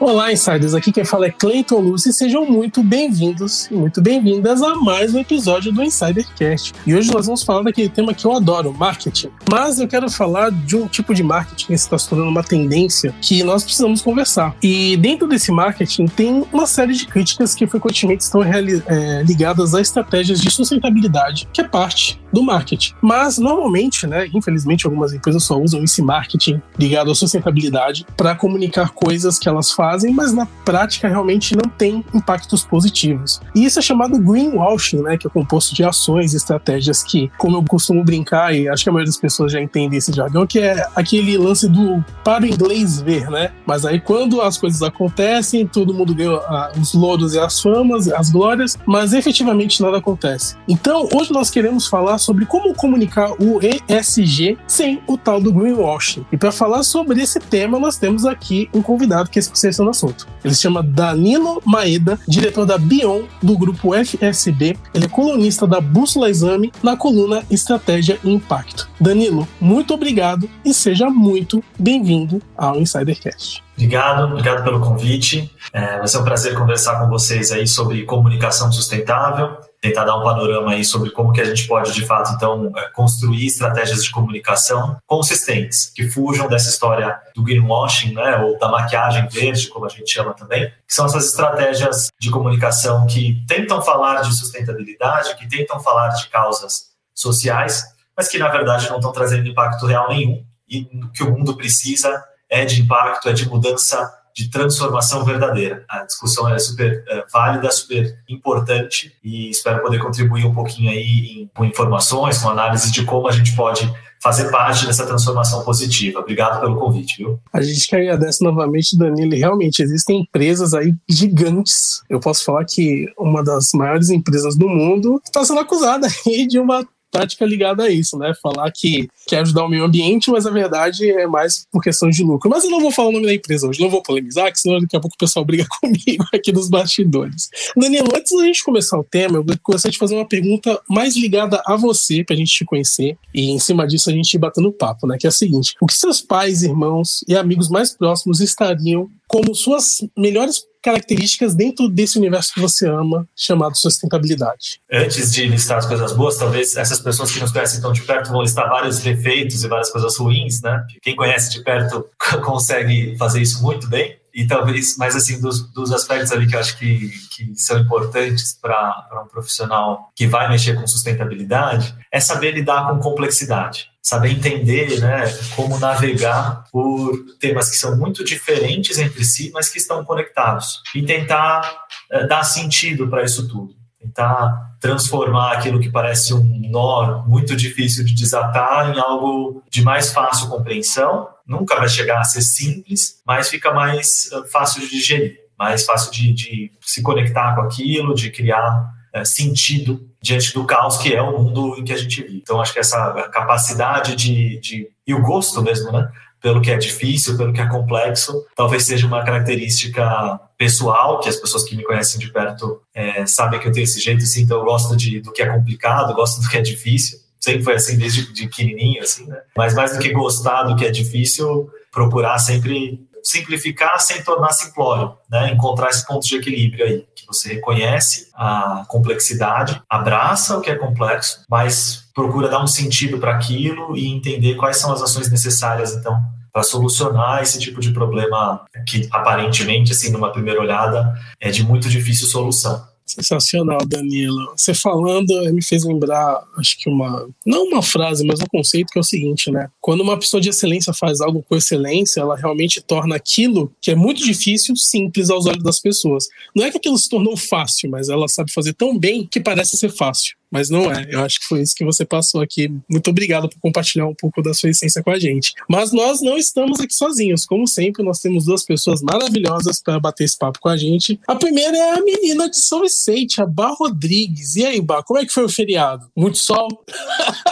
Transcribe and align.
Olá, 0.00 0.32
insiders. 0.32 0.74
Aqui 0.74 0.92
quem 0.92 1.04
fala 1.04 1.26
é 1.26 1.30
Cleiton 1.30 1.80
Luz 1.80 2.06
e 2.06 2.12
sejam 2.12 2.46
muito 2.46 2.84
bem-vindos 2.84 3.66
e 3.68 3.74
muito 3.74 4.00
bem-vindas 4.00 4.62
a 4.62 4.76
mais 4.76 5.12
um 5.12 5.18
episódio 5.18 5.72
do 5.72 5.82
Insidercast. 5.82 6.72
E 6.86 6.94
hoje 6.94 7.12
nós 7.12 7.26
vamos 7.26 7.42
falar 7.42 7.62
daquele 7.62 7.88
tema 7.88 8.14
que 8.14 8.24
eu 8.24 8.32
adoro, 8.32 8.72
marketing. 8.72 9.30
Mas 9.50 9.80
eu 9.80 9.88
quero 9.88 10.08
falar 10.08 10.52
de 10.52 10.76
um 10.76 10.86
tipo 10.86 11.12
de 11.12 11.24
marketing 11.24 11.66
que 11.66 11.72
está 11.72 11.98
se 11.98 12.08
tornando 12.08 12.30
uma 12.30 12.44
tendência 12.44 13.12
que 13.20 13.42
nós 13.42 13.64
precisamos 13.64 14.00
conversar. 14.00 14.54
E 14.62 14.96
dentro 14.98 15.26
desse 15.26 15.50
marketing 15.50 16.06
tem 16.06 16.46
uma 16.52 16.68
série 16.68 16.92
de 16.92 17.04
críticas 17.04 17.52
que 17.52 17.66
frequentemente 17.66 18.22
estão 18.22 18.40
é, 18.44 19.24
ligadas 19.24 19.74
a 19.74 19.80
estratégias 19.80 20.40
de 20.40 20.48
sustentabilidade, 20.48 21.48
que 21.52 21.60
é 21.60 21.64
parte 21.64 22.20
do 22.32 22.42
marketing. 22.42 22.94
Mas 23.00 23.38
normalmente, 23.38 24.06
né, 24.06 24.28
infelizmente 24.32 24.86
algumas 24.86 25.12
empresas 25.12 25.44
só 25.44 25.58
usam 25.58 25.82
esse 25.82 26.02
marketing 26.02 26.60
ligado 26.78 27.10
à 27.10 27.14
sustentabilidade 27.14 28.06
para 28.16 28.34
comunicar 28.34 28.90
coisas 28.90 29.38
que 29.38 29.48
elas 29.48 29.72
fazem 29.72 30.12
mas 30.12 30.32
na 30.32 30.46
prática 30.64 31.08
realmente 31.08 31.56
não 31.56 31.70
tem 31.70 32.04
impactos 32.14 32.64
positivos. 32.64 33.40
E 33.54 33.64
isso 33.64 33.78
é 33.78 33.82
chamado 33.82 34.18
greenwashing, 34.18 35.02
né, 35.02 35.16
que 35.16 35.26
é 35.26 35.30
composto 35.30 35.74
de 35.74 35.84
ações 35.84 36.34
e 36.34 36.36
estratégias 36.36 37.02
que, 37.02 37.30
como 37.38 37.56
eu 37.56 37.64
costumo 37.64 38.04
brincar, 38.04 38.54
e 38.54 38.68
acho 38.68 38.82
que 38.82 38.90
a 38.90 38.92
maioria 38.92 39.10
das 39.10 39.20
pessoas 39.20 39.52
já 39.52 39.60
entende 39.60 39.96
esse 39.96 40.12
jargão, 40.12 40.46
que 40.46 40.58
é 40.58 40.86
aquele 40.94 41.36
lance 41.38 41.68
do 41.68 42.04
para 42.24 42.44
o 42.44 42.46
inglês 42.46 43.00
ver, 43.00 43.30
né? 43.30 43.52
Mas 43.66 43.84
aí 43.84 44.00
quando 44.00 44.40
as 44.40 44.58
coisas 44.58 44.82
acontecem, 44.82 45.66
todo 45.66 45.94
mundo 45.94 46.14
ah, 46.48 46.72
os 46.80 46.92
louros 46.94 47.34
e 47.34 47.38
as 47.38 47.60
famas, 47.60 48.08
as 48.08 48.30
glórias, 48.30 48.76
mas 48.86 49.12
efetivamente 49.12 49.80
nada 49.82 49.98
acontece. 49.98 50.56
Então, 50.66 51.08
hoje 51.14 51.32
nós 51.32 51.50
queremos 51.50 51.86
falar 51.86 52.17
sobre 52.18 52.44
como 52.44 52.74
comunicar 52.74 53.32
o 53.32 53.60
ESG 53.62 54.58
sem 54.66 55.00
o 55.06 55.16
tal 55.16 55.40
do 55.40 55.52
greenwashing. 55.52 56.26
E 56.32 56.36
para 56.36 56.52
falar 56.52 56.82
sobre 56.82 57.20
esse 57.22 57.40
tema, 57.40 57.78
nós 57.78 57.96
temos 57.96 58.24
aqui 58.24 58.68
um 58.74 58.82
convidado 58.82 59.30
que 59.30 59.38
é 59.38 59.40
especialista 59.40 59.82
no 59.82 59.90
assunto. 59.90 60.26
Ele 60.44 60.54
se 60.54 60.62
chama 60.62 60.82
Danilo 60.82 61.62
Maeda, 61.64 62.18
diretor 62.26 62.64
da 62.64 62.78
Bion 62.78 63.22
do 63.42 63.56
grupo 63.56 63.94
FSB. 63.94 64.76
Ele 64.94 65.04
é 65.04 65.08
colunista 65.08 65.66
da 65.66 65.80
Bússola 65.80 66.30
Exame 66.30 66.72
na 66.82 66.96
coluna 66.96 67.42
Estratégia 67.50 68.18
e 68.24 68.32
Impacto. 68.32 68.88
Danilo, 69.00 69.46
muito 69.60 69.94
obrigado 69.94 70.48
e 70.64 70.74
seja 70.74 71.08
muito 71.08 71.62
bem-vindo 71.78 72.42
ao 72.56 72.76
Insidercast. 72.76 73.62
Obrigado, 73.78 74.24
obrigado 74.24 74.64
pelo 74.64 74.80
convite. 74.80 75.54
É, 75.72 75.98
vai 75.98 76.08
ser 76.08 76.18
um 76.18 76.24
prazer 76.24 76.54
conversar 76.54 76.98
com 77.00 77.08
vocês 77.08 77.52
aí 77.52 77.66
sobre 77.66 78.04
comunicação 78.04 78.72
sustentável, 78.72 79.56
tentar 79.80 80.04
dar 80.04 80.16
um 80.16 80.22
panorama 80.22 80.72
aí 80.72 80.84
sobre 80.84 81.10
como 81.10 81.32
que 81.32 81.40
a 81.40 81.44
gente 81.44 81.66
pode, 81.66 81.92
de 81.92 82.04
fato, 82.04 82.32
então, 82.32 82.72
é, 82.76 82.88
construir 82.90 83.46
estratégias 83.46 84.02
de 84.02 84.10
comunicação 84.10 84.96
consistentes, 85.06 85.92
que 85.94 86.08
fujam 86.08 86.48
dessa 86.48 86.68
história 86.68 87.16
do 87.34 87.42
greenwashing, 87.42 88.12
né, 88.12 88.36
ou 88.38 88.58
da 88.58 88.68
maquiagem 88.68 89.28
verde, 89.28 89.68
como 89.68 89.86
a 89.86 89.88
gente 89.88 90.10
chama 90.10 90.34
também, 90.34 90.68
que 90.86 90.94
são 90.94 91.06
essas 91.06 91.26
estratégias 91.26 92.08
de 92.20 92.30
comunicação 92.30 93.06
que 93.06 93.42
tentam 93.46 93.80
falar 93.80 94.22
de 94.22 94.34
sustentabilidade, 94.36 95.36
que 95.36 95.48
tentam 95.48 95.78
falar 95.80 96.08
de 96.08 96.28
causas 96.28 96.88
sociais, 97.14 97.84
mas 98.16 98.28
que, 98.28 98.38
na 98.38 98.48
verdade, 98.48 98.88
não 98.88 98.96
estão 98.96 99.12
trazendo 99.12 99.48
impacto 99.48 99.86
real 99.86 100.08
nenhum. 100.08 100.44
E 100.68 100.88
o 100.92 101.10
que 101.10 101.22
o 101.22 101.30
mundo 101.30 101.56
precisa 101.56 102.24
é 102.50 102.64
de 102.64 102.82
impacto, 102.82 103.28
é 103.28 103.32
de 103.32 103.48
mudança, 103.48 104.12
de 104.38 104.48
transformação 104.48 105.24
verdadeira. 105.24 105.84
A 105.88 106.04
discussão 106.04 106.48
é 106.48 106.56
super 106.60 107.02
é, 107.08 107.24
válida, 107.32 107.68
super 107.72 108.16
importante 108.28 109.12
e 109.22 109.50
espero 109.50 109.82
poder 109.82 109.98
contribuir 109.98 110.46
um 110.46 110.54
pouquinho 110.54 110.90
aí 110.90 111.42
em, 111.42 111.50
com 111.52 111.64
informações, 111.64 112.38
com 112.38 112.48
análise 112.48 112.92
de 112.92 113.04
como 113.04 113.26
a 113.26 113.32
gente 113.32 113.56
pode 113.56 113.92
fazer 114.22 114.48
parte 114.50 114.86
dessa 114.86 115.04
transformação 115.04 115.64
positiva. 115.64 116.20
Obrigado 116.20 116.60
pelo 116.60 116.76
convite, 116.76 117.18
viu? 117.18 117.40
A 117.52 117.60
gente 117.60 117.88
que 117.88 117.96
agradece 117.96 118.44
novamente, 118.44 118.96
Danilo. 118.96 119.34
Realmente, 119.34 119.82
existem 119.82 120.20
empresas 120.20 120.72
aí 120.72 120.94
gigantes. 121.08 122.02
Eu 122.08 122.20
posso 122.20 122.44
falar 122.44 122.64
que 122.64 123.06
uma 123.18 123.42
das 123.42 123.70
maiores 123.74 124.08
empresas 124.08 124.56
do 124.56 124.68
mundo 124.68 125.20
está 125.24 125.44
sendo 125.44 125.60
acusada 125.60 126.06
aí 126.26 126.46
de 126.46 126.60
uma 126.60 126.86
tática 127.10 127.44
ligada 127.44 127.84
a 127.84 127.90
isso, 127.90 128.18
né? 128.18 128.32
Falar 128.42 128.70
que 128.72 129.08
quer 129.26 129.40
ajudar 129.40 129.64
o 129.64 129.68
meio 129.68 129.84
ambiente, 129.84 130.30
mas 130.30 130.46
a 130.46 130.50
verdade 130.50 131.10
é 131.10 131.26
mais 131.26 131.66
por 131.70 131.82
questão 131.82 132.08
de 132.08 132.22
lucro. 132.22 132.50
Mas 132.50 132.64
eu 132.64 132.70
não 132.70 132.80
vou 132.80 132.90
falar 132.90 133.08
o 133.08 133.12
nome 133.12 133.26
da 133.26 133.34
empresa 133.34 133.68
hoje, 133.68 133.80
não 133.80 133.90
vou 133.90 134.02
polemizar, 134.02 134.50
que 134.52 134.60
senão 134.60 134.80
daqui 134.80 134.96
a 134.96 135.00
pouco 135.00 135.14
o 135.14 135.18
pessoal 135.18 135.44
briga 135.44 135.66
comigo 135.80 136.24
aqui 136.32 136.52
nos 136.52 136.68
bastidores. 136.68 137.48
Danilo, 137.76 138.08
antes 138.14 138.36
da 138.36 138.44
gente 138.44 138.64
começar 138.64 138.98
o 138.98 139.04
tema, 139.04 139.38
eu 139.38 139.44
gostaria 139.62 139.92
de 139.92 139.98
fazer 139.98 140.14
uma 140.14 140.26
pergunta 140.26 140.80
mais 140.88 141.16
ligada 141.16 141.62
a 141.66 141.76
você, 141.76 142.24
pra 142.24 142.36
gente 142.36 142.52
te 142.52 142.64
conhecer, 142.64 143.16
e 143.34 143.50
em 143.50 143.58
cima 143.58 143.86
disso 143.86 144.10
a 144.10 144.12
gente 144.12 144.32
ir 144.34 144.38
batendo 144.38 144.72
papo, 144.72 145.06
né? 145.06 145.16
Que 145.18 145.26
é 145.26 145.28
a 145.28 145.32
seguinte: 145.32 145.74
o 145.80 145.86
que 145.86 145.94
seus 145.94 146.20
pais, 146.20 146.62
irmãos 146.62 147.24
e 147.26 147.36
amigos 147.36 147.68
mais 147.68 147.92
próximos 147.92 148.40
estariam 148.40 149.10
como 149.28 149.54
suas 149.54 149.98
melhores 150.16 150.62
características 150.82 151.54
dentro 151.54 151.88
desse 151.88 152.18
universo 152.18 152.54
que 152.54 152.60
você 152.60 152.88
ama, 152.88 153.28
chamado 153.36 153.76
sustentabilidade? 153.76 154.80
Antes 154.90 155.32
de 155.32 155.46
listar 155.46 155.78
as 155.78 155.86
coisas 155.86 156.12
boas, 156.12 156.38
talvez 156.38 156.76
essas 156.76 157.00
pessoas 157.00 157.30
que 157.30 157.38
nos 157.38 157.52
conhecem 157.52 157.80
tão 157.80 157.92
de 157.92 158.02
perto 158.02 158.30
vão 158.30 158.40
listar 158.40 158.68
vários 158.68 159.00
defeitos 159.00 159.62
e 159.62 159.68
várias 159.68 159.90
coisas 159.90 160.16
ruins, 160.16 160.62
né? 160.62 160.82
Quem 161.02 161.14
conhece 161.14 161.52
de 161.52 161.62
perto 161.62 162.06
consegue 162.42 163.16
fazer 163.18 163.42
isso 163.42 163.62
muito 163.62 163.86
bem. 163.86 164.16
E 164.32 164.46
talvez, 164.46 164.96
mas 164.96 165.16
assim, 165.16 165.40
dos, 165.40 165.68
dos 165.72 165.92
aspectos 165.92 166.30
ali 166.30 166.46
que 166.46 166.54
eu 166.54 166.60
acho 166.60 166.78
que, 166.78 167.10
que 167.34 167.52
são 167.56 167.78
importantes 167.80 168.56
para 168.60 169.22
um 169.24 169.28
profissional 169.28 170.10
que 170.14 170.26
vai 170.26 170.48
mexer 170.48 170.74
com 170.74 170.86
sustentabilidade, 170.86 171.94
é 172.12 172.20
saber 172.20 172.52
lidar 172.52 172.88
com 172.88 172.98
complexidade 173.00 173.88
saber 174.08 174.30
entender 174.30 174.98
né, 175.00 175.24
como 175.54 175.78
navegar 175.78 176.64
por 176.72 177.12
temas 177.38 177.68
que 177.68 177.76
são 177.76 177.94
muito 177.94 178.24
diferentes 178.24 178.98
entre 178.98 179.22
si, 179.22 179.50
mas 179.52 179.68
que 179.68 179.76
estão 179.76 180.02
conectados, 180.02 180.80
e 180.94 181.02
tentar 181.02 181.84
é, 182.10 182.26
dar 182.26 182.42
sentido 182.42 183.06
para 183.06 183.22
isso 183.22 183.46
tudo, 183.46 183.74
tentar 184.00 184.76
transformar 184.80 185.52
aquilo 185.52 185.78
que 185.78 185.90
parece 185.90 186.32
um 186.32 186.42
nó 186.70 187.22
muito 187.26 187.54
difícil 187.54 188.02
de 188.02 188.14
desatar 188.14 188.94
em 188.94 188.98
algo 188.98 189.62
de 189.70 189.82
mais 189.82 190.10
fácil 190.10 190.48
compreensão. 190.48 191.28
Nunca 191.46 191.76
vai 191.76 191.88
chegar 191.88 192.20
a 192.20 192.24
ser 192.24 192.40
simples, 192.40 193.20
mas 193.26 193.50
fica 193.50 193.74
mais 193.74 194.30
eh, 194.32 194.48
fácil 194.50 194.80
de 194.82 194.88
digerir, 194.88 195.36
mais 195.58 195.84
fácil 195.84 196.12
de, 196.12 196.32
de 196.32 196.70
se 196.80 197.02
conectar 197.02 197.54
com 197.54 197.62
aquilo, 197.62 198.14
de 198.14 198.30
criar 198.30 198.90
é, 199.12 199.24
sentido 199.24 200.07
diante 200.20 200.52
do 200.52 200.64
caos 200.64 200.96
que 200.96 201.14
é 201.14 201.22
o 201.22 201.38
mundo 201.38 201.76
em 201.78 201.84
que 201.84 201.92
a 201.92 201.96
gente 201.96 202.22
vive. 202.22 202.38
Então, 202.38 202.60
acho 202.60 202.72
que 202.72 202.78
essa 202.78 203.12
capacidade 203.32 204.16
de, 204.16 204.58
de 204.60 204.88
e 205.06 205.14
o 205.14 205.22
gosto 205.22 205.62
mesmo, 205.62 205.90
né? 205.90 206.10
Pelo 206.40 206.60
que 206.60 206.70
é 206.70 206.76
difícil, 206.76 207.36
pelo 207.36 207.52
que 207.52 207.60
é 207.60 207.66
complexo, 207.66 208.44
talvez 208.54 208.84
seja 208.84 209.06
uma 209.06 209.24
característica 209.24 210.38
pessoal, 210.56 211.18
que 211.18 211.28
as 211.28 211.36
pessoas 211.36 211.64
que 211.64 211.76
me 211.76 211.82
conhecem 211.82 212.20
de 212.20 212.32
perto 212.32 212.80
é, 212.94 213.26
sabem 213.26 213.58
que 213.58 213.66
eu 213.66 213.72
tenho 213.72 213.84
esse 213.84 214.00
jeito, 214.00 214.22
assim, 214.22 214.42
então 214.42 214.58
eu 214.58 214.64
gosto 214.64 214.96
de, 214.96 215.20
do 215.20 215.32
que 215.32 215.42
é 215.42 215.46
complicado, 215.46 216.14
gosto 216.14 216.40
do 216.40 216.48
que 216.48 216.56
é 216.56 216.60
difícil. 216.60 217.18
Sempre 217.40 217.62
foi 217.62 217.74
assim 217.74 217.96
desde 217.96 218.32
de 218.32 218.46
pequenininho, 218.48 219.02
assim, 219.02 219.26
né? 219.26 219.38
Mas 219.56 219.74
mais 219.74 219.92
do 219.92 219.98
que 219.98 220.12
gostar 220.12 220.64
do 220.64 220.76
que 220.76 220.84
é 220.84 220.90
difícil, 220.90 221.70
procurar 221.90 222.38
sempre 222.38 223.00
simplificar 223.22 224.00
sem 224.00 224.22
tornar 224.22 224.52
simplório, 224.52 225.14
né? 225.30 225.52
Encontrar 225.52 225.88
esse 225.88 226.06
ponto 226.06 226.26
de 226.26 226.36
equilíbrio 226.36 226.84
aí, 226.84 227.06
que 227.14 227.26
você 227.26 227.54
reconhece 227.54 228.30
a 228.34 228.84
complexidade, 228.88 229.80
abraça 229.88 230.56
o 230.56 230.60
que 230.60 230.70
é 230.70 230.74
complexo, 230.74 231.40
mas 231.48 232.04
procura 232.14 232.48
dar 232.48 232.62
um 232.62 232.66
sentido 232.66 233.18
para 233.18 233.34
aquilo 233.34 233.96
e 233.96 234.08
entender 234.08 234.54
quais 234.56 234.78
são 234.78 234.92
as 234.92 235.02
ações 235.02 235.30
necessárias, 235.30 235.94
então, 235.94 236.20
para 236.52 236.62
solucionar 236.62 237.42
esse 237.42 237.58
tipo 237.58 237.80
de 237.80 237.92
problema 237.92 238.64
que 238.86 239.08
aparentemente, 239.12 239.92
assim, 239.92 240.10
numa 240.10 240.32
primeira 240.32 240.60
olhada, 240.60 241.14
é 241.40 241.50
de 241.50 241.62
muito 241.62 241.88
difícil 241.88 242.26
solução. 242.26 242.82
Sensacional, 243.08 243.78
Danilo. 243.86 244.52
Você 244.56 244.74
falando 244.74 245.34
me 245.52 245.62
fez 245.62 245.84
lembrar, 245.84 246.44
acho 246.58 246.78
que 246.78 246.88
uma. 246.88 247.28
Não 247.44 247.64
uma 247.64 247.82
frase, 247.82 248.24
mas 248.26 248.40
um 248.40 248.46
conceito 248.46 248.92
que 248.92 248.98
é 248.98 249.00
o 249.00 249.04
seguinte, 249.04 249.50
né? 249.50 249.68
Quando 249.80 250.02
uma 250.02 250.18
pessoa 250.18 250.40
de 250.40 250.50
excelência 250.50 250.92
faz 250.92 251.20
algo 251.20 251.42
com 251.42 251.56
excelência, 251.56 252.20
ela 252.20 252.36
realmente 252.36 252.80
torna 252.80 253.16
aquilo 253.16 253.72
que 253.80 253.90
é 253.90 253.94
muito 253.94 254.22
difícil 254.22 254.76
simples 254.76 255.30
aos 255.30 255.46
olhos 255.46 255.62
das 255.62 255.80
pessoas. 255.80 256.28
Não 256.54 256.64
é 256.64 256.70
que 256.70 256.76
aquilo 256.76 256.98
se 256.98 257.08
tornou 257.08 257.36
fácil, 257.36 257.90
mas 257.90 258.08
ela 258.08 258.28
sabe 258.28 258.52
fazer 258.52 258.74
tão 258.74 258.98
bem 258.98 259.26
que 259.30 259.40
parece 259.40 259.76
ser 259.76 259.90
fácil 259.90 260.37
mas 260.50 260.70
não 260.70 260.90
é. 260.90 261.06
Eu 261.10 261.24
acho 261.24 261.40
que 261.40 261.46
foi 261.46 261.60
isso 261.60 261.74
que 261.74 261.84
você 261.84 262.04
passou 262.04 262.40
aqui. 262.40 262.70
Muito 262.88 263.10
obrigado 263.10 263.48
por 263.48 263.60
compartilhar 263.60 264.06
um 264.06 264.14
pouco 264.14 264.42
da 264.42 264.54
sua 264.54 264.70
essência 264.70 265.02
com 265.02 265.10
a 265.10 265.18
gente. 265.18 265.52
Mas 265.68 265.92
nós 265.92 266.22
não 266.22 266.36
estamos 266.36 266.80
aqui 266.80 266.94
sozinhos. 266.94 267.44
Como 267.44 267.66
sempre, 267.66 268.02
nós 268.02 268.20
temos 268.20 268.46
duas 268.46 268.64
pessoas 268.64 269.02
maravilhosas 269.02 269.82
para 269.82 270.00
bater 270.00 270.24
esse 270.24 270.38
papo 270.38 270.58
com 270.60 270.68
a 270.68 270.76
gente. 270.76 271.20
A 271.26 271.34
primeira 271.34 271.76
é 271.76 271.90
a 271.92 272.00
menina 272.00 272.48
de 272.48 272.60
São 272.60 272.80
Vicente, 272.80 273.42
a 273.42 273.46
Bar 273.46 273.74
Rodrigues. 273.74 274.56
E 274.56 274.64
aí, 274.64 274.80
Bar, 274.80 275.02
como 275.02 275.20
é 275.20 275.26
que 275.26 275.32
foi 275.32 275.44
o 275.44 275.48
feriado? 275.48 276.10
Muito 276.16 276.38
sol? 276.38 276.68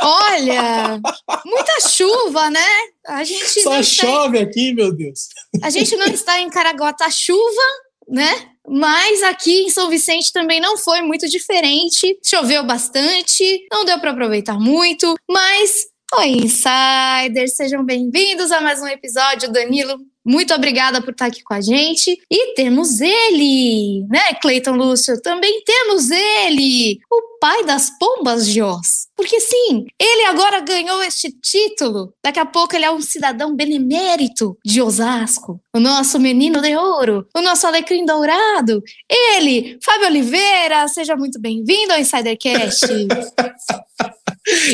Olha, 0.00 1.00
muita 1.44 1.88
chuva, 1.88 2.48
né? 2.50 2.66
A 3.06 3.22
gente 3.24 3.62
Só 3.62 3.82
chove 3.82 4.38
está... 4.38 4.50
aqui, 4.50 4.72
meu 4.72 4.92
Deus. 4.92 5.28
A 5.62 5.70
gente 5.70 5.94
não 5.96 6.06
está 6.06 6.40
em 6.40 6.50
Caraguata 6.50 7.08
chuva, 7.10 7.62
né? 8.08 8.55
Mas 8.68 9.22
aqui 9.22 9.62
em 9.62 9.70
São 9.70 9.88
Vicente 9.88 10.32
também 10.32 10.60
não 10.60 10.76
foi 10.76 11.02
muito 11.02 11.28
diferente. 11.28 12.18
Choveu 12.24 12.64
bastante, 12.64 13.66
não 13.70 13.84
deu 13.84 13.98
para 14.00 14.10
aproveitar 14.10 14.58
muito, 14.58 15.14
mas 15.28 15.86
Oi, 16.18 16.28
insiders, 16.28 17.56
sejam 17.56 17.84
bem-vindos 17.84 18.52
a 18.52 18.60
mais 18.60 18.80
um 18.80 18.86
episódio. 18.86 19.50
Danilo, 19.52 19.98
Muito 20.26 20.52
obrigada 20.52 21.00
por 21.00 21.12
estar 21.12 21.26
aqui 21.26 21.42
com 21.44 21.54
a 21.54 21.60
gente. 21.60 22.18
E 22.28 22.54
temos 22.54 23.00
ele, 23.00 24.04
né, 24.08 24.34
Cleiton 24.42 24.72
Lúcio? 24.72 25.22
Também 25.22 25.62
temos 25.64 26.10
ele, 26.10 26.98
o 27.08 27.38
pai 27.40 27.64
das 27.64 27.90
pombas 27.96 28.48
de 28.48 28.60
Oz. 28.60 29.06
Porque 29.16 29.38
sim, 29.40 29.86
ele 29.98 30.24
agora 30.24 30.60
ganhou 30.60 31.00
este 31.02 31.30
título. 31.30 32.12
Daqui 32.24 32.40
a 32.40 32.44
pouco 32.44 32.74
ele 32.74 32.84
é 32.84 32.90
um 32.90 33.00
cidadão 33.00 33.54
benemérito 33.54 34.58
de 34.64 34.82
Osasco. 34.82 35.60
O 35.74 35.78
nosso 35.78 36.18
menino 36.18 36.60
de 36.60 36.76
ouro, 36.76 37.26
o 37.34 37.40
nosso 37.40 37.66
alecrim 37.66 38.04
dourado. 38.04 38.82
Ele, 39.08 39.78
Fábio 39.82 40.08
Oliveira, 40.08 40.88
seja 40.88 41.14
muito 41.14 41.40
bem-vindo 41.40 41.92
ao 41.92 42.00
Insidercast. 42.00 42.86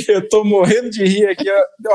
Eu 0.09 0.29
tô 0.29 0.45
morrendo 0.45 0.91
de 0.91 1.05
rir 1.05 1.27
aqui. 1.29 1.45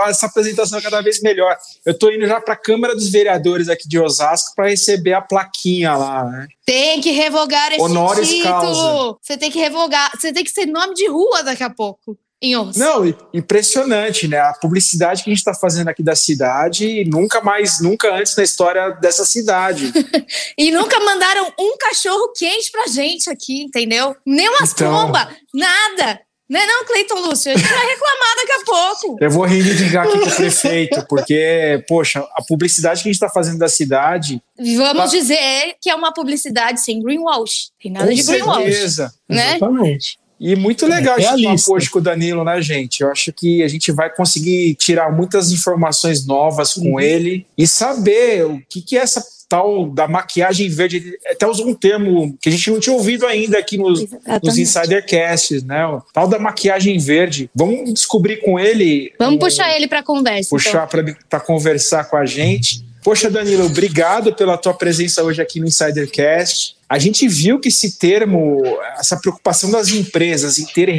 Essa 0.07 0.25
apresentação 0.25 0.79
é 0.79 0.81
cada 0.81 1.01
vez 1.01 1.21
melhor. 1.21 1.55
Eu 1.85 1.97
tô 1.97 2.09
indo 2.11 2.25
já 2.27 2.41
para 2.41 2.53
a 2.53 2.57
Câmara 2.57 2.95
dos 2.95 3.09
Vereadores 3.09 3.69
aqui 3.69 3.87
de 3.87 3.99
Osasco 3.99 4.53
para 4.55 4.69
receber 4.69 5.13
a 5.13 5.21
plaquinha 5.21 5.95
lá, 5.95 6.23
né? 6.25 6.47
Tem 6.65 6.99
que 7.01 7.11
revogar 7.11 7.71
esse 7.71 7.81
Honoris 7.81 8.27
título. 8.29 8.43
causa. 8.51 9.17
Você 9.21 9.37
tem 9.37 9.51
que 9.51 9.59
revogar. 9.59 10.11
Você 10.15 10.33
tem 10.33 10.43
que 10.43 10.49
ser 10.51 10.65
nome 10.65 10.93
de 10.95 11.07
rua 11.07 11.43
daqui 11.43 11.63
a 11.63 11.69
pouco. 11.69 12.17
Em 12.39 12.55
Oz. 12.55 12.77
Não, 12.77 13.03
impressionante, 13.33 14.27
né? 14.27 14.37
A 14.39 14.53
publicidade 14.53 15.23
que 15.23 15.29
a 15.29 15.33
gente 15.33 15.39
está 15.39 15.55
fazendo 15.55 15.87
aqui 15.87 16.03
da 16.03 16.15
cidade, 16.15 17.03
nunca 17.09 17.41
mais, 17.41 17.79
nunca 17.81 18.13
antes 18.13 18.35
na 18.35 18.43
história 18.43 18.91
dessa 18.91 19.25
cidade. 19.25 19.91
e 20.55 20.69
nunca 20.71 20.99
mandaram 20.99 21.51
um 21.59 21.75
cachorro 21.77 22.31
quente 22.37 22.71
pra 22.71 22.85
gente 22.85 23.27
aqui, 23.27 23.63
entendeu? 23.63 24.15
Nem 24.23 24.47
umas 24.49 24.71
Então. 24.71 24.91
pombas, 25.07 25.27
nada. 25.51 26.21
Não 26.49 26.59
é 26.59 26.65
não, 26.65 26.85
Cleiton 26.85 27.19
Lúcio? 27.19 27.51
A 27.51 27.57
gente 27.57 27.67
vai 27.67 27.85
reclamar 27.85 28.35
daqui 28.37 28.51
a 28.53 28.65
pouco. 28.65 29.17
Eu 29.19 29.29
vou 29.29 29.43
reivindicar 29.43 30.05
aqui 30.07 30.17
com 30.19 30.25
o 30.29 30.35
prefeito, 30.35 31.05
porque, 31.09 31.83
poxa, 31.87 32.19
a 32.19 32.41
publicidade 32.47 33.01
que 33.03 33.09
a 33.09 33.11
gente 33.11 33.21
está 33.21 33.29
fazendo 33.29 33.57
da 33.59 33.67
cidade, 33.67 34.41
Vamos 34.57 35.11
Tá. 35.11 35.17
dizer 35.17 35.75
que 35.81 35.89
é 35.89 35.95
uma 35.95 36.13
publicidade 36.13 36.79
sem 36.81 37.01
greenwash. 37.01 37.71
Tem 37.81 37.91
nada 37.91 38.07
com 38.07 38.13
de 38.13 38.23
greenwash, 38.23 38.63
certeza. 38.63 39.13
né? 39.27 39.55
Exatamente. 39.57 40.17
E 40.39 40.55
muito 40.55 40.85
legal 40.85 41.17
É 41.17 41.21
esse 41.21 41.43
papo 41.43 41.73
hoje 41.75 41.89
com 41.89 41.97
o 41.97 42.01
Danilo, 42.01 42.43
né, 42.43 42.61
gente? 42.61 43.01
Eu 43.01 43.11
acho 43.11 43.33
que 43.33 43.63
a 43.63 43.67
gente 43.67 43.91
vai 43.91 44.09
conseguir 44.13 44.75
tirar 44.75 45.11
muitas 45.11 45.51
informações 45.51 46.25
novas 46.27 46.75
com 46.75 46.93
Uhum. 46.93 46.99
ele 46.99 47.45
e 47.57 47.67
saber 47.67 48.45
o 48.45 48.61
que, 48.69 48.81
que 48.81 48.97
é 48.97 49.01
essa 49.01 49.19
tal 49.49 49.89
da 49.89 50.07
maquiagem 50.07 50.69
verde. 50.69 51.17
Até 51.29 51.47
usou 51.47 51.67
um 51.67 51.73
termo 51.73 52.37
que 52.41 52.49
a 52.49 52.51
gente 52.51 52.69
não 52.69 52.79
tinha 52.79 52.95
ouvido 52.95 53.25
ainda 53.25 53.57
aqui 53.57 53.77
nos, 53.77 54.05
nos. 54.43 54.57
Insidercasts, 54.57 55.63
né? 55.63 55.85
O 55.85 56.01
tal 56.13 56.27
da 56.27 56.39
maquiagem 56.39 56.97
verde. 56.97 57.49
Vamos 57.55 57.93
descobrir 57.93 58.37
com 58.37 58.59
ele. 58.59 59.13
Vamos 59.19 59.35
um- 59.35 59.39
puxar 59.39 59.75
ele 59.75 59.87
pra 59.87 60.03
conversa. 60.03 60.47
então. 60.47 60.57
puxar 60.57 60.87
para 61.29 61.39
conversar 61.39 62.05
com 62.05 62.17
a 62.17 62.25
gente. 62.25 62.85
Poxa, 63.03 63.29
Danilo, 63.29 63.65
obrigado 63.65 64.33
pela 64.33 64.57
tua 64.57 64.73
presença 64.73 65.23
hoje 65.23 65.41
aqui 65.41 65.59
no 65.59 65.67
Insidercast. 65.67 66.76
A 66.89 66.97
gente 66.97 67.27
viu 67.27 67.59
que 67.59 67.67
esse 67.67 67.97
termo, 67.97 68.61
essa 68.97 69.17
preocupação 69.17 69.69
das 69.69 69.89
empresas 69.89 70.57
em 70.57 70.65
terem 70.65 70.97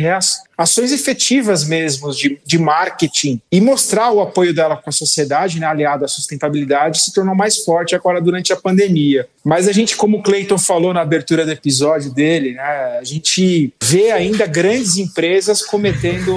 ações 0.56 0.92
efetivas 0.92 1.64
mesmo 1.64 2.12
de, 2.12 2.38
de 2.44 2.58
marketing 2.58 3.40
e 3.50 3.60
mostrar 3.60 4.10
o 4.10 4.20
apoio 4.20 4.52
dela 4.52 4.76
com 4.76 4.90
a 4.90 4.92
sociedade, 4.92 5.58
né, 5.58 5.66
aliado 5.66 6.04
à 6.04 6.08
sustentabilidade, 6.08 7.00
se 7.00 7.12
tornou 7.12 7.34
mais 7.34 7.64
forte 7.64 7.94
agora 7.94 8.20
durante 8.20 8.52
a 8.52 8.56
pandemia. 8.56 9.26
Mas 9.44 9.66
a 9.66 9.72
gente, 9.72 9.96
como 9.96 10.18
o 10.18 10.22
Clayton 10.22 10.58
falou 10.58 10.92
na 10.92 11.00
abertura 11.00 11.46
do 11.46 11.52
episódio 11.52 12.12
dele, 12.12 12.52
né, 12.52 12.98
a 13.00 13.04
gente 13.04 13.72
vê 13.82 14.10
ainda 14.10 14.46
grandes 14.46 14.98
empresas 14.98 15.62
cometendo 15.62 16.34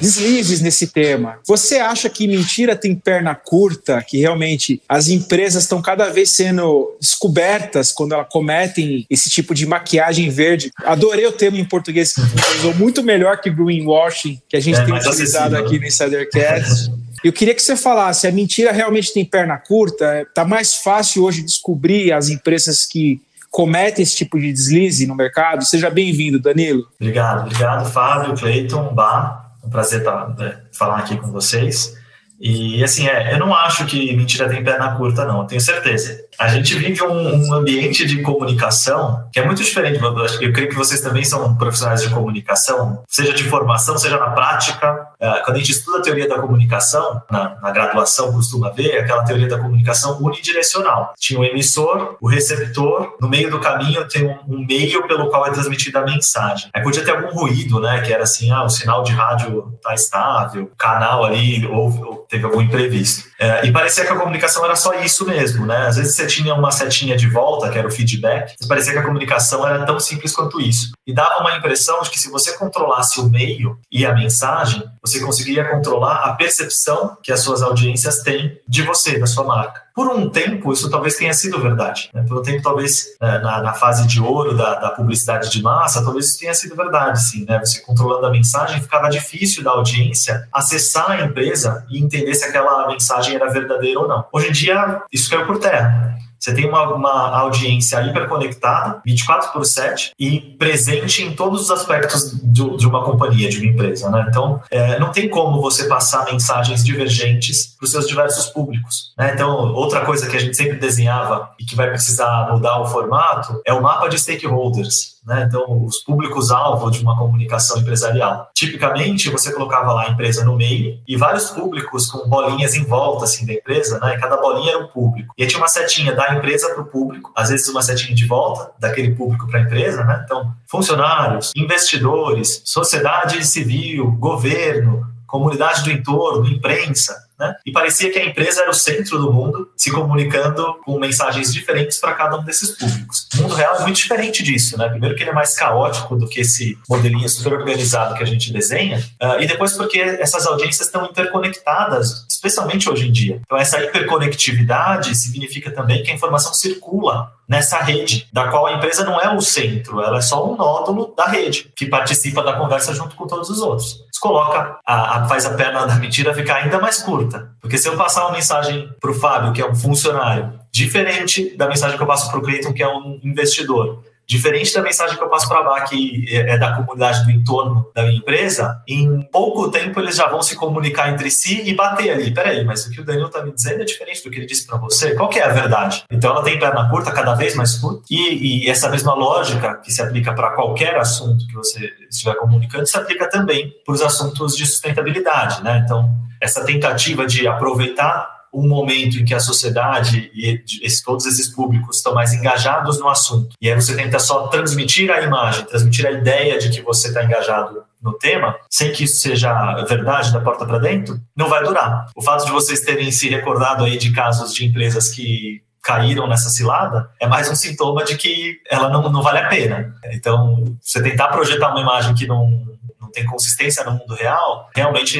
deslizes 0.00 0.60
nesse 0.60 0.86
tema. 0.88 1.38
Você 1.46 1.76
acha 1.76 2.08
que 2.08 2.26
mentira 2.26 2.76
tem 2.76 2.94
perna 2.94 3.34
curta, 3.34 4.02
que 4.02 4.18
realmente 4.18 4.80
as 4.88 5.08
empresas 5.08 5.64
estão 5.64 5.82
cada 5.82 6.08
vez 6.08 6.30
sendo 6.30 6.96
descobertas 7.00 7.92
quando 7.92 8.12
elas 8.12 8.26
cometem 8.30 9.06
esse 9.10 9.28
tipo 9.30 9.54
de 9.54 9.66
maquiagem 9.66 10.30
verde? 10.30 10.70
Adorei 10.84 11.26
o 11.26 11.32
termo 11.32 11.58
em 11.58 11.64
português 11.64 12.12
que 12.12 12.20
usou, 12.58 12.74
muito 12.74 13.02
melhor 13.02 13.40
que 13.40 13.50
greenwashing, 13.50 14.40
que 14.48 14.56
a 14.56 14.60
gente 14.60 14.78
É, 14.78 14.84
tem 14.84 14.94
utilizado 14.94 15.56
aqui 15.56 15.78
no 15.78 15.86
Insidercast. 15.86 16.90
Eu 17.24 17.32
queria 17.32 17.54
que 17.54 17.62
você 17.62 17.76
falasse, 17.76 18.28
a 18.28 18.32
mentira 18.32 18.70
realmente 18.70 19.12
tem 19.12 19.24
perna 19.24 19.56
curta? 19.56 20.24
Tá 20.32 20.44
mais 20.44 20.76
fácil 20.76 21.24
hoje 21.24 21.42
descobrir 21.42 22.12
as 22.12 22.28
empresas 22.28 22.86
que 22.86 23.20
cometem 23.50 24.02
esse 24.04 24.14
tipo 24.14 24.38
de 24.38 24.52
deslize 24.52 25.06
no 25.06 25.16
mercado? 25.16 25.64
Seja 25.64 25.90
bem-vindo, 25.90 26.38
Danilo. 26.38 26.86
Obrigado, 27.00 27.46
obrigado, 27.46 27.90
Fábio, 27.90 28.36
Cleiton, 28.36 28.94
Bá. 28.94 29.47
Um 29.68 29.70
prazer 29.70 30.02
tá, 30.02 30.34
é, 30.40 30.56
falar 30.72 30.96
aqui 30.96 31.14
com 31.18 31.30
vocês. 31.30 31.94
E 32.40 32.82
assim, 32.82 33.06
é, 33.06 33.34
eu 33.34 33.38
não 33.38 33.54
acho 33.54 33.84
que 33.84 34.16
mentira 34.16 34.48
tem 34.48 34.64
perna 34.64 34.96
curta, 34.96 35.26
não, 35.26 35.46
tenho 35.46 35.60
certeza. 35.60 36.18
A 36.38 36.46
gente 36.46 36.74
vive 36.76 37.02
um, 37.02 37.48
um 37.48 37.52
ambiente 37.52 38.06
de 38.06 38.22
comunicação 38.22 39.28
que 39.32 39.40
é 39.40 39.44
muito 39.44 39.62
diferente. 39.62 40.00
Eu, 40.40 40.52
creio 40.52 40.68
que 40.68 40.76
vocês 40.76 41.00
também 41.00 41.24
são 41.24 41.56
profissionais 41.56 42.00
de 42.00 42.10
comunicação, 42.10 43.02
seja 43.08 43.32
de 43.32 43.42
formação, 43.42 43.98
seja 43.98 44.18
na 44.18 44.30
prática. 44.30 45.08
É, 45.18 45.40
quando 45.40 45.56
a 45.56 45.58
gente 45.58 45.72
estuda 45.72 45.98
a 45.98 46.02
teoria 46.02 46.28
da 46.28 46.38
comunicação, 46.38 47.20
na, 47.28 47.56
na 47.60 47.70
graduação 47.72 48.32
costuma 48.32 48.70
ver 48.70 48.98
aquela 48.98 49.24
teoria 49.24 49.48
da 49.48 49.58
comunicação 49.58 50.22
unidirecional. 50.22 51.12
Tinha 51.18 51.40
o 51.40 51.44
emissor, 51.44 52.16
o 52.20 52.28
receptor, 52.28 53.16
no 53.20 53.28
meio 53.28 53.50
do 53.50 53.58
caminho 53.58 54.06
tem 54.06 54.24
um, 54.24 54.38
um 54.48 54.64
meio 54.64 55.08
pelo 55.08 55.28
qual 55.30 55.44
é 55.44 55.50
transmitida 55.50 55.98
a 55.98 56.04
mensagem. 56.04 56.70
Aí 56.72 56.82
podia 56.82 57.04
ter 57.04 57.10
algum 57.10 57.32
ruído, 57.32 57.80
né? 57.80 58.00
Que 58.02 58.12
era 58.12 58.22
assim, 58.22 58.52
ah, 58.52 58.62
o 58.62 58.68
sinal 58.68 59.02
de 59.02 59.10
rádio 59.10 59.72
está 59.74 59.92
estável, 59.92 60.64
o 60.64 60.76
canal 60.76 61.24
ali 61.24 61.66
houve, 61.66 62.00
ou 62.00 62.18
teve 62.28 62.44
algum 62.44 62.62
imprevisto. 62.62 63.27
É, 63.38 63.64
e 63.64 63.72
parecia 63.72 64.04
que 64.04 64.12
a 64.12 64.16
comunicação 64.16 64.64
era 64.64 64.74
só 64.74 64.94
isso 64.94 65.24
mesmo, 65.24 65.64
né? 65.64 65.86
Às 65.86 65.96
vezes 65.96 66.16
você 66.16 66.26
tinha 66.26 66.52
uma 66.54 66.72
setinha 66.72 67.16
de 67.16 67.28
volta, 67.28 67.70
que 67.70 67.78
era 67.78 67.86
o 67.86 67.90
feedback, 67.90 68.54
mas 68.58 68.68
parecia 68.68 68.92
que 68.92 68.98
a 68.98 69.04
comunicação 69.04 69.66
era 69.66 69.86
tão 69.86 70.00
simples 70.00 70.34
quanto 70.34 70.60
isso. 70.60 70.90
E 71.06 71.14
dava 71.14 71.40
uma 71.40 71.56
impressão 71.56 72.00
de 72.02 72.10
que 72.10 72.18
se 72.18 72.30
você 72.30 72.56
controlasse 72.56 73.20
o 73.20 73.28
meio 73.28 73.78
e 73.92 74.04
a 74.04 74.12
mensagem, 74.12 74.82
você 75.00 75.20
conseguiria 75.20 75.70
controlar 75.70 76.24
a 76.24 76.34
percepção 76.34 77.16
que 77.22 77.30
as 77.30 77.40
suas 77.40 77.62
audiências 77.62 78.22
têm 78.22 78.60
de 78.66 78.82
você, 78.82 79.18
da 79.18 79.26
sua 79.26 79.44
marca. 79.44 79.87
Por 79.98 80.14
um 80.14 80.30
tempo, 80.30 80.72
isso 80.72 80.88
talvez 80.88 81.16
tenha 81.16 81.32
sido 81.32 81.60
verdade. 81.60 82.08
Né? 82.14 82.22
Por 82.22 82.38
um 82.38 82.42
tempo, 82.42 82.62
talvez, 82.62 83.16
é, 83.20 83.40
na, 83.40 83.60
na 83.60 83.72
fase 83.74 84.06
de 84.06 84.20
ouro 84.20 84.56
da, 84.56 84.76
da 84.76 84.90
publicidade 84.90 85.50
de 85.50 85.60
massa, 85.60 86.04
talvez 86.04 86.26
isso 86.26 86.38
tenha 86.38 86.54
sido 86.54 86.76
verdade, 86.76 87.20
sim. 87.20 87.44
Né? 87.44 87.58
Você 87.58 87.80
controlando 87.80 88.24
a 88.24 88.30
mensagem, 88.30 88.80
ficava 88.80 89.08
difícil 89.08 89.64
da 89.64 89.72
audiência 89.72 90.46
acessar 90.52 91.10
a 91.10 91.24
empresa 91.24 91.84
e 91.90 91.98
entender 92.00 92.32
se 92.36 92.44
aquela 92.44 92.86
mensagem 92.86 93.34
era 93.34 93.50
verdadeira 93.50 93.98
ou 93.98 94.06
não. 94.06 94.24
Hoje 94.32 94.50
em 94.50 94.52
dia, 94.52 95.02
isso 95.12 95.28
caiu 95.28 95.44
por 95.46 95.58
terra. 95.58 96.16
Você 96.38 96.54
tem 96.54 96.68
uma, 96.68 96.94
uma 96.94 97.38
audiência 97.38 98.00
hiperconectada, 98.02 99.00
24 99.04 99.52
por 99.52 99.64
7, 99.64 100.12
e 100.18 100.40
presente 100.58 101.22
em 101.22 101.34
todos 101.34 101.62
os 101.62 101.70
aspectos 101.70 102.38
de 102.42 102.86
uma 102.86 103.04
companhia, 103.04 103.48
de 103.48 103.58
uma 103.58 103.66
empresa. 103.66 104.10
Né? 104.10 104.26
Então, 104.28 104.60
é, 104.70 104.98
não 104.98 105.10
tem 105.10 105.28
como 105.28 105.60
você 105.60 105.84
passar 105.88 106.24
mensagens 106.24 106.84
divergentes 106.84 107.74
para 107.76 107.84
os 107.84 107.90
seus 107.90 108.06
diversos 108.06 108.46
públicos. 108.46 109.12
Né? 109.16 109.32
Então, 109.34 109.72
outra 109.74 110.04
coisa 110.04 110.28
que 110.28 110.36
a 110.36 110.40
gente 110.40 110.56
sempre 110.56 110.78
desenhava 110.78 111.50
e 111.58 111.64
que 111.64 111.74
vai 111.74 111.88
precisar 111.90 112.48
mudar 112.52 112.80
o 112.80 112.86
formato 112.86 113.60
é 113.66 113.72
o 113.72 113.82
mapa 113.82 114.08
de 114.08 114.18
stakeholders. 114.18 115.17
Né? 115.28 115.44
Então, 115.46 115.84
os 115.84 115.98
públicos-alvo 115.98 116.90
de 116.90 117.02
uma 117.02 117.16
comunicação 117.16 117.78
empresarial. 117.78 118.48
Tipicamente, 118.54 119.28
você 119.28 119.52
colocava 119.52 119.92
lá 119.92 120.06
a 120.06 120.10
empresa 120.10 120.42
no 120.42 120.56
meio 120.56 120.98
e 121.06 121.16
vários 121.18 121.50
públicos 121.50 122.10
com 122.10 122.26
bolinhas 122.26 122.74
em 122.74 122.82
volta 122.82 123.26
assim, 123.26 123.44
da 123.44 123.52
empresa, 123.52 124.00
né? 124.00 124.14
e 124.14 124.18
cada 124.18 124.38
bolinha 124.38 124.72
era 124.72 124.82
um 124.82 124.86
público. 124.86 125.34
E 125.36 125.42
aí 125.42 125.48
tinha 125.48 125.60
uma 125.60 125.68
setinha 125.68 126.14
da 126.14 126.34
empresa 126.34 126.72
para 126.72 126.82
o 126.82 126.86
público, 126.86 127.30
às 127.36 127.50
vezes 127.50 127.68
uma 127.68 127.82
setinha 127.82 128.14
de 128.14 128.24
volta 128.24 128.70
daquele 128.78 129.14
público 129.14 129.46
para 129.46 129.60
a 129.60 129.62
empresa. 129.64 130.02
Né? 130.02 130.22
Então, 130.24 130.50
funcionários, 130.66 131.52
investidores, 131.54 132.62
sociedade 132.64 133.46
civil, 133.46 134.10
governo, 134.12 135.06
comunidade 135.26 135.84
do 135.84 135.92
entorno, 135.92 136.48
imprensa. 136.48 137.27
Né? 137.38 137.54
E 137.64 137.70
parecia 137.70 138.10
que 138.10 138.18
a 138.18 138.24
empresa 138.24 138.62
era 138.62 138.70
o 138.70 138.74
centro 138.74 139.18
do 139.18 139.32
mundo, 139.32 139.70
se 139.76 139.92
comunicando 139.92 140.74
com 140.84 140.98
mensagens 140.98 141.52
diferentes 141.52 141.98
para 141.98 142.12
cada 142.14 142.36
um 142.36 142.44
desses 142.44 142.72
públicos. 142.72 143.28
O 143.34 143.42
mundo 143.42 143.54
real 143.54 143.76
é 143.76 143.82
muito 143.82 143.96
diferente 143.96 144.42
disso, 144.42 144.76
né? 144.76 144.88
Primeiro 144.88 145.14
que 145.14 145.22
ele 145.22 145.30
é 145.30 145.34
mais 145.34 145.54
caótico 145.54 146.16
do 146.16 146.28
que 146.28 146.40
esse 146.40 146.76
modelinho 146.88 147.28
super 147.28 147.52
organizado 147.52 148.16
que 148.16 148.22
a 148.22 148.26
gente 148.26 148.52
desenha, 148.52 148.98
uh, 149.22 149.40
e 149.40 149.46
depois 149.46 149.72
porque 149.74 150.00
essas 150.00 150.46
audiências 150.46 150.88
estão 150.88 151.06
interconectadas, 151.06 152.26
especialmente 152.28 152.90
hoje 152.90 153.06
em 153.06 153.12
dia. 153.12 153.40
Então 153.44 153.56
essa 153.56 153.80
hiperconectividade 153.82 155.14
significa 155.14 155.70
também 155.70 156.02
que 156.02 156.10
a 156.10 156.14
informação 156.14 156.52
circula 156.52 157.32
nessa 157.48 157.78
rede, 157.78 158.28
da 158.32 158.48
qual 158.48 158.66
a 158.66 158.72
empresa 158.72 159.04
não 159.04 159.20
é 159.20 159.34
o 159.34 159.40
centro, 159.40 160.02
ela 160.02 160.18
é 160.18 160.20
só 160.20 160.46
um 160.46 160.56
nódulo 160.56 161.14
da 161.16 161.26
rede, 161.26 161.72
que 161.74 161.86
participa 161.86 162.42
da 162.42 162.52
conversa 162.52 162.92
junto 162.92 163.16
com 163.16 163.26
todos 163.26 163.48
os 163.48 163.60
outros. 163.60 164.04
Isso 164.12 164.20
coloca, 164.20 164.78
a, 164.86 165.18
a, 165.18 165.28
faz 165.28 165.46
a 165.46 165.54
perna 165.54 165.86
da 165.86 165.94
mentira 165.94 166.34
ficar 166.34 166.56
ainda 166.56 166.78
mais 166.78 167.00
curta. 167.00 167.50
Porque 167.60 167.78
se 167.78 167.88
eu 167.88 167.96
passar 167.96 168.26
uma 168.26 168.32
mensagem 168.32 168.88
para 169.00 169.10
o 169.10 169.14
Fábio, 169.14 169.52
que 169.52 169.62
é 169.62 169.68
um 169.68 169.74
funcionário, 169.74 170.58
diferente 170.70 171.56
da 171.56 171.66
mensagem 171.66 171.96
que 171.96 172.02
eu 172.02 172.06
passo 172.06 172.30
para 172.30 172.38
o 172.38 172.42
Cleiton, 172.42 172.72
que 172.72 172.82
é 172.82 172.88
um 172.88 173.18
investidor, 173.24 174.02
Diferente 174.28 174.74
da 174.74 174.82
mensagem 174.82 175.16
que 175.16 175.22
eu 175.22 175.28
passo 175.28 175.48
para 175.48 175.60
lá, 175.60 175.80
que 175.82 176.24
é 176.30 176.58
da 176.58 176.74
comunidade 176.74 177.24
do 177.24 177.30
entorno 177.30 177.90
da 177.94 178.02
minha 178.02 178.18
empresa, 178.18 178.82
em 178.86 179.22
pouco 179.22 179.70
tempo 179.70 179.98
eles 179.98 180.16
já 180.16 180.28
vão 180.28 180.42
se 180.42 180.54
comunicar 180.54 181.10
entre 181.10 181.30
si 181.30 181.62
e 181.64 181.74
bater 181.74 182.10
ali. 182.10 182.30
Peraí, 182.30 182.62
mas 182.62 182.86
o 182.86 182.90
que 182.90 183.00
o 183.00 183.04
Danilo 183.04 183.28
está 183.28 183.42
me 183.42 183.52
dizendo 183.52 183.80
é 183.80 183.84
diferente 183.86 184.22
do 184.22 184.30
que 184.30 184.38
ele 184.38 184.46
disse 184.46 184.66
para 184.66 184.76
você. 184.76 185.14
Qual 185.14 185.30
que 185.30 185.38
é 185.38 185.44
a 185.44 185.48
verdade? 185.48 186.04
Então 186.10 186.30
ela 186.30 186.42
tem 186.42 186.58
perna 186.58 186.90
curta, 186.90 187.10
cada 187.10 187.34
vez 187.34 187.54
mais 187.54 187.76
curta, 187.76 188.02
e, 188.10 188.64
e 188.64 188.70
essa 188.70 188.90
mesma 188.90 189.14
lógica 189.14 189.76
que 189.76 189.90
se 189.90 190.02
aplica 190.02 190.34
para 190.34 190.50
qualquer 190.50 190.96
assunto 190.96 191.46
que 191.46 191.54
você 191.54 191.90
estiver 192.10 192.34
comunicando 192.34 192.86
se 192.86 192.98
aplica 192.98 193.30
também 193.30 193.72
para 193.84 193.94
os 193.94 194.02
assuntos 194.02 194.54
de 194.54 194.66
sustentabilidade, 194.66 195.62
né? 195.62 195.82
Então 195.84 196.06
essa 196.40 196.64
tentativa 196.64 197.26
de 197.26 197.46
aproveitar 197.48 198.37
um 198.58 198.68
momento 198.68 199.18
em 199.18 199.24
que 199.24 199.34
a 199.34 199.40
sociedade 199.40 200.30
e 200.34 200.62
todos 201.04 201.26
esses 201.26 201.48
públicos 201.48 201.98
estão 201.98 202.14
mais 202.14 202.32
engajados 202.32 202.98
no 202.98 203.08
assunto, 203.08 203.54
e 203.60 203.70
aí 203.70 203.74
você 203.74 203.94
tenta 203.94 204.18
só 204.18 204.48
transmitir 204.48 205.10
a 205.10 205.22
imagem, 205.22 205.64
transmitir 205.64 206.06
a 206.06 206.12
ideia 206.12 206.58
de 206.58 206.70
que 206.70 206.82
você 206.82 207.08
está 207.08 207.24
engajado 207.24 207.82
no 208.02 208.12
tema, 208.12 208.56
sem 208.70 208.92
que 208.92 209.04
isso 209.04 209.20
seja 209.20 209.84
verdade 209.84 210.32
da 210.32 210.40
porta 210.40 210.64
para 210.64 210.78
dentro, 210.78 211.20
não 211.36 211.48
vai 211.48 211.62
durar. 211.64 212.06
O 212.16 212.22
fato 212.22 212.44
de 212.46 212.52
vocês 212.52 212.80
terem 212.80 213.10
se 213.10 213.28
recordado 213.28 213.84
aí 213.84 213.96
de 213.96 214.12
casos 214.12 214.54
de 214.54 214.64
empresas 214.66 215.08
que 215.08 215.62
caíram 215.82 216.26
nessa 216.26 216.50
cilada 216.50 217.08
é 217.20 217.26
mais 217.26 217.50
um 217.50 217.54
sintoma 217.54 218.04
de 218.04 218.16
que 218.16 218.58
ela 218.70 218.88
não, 218.88 219.10
não 219.10 219.22
vale 219.22 219.38
a 219.38 219.48
pena. 219.48 219.94
Então, 220.12 220.64
você 220.80 221.02
tentar 221.02 221.28
projetar 221.28 221.70
uma 221.70 221.80
imagem 221.80 222.14
que 222.14 222.26
não 222.26 222.67
não 223.08 223.12
tem 223.12 223.24
consistência 223.24 223.82
no 223.84 223.92
mundo 223.92 224.14
real, 224.14 224.68
realmente 224.74 225.18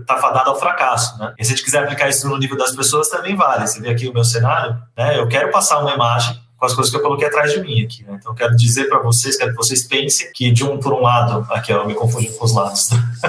está 0.00 0.18
fadado 0.18 0.50
ao 0.50 0.60
fracasso. 0.60 1.18
Né? 1.18 1.34
E 1.38 1.44
se 1.44 1.52
a 1.52 1.56
gente 1.56 1.64
quiser 1.64 1.82
aplicar 1.82 2.08
isso 2.08 2.28
no 2.28 2.36
nível 2.36 2.56
das 2.56 2.76
pessoas, 2.76 3.08
também 3.08 3.34
vale. 3.34 3.66
Você 3.66 3.80
vê 3.80 3.90
aqui 3.90 4.06
o 4.06 4.12
meu 4.12 4.24
cenário, 4.24 4.80
né? 4.96 5.18
eu 5.18 5.26
quero 5.26 5.50
passar 5.50 5.78
uma 5.78 5.94
imagem 5.94 6.38
com 6.56 6.66
as 6.66 6.74
coisas 6.74 6.90
que 6.90 6.98
eu 6.98 7.02
coloquei 7.02 7.26
atrás 7.26 7.52
de 7.52 7.60
mim 7.60 7.82
aqui. 7.82 8.04
Né? 8.04 8.18
Então, 8.20 8.34
quero 8.34 8.54
dizer 8.54 8.84
para 8.84 8.98
vocês, 8.98 9.36
quero 9.36 9.52
que 9.52 9.56
vocês 9.56 9.82
pensem 9.86 10.30
que 10.32 10.52
de 10.52 10.62
um 10.62 10.78
por 10.78 10.92
um 10.92 11.00
lado, 11.00 11.46
aqui 11.50 11.72
ó, 11.72 11.78
eu 11.78 11.86
me 11.86 11.94
confundi 11.94 12.28
com 12.28 12.44
os 12.44 12.54
lados, 12.54 12.90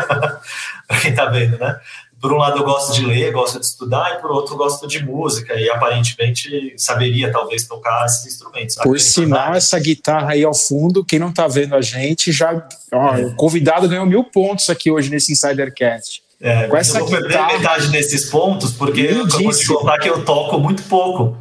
para 0.87 0.99
quem 1.01 1.11
está 1.11 1.25
vendo, 1.27 1.57
né? 1.57 1.79
Por 2.21 2.31
um 2.31 2.37
lado 2.37 2.59
eu 2.59 2.63
gosto 2.63 2.93
de 2.93 3.03
ler, 3.03 3.33
gosto 3.33 3.59
de 3.59 3.65
estudar, 3.65 4.15
e 4.15 4.21
por 4.21 4.29
outro 4.29 4.55
gosto 4.55 4.87
de 4.87 5.03
música, 5.03 5.55
e 5.55 5.67
aparentemente 5.71 6.75
saberia 6.77 7.31
talvez 7.31 7.65
tocar 7.65 8.05
esses 8.05 8.27
instrumentos. 8.27 8.75
Por 8.75 8.99
sinal, 8.99 9.55
essa 9.55 9.79
guitarra 9.79 10.33
aí 10.33 10.43
ao 10.43 10.53
fundo, 10.53 11.03
quem 11.03 11.17
não 11.17 11.29
está 11.29 11.47
vendo 11.47 11.73
a 11.73 11.81
gente, 11.81 12.31
já. 12.31 12.63
Ó, 12.93 13.15
é. 13.15 13.25
O 13.25 13.35
convidado 13.35 13.89
ganhou 13.89 14.05
mil 14.05 14.23
pontos 14.23 14.69
aqui 14.69 14.91
hoje 14.91 15.09
nesse 15.09 15.31
Insidercast. 15.31 16.21
É, 16.39 16.67
Com 16.67 16.77
essa 16.77 16.99
eu 16.99 17.07
vou 17.07 17.21
guitarra... 17.21 17.47
perder 17.47 17.59
metade 17.59 17.87
desses 17.89 18.29
pontos, 18.29 18.71
porque 18.71 19.01
eu 19.01 19.27
vou 19.27 19.51
te 19.51 19.65
contar 19.65 19.97
que 19.97 20.09
eu 20.09 20.23
toco 20.23 20.59
muito 20.59 20.83
pouco. 20.83 21.35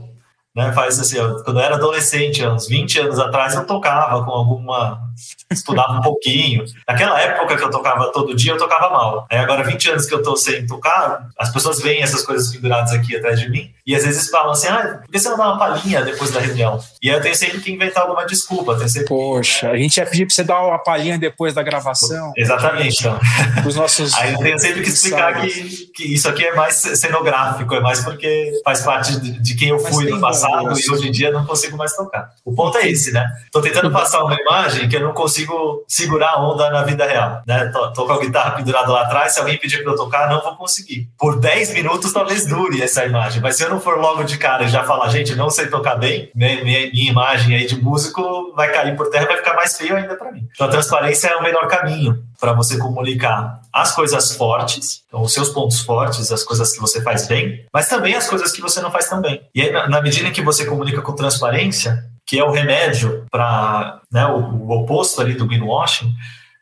Né, 0.56 0.72
faz 0.72 0.98
assim, 0.98 1.16
quando 1.44 1.60
eu 1.60 1.64
era 1.64 1.76
adolescente, 1.76 2.44
uns 2.44 2.66
20 2.66 3.00
anos 3.00 3.18
atrás, 3.18 3.54
eu 3.54 3.64
tocava 3.64 4.24
com 4.24 4.32
alguma 4.32 5.09
estudava 5.50 5.94
um 5.94 6.00
pouquinho. 6.00 6.64
Naquela 6.86 7.20
época 7.20 7.56
que 7.56 7.64
eu 7.64 7.70
tocava 7.70 8.12
todo 8.12 8.34
dia, 8.34 8.52
eu 8.52 8.58
tocava 8.58 8.90
mal. 8.90 9.26
Aí 9.30 9.38
agora, 9.38 9.64
20 9.64 9.90
anos 9.90 10.06
que 10.06 10.14
eu 10.14 10.22
tô 10.22 10.36
sem 10.36 10.66
tocar, 10.66 11.28
as 11.38 11.52
pessoas 11.52 11.80
veem 11.80 12.02
essas 12.02 12.24
coisas 12.24 12.52
penduradas 12.52 12.92
aqui 12.92 13.16
atrás 13.16 13.38
de 13.40 13.48
mim 13.48 13.72
e 13.86 13.94
às 13.94 14.04
vezes 14.04 14.28
falam 14.30 14.52
assim: 14.52 14.68
ah, 14.68 15.00
por 15.02 15.10
que 15.10 15.18
você 15.18 15.28
não 15.28 15.36
dá 15.36 15.48
uma 15.48 15.58
palhinha 15.58 16.02
depois 16.02 16.30
da 16.30 16.40
reunião? 16.40 16.78
E 17.02 17.10
aí 17.10 17.16
eu 17.16 17.20
tenho 17.20 17.34
sempre 17.34 17.60
que 17.60 17.72
inventar 17.72 18.04
alguma 18.04 18.24
desculpa. 18.24 18.76
Sempre... 18.88 19.08
Poxa, 19.08 19.70
a 19.70 19.76
gente 19.76 19.96
ia 19.96 20.06
pedir 20.06 20.26
pra 20.26 20.34
você 20.34 20.44
dar 20.44 20.62
uma 20.62 20.78
palhinha 20.78 21.18
depois 21.18 21.54
da 21.54 21.62
gravação. 21.62 22.32
Exatamente. 22.36 23.00
Então. 23.00 23.18
Os 23.66 23.74
nossos. 23.74 24.14
Aí 24.14 24.32
eu 24.32 24.38
tenho 24.38 24.58
sempre 24.58 24.82
que 24.82 24.88
explicar 24.88 25.40
que, 25.40 25.86
que 25.94 26.14
isso 26.14 26.28
aqui 26.28 26.44
é 26.44 26.54
mais 26.54 26.74
cenográfico, 26.76 27.74
é 27.74 27.80
mais 27.80 28.04
porque 28.04 28.60
faz 28.64 28.80
parte 28.82 29.18
de, 29.18 29.40
de 29.40 29.54
quem 29.56 29.70
eu 29.70 29.78
fui 29.78 30.08
no 30.08 30.20
passado 30.20 30.78
e 30.78 30.90
hoje 30.90 31.08
em 31.08 31.10
dia 31.10 31.32
não 31.32 31.44
consigo 31.44 31.76
mais 31.76 31.94
tocar. 31.94 32.30
O 32.44 32.54
ponto 32.54 32.78
é 32.78 32.88
esse, 32.88 33.12
né? 33.12 33.24
Tô 33.50 33.60
tentando 33.60 33.90
passar 33.90 34.22
uma 34.22 34.36
imagem 34.40 34.88
que 34.88 34.96
eu 34.96 35.00
não 35.00 35.09
consigo 35.12 35.50
consigo 35.50 35.84
segurar 35.86 36.30
a 36.30 36.42
onda 36.42 36.70
na 36.70 36.82
vida 36.82 37.06
real. 37.06 37.42
Né? 37.46 37.66
Tô, 37.72 37.92
tô 37.92 38.06
com 38.06 38.12
a 38.12 38.20
guitarra 38.20 38.52
pendurada 38.52 38.90
lá 38.90 39.02
atrás, 39.02 39.32
se 39.32 39.40
alguém 39.40 39.58
pedir 39.58 39.82
para 39.82 39.92
eu 39.92 39.96
tocar, 39.96 40.28
não 40.28 40.42
vou 40.42 40.56
conseguir. 40.56 41.08
Por 41.18 41.38
10 41.38 41.74
minutos 41.74 42.12
talvez 42.12 42.46
dure 42.46 42.82
essa 42.82 43.04
imagem, 43.04 43.40
mas 43.40 43.56
se 43.56 43.64
eu 43.64 43.70
não 43.70 43.80
for 43.80 43.98
logo 43.98 44.22
de 44.24 44.38
cara 44.38 44.64
e 44.64 44.68
já 44.68 44.84
falar, 44.84 45.08
gente, 45.08 45.34
não 45.34 45.50
sei 45.50 45.68
tocar 45.68 45.96
bem, 45.96 46.30
minha, 46.34 46.62
minha, 46.62 46.90
minha 46.90 47.10
imagem 47.10 47.56
aí 47.56 47.66
de 47.66 47.80
músico 47.80 48.52
vai 48.54 48.72
cair 48.72 48.96
por 48.96 49.10
terra, 49.10 49.26
vai 49.26 49.36
ficar 49.36 49.54
mais 49.54 49.76
feio 49.76 49.96
ainda 49.96 50.16
para 50.16 50.32
mim. 50.32 50.46
Então 50.52 50.66
a 50.66 50.70
transparência 50.70 51.28
é 51.28 51.36
o 51.36 51.42
melhor 51.42 51.66
caminho 51.68 52.22
para 52.40 52.52
você 52.52 52.78
comunicar 52.78 53.60
as 53.72 53.94
coisas 53.94 54.34
fortes, 54.34 55.02
então, 55.06 55.22
os 55.22 55.32
seus 55.32 55.50
pontos 55.50 55.80
fortes, 55.80 56.32
as 56.32 56.42
coisas 56.42 56.72
que 56.72 56.80
você 56.80 57.02
faz 57.02 57.28
bem, 57.28 57.66
mas 57.72 57.88
também 57.88 58.14
as 58.14 58.28
coisas 58.28 58.50
que 58.50 58.60
você 58.60 58.80
não 58.80 58.90
faz 58.90 59.08
tão 59.08 59.20
bem. 59.20 59.42
E 59.54 59.60
aí, 59.60 59.70
na, 59.70 59.88
na 59.88 60.00
medida 60.00 60.28
em 60.28 60.32
que 60.32 60.42
você 60.42 60.64
comunica 60.64 61.02
com 61.02 61.14
transparência, 61.14 62.04
que 62.30 62.38
é 62.38 62.44
o 62.44 62.52
remédio 62.52 63.26
para 63.28 64.02
né, 64.08 64.24
o, 64.24 64.36
o, 64.38 64.70
oposto 64.70 65.20
ali 65.20 65.34
do 65.34 65.48
greenwashing, 65.48 66.06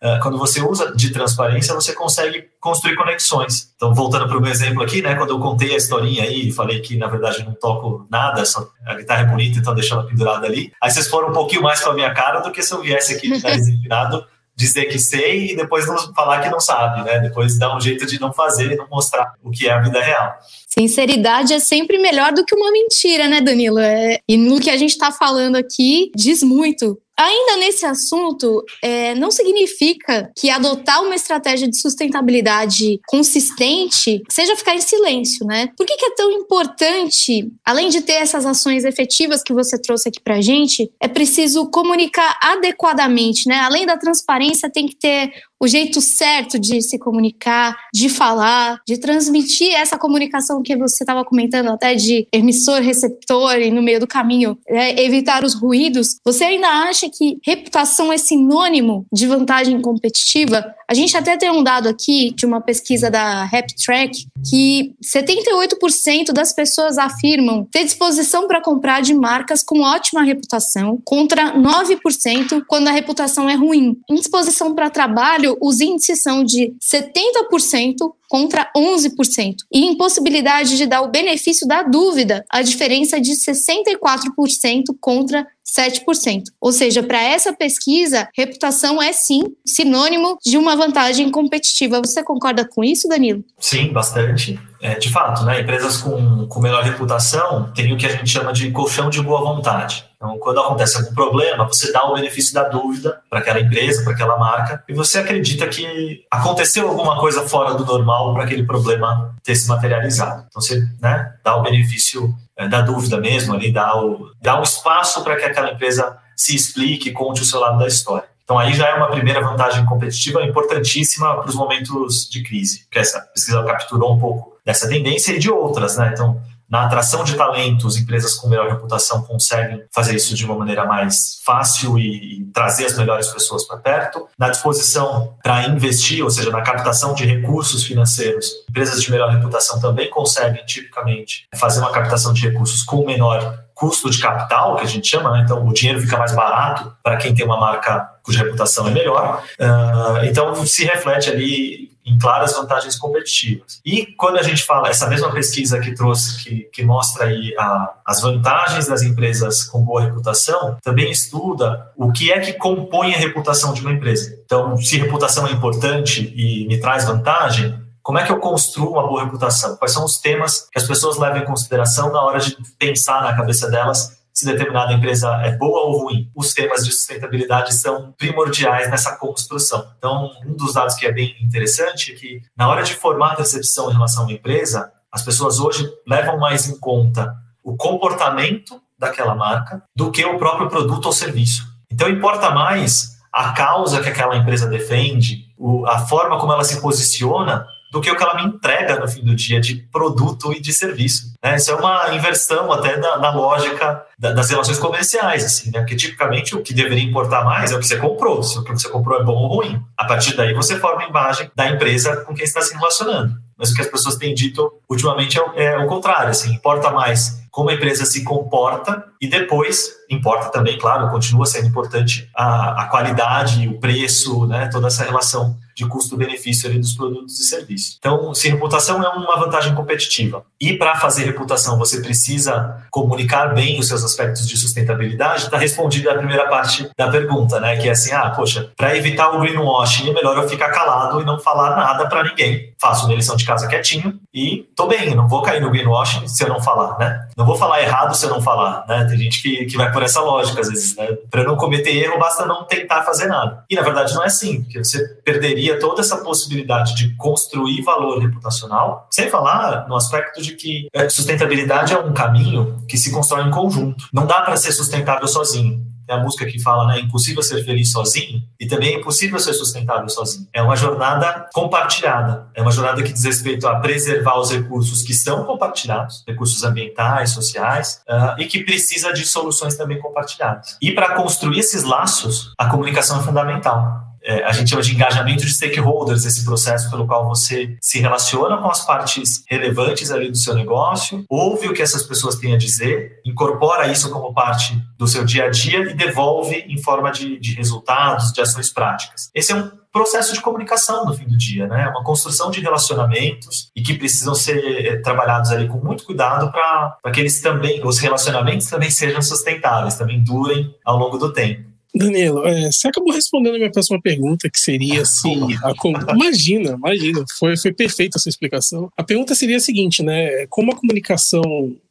uh, 0.02 0.18
quando 0.22 0.38
você 0.38 0.62
usa 0.62 0.96
de 0.96 1.10
transparência, 1.10 1.74
você 1.74 1.92
consegue 1.92 2.46
construir 2.58 2.96
conexões. 2.96 3.70
Então, 3.76 3.92
voltando 3.92 4.26
para 4.26 4.38
o 4.38 4.40
meu 4.40 4.50
exemplo 4.50 4.82
aqui, 4.82 5.02
né, 5.02 5.14
quando 5.14 5.28
eu 5.28 5.38
contei 5.38 5.74
a 5.74 5.76
historinha 5.76 6.22
aí 6.22 6.50
falei 6.52 6.80
que, 6.80 6.96
na 6.96 7.06
verdade, 7.06 7.44
não 7.44 7.52
toco 7.52 8.06
nada, 8.10 8.46
só 8.46 8.66
a 8.86 8.94
guitarra 8.94 9.20
é 9.20 9.26
bonita, 9.26 9.58
então 9.58 9.74
deixando 9.74 9.98
ela 10.00 10.08
pendurada 10.08 10.46
ali, 10.46 10.72
aí 10.82 10.90
vocês 10.90 11.06
foram 11.06 11.28
um 11.28 11.34
pouquinho 11.34 11.60
mais 11.60 11.82
com 11.82 11.90
a 11.90 11.94
minha 11.94 12.14
cara 12.14 12.40
do 12.40 12.50
que 12.50 12.62
se 12.62 12.72
eu 12.72 12.80
viesse 12.80 13.12
aqui 13.14 13.30
de 13.30 13.42
nariz 13.42 13.68
empinado 13.68 14.24
dizer 14.58 14.86
que 14.86 14.98
sei 14.98 15.52
e 15.52 15.56
depois 15.56 15.86
não 15.86 15.96
falar 16.12 16.40
que 16.40 16.50
não 16.50 16.58
sabe, 16.58 17.04
né? 17.04 17.20
Depois 17.20 17.56
dar 17.56 17.76
um 17.76 17.80
jeito 17.80 18.04
de 18.04 18.20
não 18.20 18.32
fazer 18.32 18.72
e 18.72 18.76
não 18.76 18.88
mostrar 18.90 19.34
o 19.40 19.52
que 19.52 19.68
é 19.68 19.72
a 19.72 19.80
vida 19.80 20.02
real. 20.02 20.34
Sinceridade 20.66 21.54
é 21.54 21.60
sempre 21.60 21.96
melhor 21.96 22.32
do 22.32 22.44
que 22.44 22.56
uma 22.56 22.72
mentira, 22.72 23.28
né, 23.28 23.40
Danilo? 23.40 23.78
É, 23.78 24.18
e 24.28 24.36
no 24.36 24.58
que 24.58 24.68
a 24.68 24.76
gente 24.76 24.90
está 24.90 25.12
falando 25.12 25.54
aqui, 25.54 26.10
diz 26.12 26.42
muito 26.42 27.00
Ainda 27.18 27.56
nesse 27.56 27.84
assunto, 27.84 28.64
é, 28.80 29.12
não 29.16 29.28
significa 29.30 30.30
que 30.36 30.48
adotar 30.50 31.02
uma 31.02 31.16
estratégia 31.16 31.68
de 31.68 31.76
sustentabilidade 31.76 33.00
consistente 33.08 34.22
seja 34.30 34.54
ficar 34.54 34.76
em 34.76 34.80
silêncio, 34.80 35.44
né? 35.44 35.68
Por 35.76 35.84
que, 35.84 35.96
que 35.96 36.06
é 36.06 36.14
tão 36.14 36.30
importante, 36.30 37.50
além 37.64 37.88
de 37.88 38.02
ter 38.02 38.12
essas 38.12 38.46
ações 38.46 38.84
efetivas 38.84 39.42
que 39.42 39.52
você 39.52 39.76
trouxe 39.80 40.08
aqui 40.08 40.20
pra 40.20 40.40
gente, 40.40 40.88
é 41.00 41.08
preciso 41.08 41.68
comunicar 41.70 42.38
adequadamente, 42.40 43.48
né? 43.48 43.56
Além 43.56 43.84
da 43.84 43.96
transparência, 43.96 44.70
tem 44.70 44.86
que 44.86 44.94
ter 44.94 45.32
o 45.60 45.66
jeito 45.66 46.00
certo 46.00 46.58
de 46.58 46.80
se 46.82 46.98
comunicar, 46.98 47.76
de 47.92 48.08
falar, 48.08 48.80
de 48.86 48.98
transmitir 48.98 49.74
essa 49.74 49.98
comunicação 49.98 50.62
que 50.62 50.76
você 50.76 51.02
estava 51.02 51.24
comentando 51.24 51.68
até 51.68 51.94
de 51.94 52.26
emissor, 52.32 52.80
receptor 52.80 53.56
e 53.58 53.70
no 53.70 53.82
meio 53.82 54.00
do 54.00 54.06
caminho 54.06 54.58
é, 54.66 55.02
evitar 55.02 55.44
os 55.44 55.54
ruídos. 55.54 56.16
Você 56.24 56.44
ainda 56.44 56.68
acha 56.68 57.08
que 57.08 57.38
reputação 57.44 58.12
é 58.12 58.18
sinônimo 58.18 59.06
de 59.12 59.26
vantagem 59.26 59.80
competitiva? 59.80 60.74
A 60.90 60.94
gente 60.94 61.16
até 61.16 61.36
tem 61.36 61.50
um 61.50 61.62
dado 61.62 61.88
aqui 61.88 62.32
de 62.34 62.46
uma 62.46 62.60
pesquisa 62.60 63.10
da 63.10 63.44
RepTrack 63.44 64.26
que 64.48 64.94
78% 65.04 66.32
das 66.32 66.52
pessoas 66.54 66.96
afirmam 66.96 67.66
ter 67.70 67.84
disposição 67.84 68.46
para 68.48 68.62
comprar 68.62 69.02
de 69.02 69.12
marcas 69.12 69.62
com 69.62 69.80
ótima 69.80 70.22
reputação, 70.22 70.98
contra 71.04 71.54
9% 71.54 72.64
quando 72.66 72.88
a 72.88 72.92
reputação 72.92 73.48
é 73.48 73.54
ruim. 73.54 73.98
Em 74.08 74.14
disposição 74.14 74.74
para 74.74 74.88
trabalho, 74.88 75.47
os 75.60 75.80
índices 75.80 76.22
são 76.22 76.44
de 76.44 76.74
70% 76.82 78.12
contra 78.28 78.70
11%. 78.76 79.54
E 79.72 79.86
impossibilidade 79.86 80.76
de 80.76 80.86
dar 80.86 81.02
o 81.02 81.08
benefício 81.10 81.66
da 81.66 81.82
dúvida, 81.82 82.44
a 82.50 82.62
diferença 82.62 83.16
é 83.16 83.20
de 83.20 83.32
64% 83.32 84.84
contra 85.00 85.46
7%. 85.66 86.44
Ou 86.60 86.72
seja, 86.72 87.02
para 87.02 87.22
essa 87.22 87.52
pesquisa, 87.52 88.28
reputação 88.36 89.02
é 89.02 89.12
sim 89.12 89.42
sinônimo 89.66 90.38
de 90.44 90.56
uma 90.56 90.76
vantagem 90.76 91.30
competitiva. 91.30 92.00
Você 92.00 92.22
concorda 92.22 92.66
com 92.66 92.84
isso, 92.84 93.08
Danilo? 93.08 93.44
Sim, 93.58 93.92
bastante. 93.92 94.58
É, 94.80 94.94
de 94.94 95.10
fato, 95.10 95.44
né, 95.44 95.60
empresas 95.60 95.96
com, 95.96 96.46
com 96.46 96.60
melhor 96.60 96.82
reputação 96.84 97.72
têm 97.74 97.92
o 97.92 97.96
que 97.96 98.06
a 98.06 98.10
gente 98.10 98.30
chama 98.30 98.52
de 98.52 98.70
colchão 98.70 99.10
de 99.10 99.20
boa 99.22 99.40
vontade. 99.40 100.07
Então, 100.18 100.36
quando 100.40 100.60
acontece 100.60 100.96
algum 100.96 101.14
problema, 101.14 101.64
você 101.64 101.92
dá 101.92 102.04
o 102.04 102.14
benefício 102.14 102.52
da 102.52 102.64
dúvida 102.68 103.20
para 103.30 103.38
aquela 103.38 103.60
empresa, 103.60 104.02
para 104.02 104.14
aquela 104.14 104.36
marca, 104.36 104.82
e 104.88 104.92
você 104.92 105.18
acredita 105.18 105.68
que 105.68 106.24
aconteceu 106.28 106.88
alguma 106.88 107.20
coisa 107.20 107.48
fora 107.48 107.74
do 107.74 107.86
normal 107.86 108.34
para 108.34 108.42
aquele 108.42 108.64
problema 108.64 109.36
ter 109.44 109.54
se 109.54 109.68
materializado. 109.68 110.44
Então, 110.48 110.60
você 110.60 110.84
né, 111.00 111.34
dá 111.44 111.56
o 111.56 111.62
benefício 111.62 112.34
é, 112.56 112.66
da 112.66 112.80
dúvida 112.80 113.20
mesmo, 113.20 113.54
ali, 113.54 113.72
dá, 113.72 113.96
o, 113.96 114.32
dá 114.42 114.58
um 114.58 114.62
espaço 114.64 115.22
para 115.22 115.36
que 115.36 115.44
aquela 115.44 115.70
empresa 115.70 116.18
se 116.36 116.54
explique, 116.54 117.12
conte 117.12 117.42
o 117.42 117.44
seu 117.44 117.60
lado 117.60 117.78
da 117.78 117.86
história. 117.86 118.28
Então, 118.42 118.58
aí 118.58 118.72
já 118.74 118.88
é 118.88 118.94
uma 118.94 119.10
primeira 119.10 119.40
vantagem 119.40 119.84
competitiva 119.84 120.42
importantíssima 120.42 121.36
para 121.36 121.48
os 121.48 121.54
momentos 121.54 122.28
de 122.28 122.42
crise, 122.42 122.80
porque 122.84 122.98
essa 122.98 123.20
pesquisa 123.20 123.62
capturou 123.62 124.14
um 124.14 124.18
pouco 124.18 124.56
dessa 124.64 124.88
tendência 124.88 125.32
e 125.32 125.38
de 125.38 125.50
outras, 125.50 125.96
né? 125.96 126.10
Então, 126.12 126.40
Na 126.70 126.84
atração 126.84 127.24
de 127.24 127.34
talentos, 127.34 127.96
empresas 127.96 128.34
com 128.34 128.48
melhor 128.48 128.68
reputação 128.68 129.22
conseguem 129.22 129.82
fazer 129.90 130.14
isso 130.14 130.34
de 130.34 130.44
uma 130.44 130.54
maneira 130.54 130.84
mais 130.84 131.40
fácil 131.44 131.98
e, 131.98 132.40
e 132.40 132.44
trazer 132.52 132.86
as 132.86 132.96
melhores 132.96 133.28
pessoas 133.28 133.64
para 133.64 133.78
perto. 133.78 134.28
Na 134.38 134.50
disposição 134.50 135.34
para 135.42 135.66
investir, 135.66 136.22
ou 136.22 136.30
seja, 136.30 136.50
na 136.50 136.60
captação 136.60 137.14
de 137.14 137.24
recursos 137.24 137.84
financeiros, 137.84 138.50
empresas 138.68 139.02
de 139.02 139.10
melhor 139.10 139.30
reputação 139.30 139.80
também 139.80 140.10
conseguem, 140.10 140.64
tipicamente, 140.66 141.46
fazer 141.54 141.80
uma 141.80 141.90
captação 141.90 142.32
de 142.32 142.46
recursos 142.46 142.82
com 142.82 143.06
menor 143.06 143.58
custo 143.78 144.10
de 144.10 144.18
capital, 144.18 144.74
que 144.76 144.82
a 144.82 144.88
gente 144.88 145.06
chama, 145.06 145.30
né? 145.30 145.42
então 145.44 145.64
o 145.64 145.72
dinheiro 145.72 146.00
fica 146.00 146.16
mais 146.16 146.34
barato 146.34 146.92
para 147.00 147.16
quem 147.16 147.32
tem 147.32 147.46
uma 147.46 147.60
marca 147.60 148.10
cuja 148.24 148.42
reputação 148.42 148.88
é 148.88 148.90
melhor. 148.90 149.42
Uh, 149.58 150.24
então 150.24 150.66
se 150.66 150.84
reflete 150.84 151.30
ali 151.30 151.87
em 152.08 152.18
claras 152.18 152.54
vantagens 152.54 152.96
competitivas. 152.96 153.80
E 153.84 154.06
quando 154.16 154.38
a 154.38 154.42
gente 154.42 154.62
fala, 154.64 154.88
essa 154.88 155.06
mesma 155.06 155.32
pesquisa 155.32 155.78
que 155.80 155.94
trouxe, 155.94 156.42
que, 156.42 156.60
que 156.72 156.84
mostra 156.84 157.26
aí 157.26 157.54
a, 157.58 157.94
as 158.04 158.20
vantagens 158.20 158.86
das 158.86 159.02
empresas 159.02 159.64
com 159.64 159.82
boa 159.82 160.02
reputação, 160.02 160.76
também 160.82 161.10
estuda 161.10 161.92
o 161.96 162.10
que 162.10 162.32
é 162.32 162.40
que 162.40 162.54
compõe 162.54 163.14
a 163.14 163.18
reputação 163.18 163.72
de 163.72 163.80
uma 163.80 163.92
empresa. 163.92 164.38
Então, 164.44 164.76
se 164.76 164.96
reputação 164.96 165.46
é 165.46 165.52
importante 165.52 166.32
e 166.34 166.66
me 166.66 166.80
traz 166.80 167.04
vantagem, 167.04 167.78
como 168.02 168.18
é 168.18 168.24
que 168.24 168.32
eu 168.32 168.38
construo 168.38 168.92
uma 168.92 169.06
boa 169.06 169.24
reputação? 169.24 169.76
Quais 169.76 169.92
são 169.92 170.02
os 170.02 170.16
temas 170.16 170.66
que 170.72 170.78
as 170.78 170.86
pessoas 170.86 171.18
levam 171.18 171.42
em 171.42 171.44
consideração 171.44 172.10
na 172.10 172.22
hora 172.22 172.38
de 172.38 172.56
pensar 172.78 173.22
na 173.22 173.36
cabeça 173.36 173.70
delas 173.70 174.17
se 174.38 174.46
determinada 174.46 174.92
empresa 174.92 175.28
é 175.42 175.56
boa 175.56 175.80
ou 175.86 176.04
ruim. 176.04 176.30
Os 176.32 176.54
temas 176.54 176.84
de 176.84 176.92
sustentabilidade 176.92 177.74
são 177.74 178.12
primordiais 178.16 178.88
nessa 178.88 179.16
construção. 179.16 179.90
Então, 179.98 180.30
um 180.46 180.54
dos 180.54 180.74
dados 180.74 180.94
que 180.94 181.04
é 181.04 181.12
bem 181.12 181.34
interessante 181.42 182.12
é 182.12 182.14
que, 182.14 182.42
na 182.56 182.68
hora 182.68 182.84
de 182.84 182.94
formar 182.94 183.32
a 183.32 183.34
percepção 183.34 183.90
em 183.90 183.94
relação 183.94 184.22
a 184.22 184.26
uma 184.26 184.32
empresa, 184.32 184.92
as 185.10 185.22
pessoas 185.22 185.58
hoje 185.58 185.92
levam 186.06 186.38
mais 186.38 186.68
em 186.68 186.78
conta 186.78 187.34
o 187.64 187.76
comportamento 187.76 188.80
daquela 188.96 189.34
marca 189.34 189.82
do 189.94 190.12
que 190.12 190.24
o 190.24 190.38
próprio 190.38 190.68
produto 190.68 191.06
ou 191.06 191.12
serviço. 191.12 191.66
Então, 191.90 192.08
importa 192.08 192.50
mais 192.50 193.18
a 193.32 193.50
causa 193.54 194.00
que 194.00 194.08
aquela 194.08 194.36
empresa 194.36 194.68
defende, 194.68 195.48
a 195.88 195.98
forma 195.98 196.38
como 196.38 196.52
ela 196.52 196.62
se 196.62 196.80
posiciona, 196.80 197.66
do 197.90 198.00
que 198.00 198.10
o 198.10 198.16
que 198.16 198.22
ela 198.22 198.34
me 198.34 198.44
entrega 198.44 198.98
no 198.98 199.08
fim 199.08 199.22
do 199.24 199.34
dia 199.34 199.60
de 199.60 199.76
produto 199.76 200.52
e 200.52 200.60
de 200.60 200.72
serviço. 200.72 201.32
Né? 201.42 201.56
Isso 201.56 201.70
é 201.70 201.74
uma 201.74 202.14
inversão 202.14 202.70
até 202.72 202.98
da, 202.98 203.18
na 203.18 203.30
lógica 203.30 204.04
da, 204.18 204.32
das 204.32 204.50
relações 204.50 204.78
comerciais, 204.78 205.44
assim, 205.44 205.70
né? 205.70 205.80
Porque 205.80 205.96
tipicamente 205.96 206.54
o 206.54 206.62
que 206.62 206.74
deveria 206.74 207.04
importar 207.04 207.44
mais 207.44 207.72
é 207.72 207.76
o 207.76 207.78
que 207.78 207.86
você 207.86 207.96
comprou, 207.96 208.42
se 208.42 208.58
o 208.58 208.64
que 208.64 208.72
você 208.72 208.88
comprou 208.88 209.20
é 209.20 209.24
bom 209.24 209.36
ou 209.36 209.56
ruim. 209.56 209.82
A 209.96 210.04
partir 210.04 210.36
daí 210.36 210.52
você 210.52 210.76
forma 210.76 211.02
a 211.02 211.08
imagem 211.08 211.50
da 211.54 211.68
empresa 211.68 212.24
com 212.24 212.34
quem 212.34 212.44
está 212.44 212.60
se 212.60 212.74
relacionando. 212.74 213.34
Mas 213.56 213.70
o 213.70 213.74
que 213.74 213.80
as 213.80 213.88
pessoas 213.88 214.16
têm 214.16 214.34
dito 214.34 214.70
ultimamente 214.88 215.38
é, 215.56 215.64
é 215.64 215.78
o 215.78 215.86
contrário, 215.86 216.30
assim, 216.30 216.52
importa 216.52 216.90
mais 216.90 217.42
como 217.50 217.70
a 217.70 217.74
empresa 217.74 218.04
se 218.04 218.24
comporta 218.24 219.04
e 219.20 219.28
depois 219.28 219.96
importa 220.10 220.50
também, 220.50 220.78
claro, 220.78 221.10
continua 221.10 221.46
sendo 221.46 221.68
importante 221.68 222.28
a, 222.34 222.82
a 222.82 222.86
qualidade, 222.86 223.68
o 223.68 223.78
preço, 223.78 224.46
né, 224.46 224.68
toda 224.68 224.86
essa 224.86 225.04
relação 225.04 225.56
de 225.78 225.86
custo-benefício 225.86 226.76
dos 226.80 226.94
produtos 226.94 227.38
e 227.38 227.44
serviços. 227.44 227.96
Então, 228.00 228.34
se 228.34 228.48
reputação 228.48 229.00
é 229.00 229.08
uma 229.10 229.38
vantagem 229.38 229.72
competitiva 229.76 230.44
e 230.60 230.76
para 230.76 230.96
fazer 230.96 231.24
reputação 231.24 231.78
você 231.78 232.00
precisa 232.00 232.82
comunicar 232.90 233.54
bem 233.54 233.78
os 233.78 233.86
seus 233.86 234.02
aspectos 234.02 234.48
de 234.48 234.56
sustentabilidade, 234.56 235.44
está 235.44 235.56
respondida 235.56 236.10
a 236.10 236.16
primeira 236.18 236.48
parte 236.48 236.90
da 236.98 237.08
pergunta, 237.08 237.60
né? 237.60 237.76
Que 237.76 237.88
é 237.88 237.92
assim, 237.92 238.12
ah, 238.12 238.30
poxa, 238.30 238.72
para 238.76 238.96
evitar 238.96 239.30
o 239.30 239.40
greenwashing 239.40 240.10
é 240.10 240.12
melhor 240.12 240.36
eu 240.36 240.48
ficar 240.48 240.70
calado 240.70 241.20
e 241.20 241.24
não 241.24 241.38
falar 241.38 241.76
nada 241.76 242.08
para 242.08 242.24
ninguém. 242.24 242.74
Faço 242.80 243.06
minha 243.06 243.16
lição 243.16 243.36
de 243.36 243.44
casa 243.44 243.68
quietinho 243.68 244.18
e 244.34 244.66
tô 244.74 244.88
bem, 244.88 245.14
não 245.14 245.28
vou 245.28 245.42
cair 245.42 245.60
no 245.60 245.70
greenwashing 245.70 246.26
se 246.26 246.42
eu 246.42 246.48
não 246.48 246.60
falar, 246.60 246.98
né? 246.98 247.28
Não 247.38 247.46
vou 247.46 247.56
falar 247.56 247.80
errado 247.80 248.16
se 248.16 248.26
eu 248.26 248.30
não 248.30 248.42
falar, 248.42 248.84
né? 248.88 249.04
Tem 249.04 249.16
gente 249.16 249.40
que, 249.40 249.64
que 249.66 249.76
vai 249.76 249.92
por 249.92 250.02
essa 250.02 250.20
lógica 250.20 250.60
às 250.60 250.68
vezes, 250.68 250.96
né? 250.96 251.06
Para 251.30 251.44
não 251.44 251.56
cometer 251.56 251.96
erro 251.96 252.18
basta 252.18 252.44
não 252.44 252.64
tentar 252.64 253.04
fazer 253.04 253.28
nada. 253.28 253.62
E 253.70 253.76
na 253.76 253.82
verdade 253.82 254.12
não 254.12 254.24
é 254.24 254.26
assim, 254.26 254.62
porque 254.62 254.82
você 254.82 255.06
perderia 255.24 255.78
toda 255.78 256.00
essa 256.00 256.16
possibilidade 256.16 256.96
de 256.96 257.14
construir 257.14 257.82
valor 257.82 258.18
reputacional, 258.18 259.06
sem 259.08 259.30
falar 259.30 259.86
no 259.88 259.94
aspecto 259.94 260.42
de 260.42 260.56
que 260.56 260.88
é, 260.92 261.08
sustentabilidade 261.08 261.94
é 261.94 261.98
um 261.98 262.12
caminho 262.12 262.84
que 262.88 262.98
se 262.98 263.12
constrói 263.12 263.44
em 263.44 263.50
conjunto. 263.52 264.08
Não 264.12 264.26
dá 264.26 264.42
para 264.42 264.56
ser 264.56 264.72
sustentável 264.72 265.28
sozinho. 265.28 265.86
É 266.08 266.14
a 266.14 266.18
música 266.18 266.46
que 266.46 266.58
fala, 266.58 266.86
né? 266.86 267.00
Impossível 267.00 267.42
ser 267.42 267.64
feliz 267.64 267.92
sozinho 267.92 268.42
e 268.58 268.66
também 268.66 268.94
é 268.94 268.98
impossível 268.98 269.38
ser 269.38 269.54
sustentável 269.54 270.08
sozinho. 270.08 270.48
É 270.52 270.62
uma 270.62 270.76
jornada 270.76 271.48
compartilhada. 271.52 272.46
É 272.54 272.62
uma 272.62 272.70
jornada 272.70 273.02
que 273.02 273.12
diz 273.12 273.24
respeito 273.24 273.66
a 273.68 273.76
preservar 273.76 274.38
os 274.38 274.50
recursos 274.50 275.02
que 275.02 275.14
são 275.14 275.44
compartilhados, 275.44 276.24
recursos 276.26 276.64
ambientais, 276.64 277.30
sociais, 277.30 278.02
uh, 278.08 278.40
e 278.40 278.46
que 278.46 278.64
precisa 278.64 279.12
de 279.12 279.24
soluções 279.24 279.76
também 279.76 279.98
compartilhadas. 279.98 280.76
E 280.80 280.92
para 280.92 281.14
construir 281.14 281.60
esses 281.60 281.84
laços, 281.84 282.52
a 282.58 282.66
comunicação 282.66 283.20
é 283.20 283.22
fundamental 283.22 284.07
é, 284.28 284.44
a 284.44 284.52
gente 284.52 284.68
chama 284.68 284.82
de 284.82 284.94
engajamento 284.94 285.46
de 285.46 285.54
stakeholders, 285.54 286.26
esse 286.26 286.44
processo 286.44 286.90
pelo 286.90 287.06
qual 287.06 287.26
você 287.26 287.76
se 287.80 287.98
relaciona 287.98 288.58
com 288.58 288.70
as 288.70 288.84
partes 288.84 289.42
relevantes 289.48 290.10
ali 290.10 290.30
do 290.30 290.36
seu 290.36 290.54
negócio, 290.54 291.24
ouve 291.30 291.66
o 291.66 291.72
que 291.72 291.80
essas 291.80 292.02
pessoas 292.02 292.36
têm 292.36 292.52
a 292.54 292.58
dizer, 292.58 293.20
incorpora 293.24 293.90
isso 293.90 294.10
como 294.10 294.34
parte 294.34 294.78
do 294.98 295.08
seu 295.08 295.24
dia 295.24 295.46
a 295.46 295.50
dia 295.50 295.78
e 295.78 295.94
devolve 295.94 296.56
em 296.68 296.76
forma 296.82 297.10
de, 297.10 297.38
de 297.40 297.54
resultados, 297.54 298.30
de 298.30 298.42
ações 298.42 298.70
práticas. 298.70 299.30
Esse 299.34 299.52
é 299.52 299.54
um 299.54 299.70
processo 299.90 300.34
de 300.34 300.42
comunicação 300.42 301.06
no 301.06 301.14
fim 301.14 301.24
do 301.24 301.36
dia, 301.36 301.66
né? 301.66 301.84
É 301.84 301.88
uma 301.88 302.04
construção 302.04 302.50
de 302.50 302.60
relacionamentos 302.60 303.70
e 303.74 303.82
que 303.82 303.94
precisam 303.94 304.34
ser 304.34 304.86
é, 304.86 304.96
trabalhados 305.00 305.50
ali 305.50 305.66
com 305.66 305.78
muito 305.78 306.04
cuidado 306.04 306.52
para 306.52 307.10
que 307.12 307.20
eles 307.20 307.40
também, 307.40 307.80
os 307.84 307.98
relacionamentos 307.98 308.66
também 308.66 308.90
sejam 308.90 309.22
sustentáveis, 309.22 309.96
também 309.96 310.22
durem 310.22 310.74
ao 310.84 310.98
longo 310.98 311.16
do 311.16 311.32
tempo. 311.32 311.68
Danilo, 311.94 312.46
é, 312.46 312.70
você 312.70 312.88
acabou 312.88 313.12
respondendo 313.12 313.54
a 313.54 313.58
minha 313.58 313.72
próxima 313.72 314.00
pergunta, 314.00 314.50
que 314.50 314.60
seria 314.60 315.04
se. 315.04 315.28
A, 315.62 315.72
imagina, 316.14 316.72
imagina, 316.72 317.24
foi, 317.38 317.56
foi 317.56 317.72
perfeita 317.72 318.18
a 318.18 318.20
sua 318.20 318.30
explicação. 318.30 318.90
A 318.96 319.02
pergunta 319.02 319.34
seria 319.34 319.56
a 319.56 319.60
seguinte, 319.60 320.02
né? 320.02 320.46
Como 320.48 320.72
a 320.72 320.76
comunicação 320.76 321.42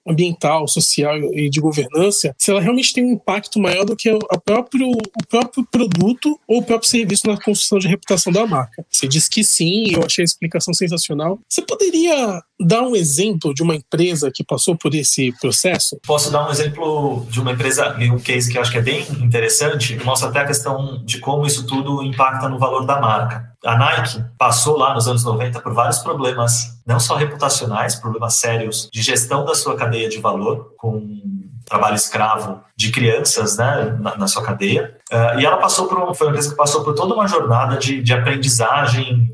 ambiental, 0.07 0.67
social 0.67 1.17
e 1.33 1.49
de 1.49 1.59
governança, 1.59 2.33
se 2.37 2.51
ela 2.51 2.61
realmente 2.61 2.93
tem 2.93 3.05
um 3.05 3.11
impacto 3.11 3.59
maior 3.59 3.85
do 3.85 3.95
que 3.95 4.09
o 4.09 4.19
próprio, 4.43 4.89
o 4.89 5.27
próprio 5.29 5.65
produto 5.69 6.39
ou 6.47 6.59
o 6.59 6.63
próprio 6.63 6.89
serviço 6.89 7.27
na 7.27 7.39
construção 7.39 7.79
de 7.79 7.87
reputação 7.87 8.31
da 8.31 8.45
marca. 8.45 8.85
Você 8.89 9.07
disse 9.07 9.29
que 9.29 9.43
sim, 9.43 9.85
eu 9.91 10.03
achei 10.05 10.23
a 10.23 10.25
explicação 10.25 10.73
sensacional. 10.73 11.39
Você 11.47 11.61
poderia 11.61 12.41
dar 12.59 12.81
um 12.81 12.95
exemplo 12.95 13.53
de 13.53 13.61
uma 13.61 13.75
empresa 13.75 14.31
que 14.33 14.43
passou 14.43 14.75
por 14.75 14.93
esse 14.95 15.31
processo? 15.39 15.99
Posso 16.05 16.31
dar 16.31 16.47
um 16.47 16.51
exemplo 16.51 17.25
de 17.29 17.39
uma 17.39 17.51
empresa, 17.51 17.95
um 18.11 18.19
case 18.19 18.51
que 18.51 18.57
eu 18.57 18.61
acho 18.61 18.71
que 18.71 18.77
é 18.77 18.81
bem 18.81 19.05
interessante, 19.21 19.95
mostra 20.03 20.29
até 20.29 20.39
a 20.39 20.47
questão 20.47 21.03
de 21.05 21.19
como 21.19 21.45
isso 21.45 21.65
tudo 21.65 22.03
impacta 22.03 22.49
no 22.49 22.57
valor 22.57 22.85
da 22.85 22.99
marca. 22.99 23.46
A 23.65 23.77
Nike 23.77 24.23
passou 24.37 24.77
lá 24.77 24.93
nos 24.93 25.07
anos 25.07 25.23
90 25.23 25.59
por 25.61 25.73
vários 25.73 25.99
problemas, 25.99 26.79
não 26.85 26.99
só 26.99 27.15
reputacionais, 27.15 27.95
problemas 27.95 28.35
sérios 28.35 28.89
de 28.91 29.01
gestão 29.01 29.43
da 29.43 29.55
sua 29.55 29.75
cadeia 29.75 30.07
de 30.07 30.19
valor, 30.19 30.73
com 30.77 31.21
trabalho 31.65 31.95
escravo 31.95 32.61
de 32.75 32.91
crianças 32.91 33.57
né, 33.57 33.97
na, 33.99 34.17
na 34.17 34.27
sua 34.27 34.41
cadeia. 34.43 34.97
Uh, 35.11 35.39
e 35.39 35.45
ela 35.45 35.57
passou 35.57 35.87
por, 35.87 36.15
foi 36.15 36.27
uma 36.27 36.31
empresa 36.31 36.49
que 36.51 36.55
passou 36.55 36.83
por 36.83 36.93
toda 36.93 37.13
uma 37.13 37.27
jornada 37.27 37.77
de, 37.77 38.01
de 38.01 38.13
aprendizagem 38.13 39.29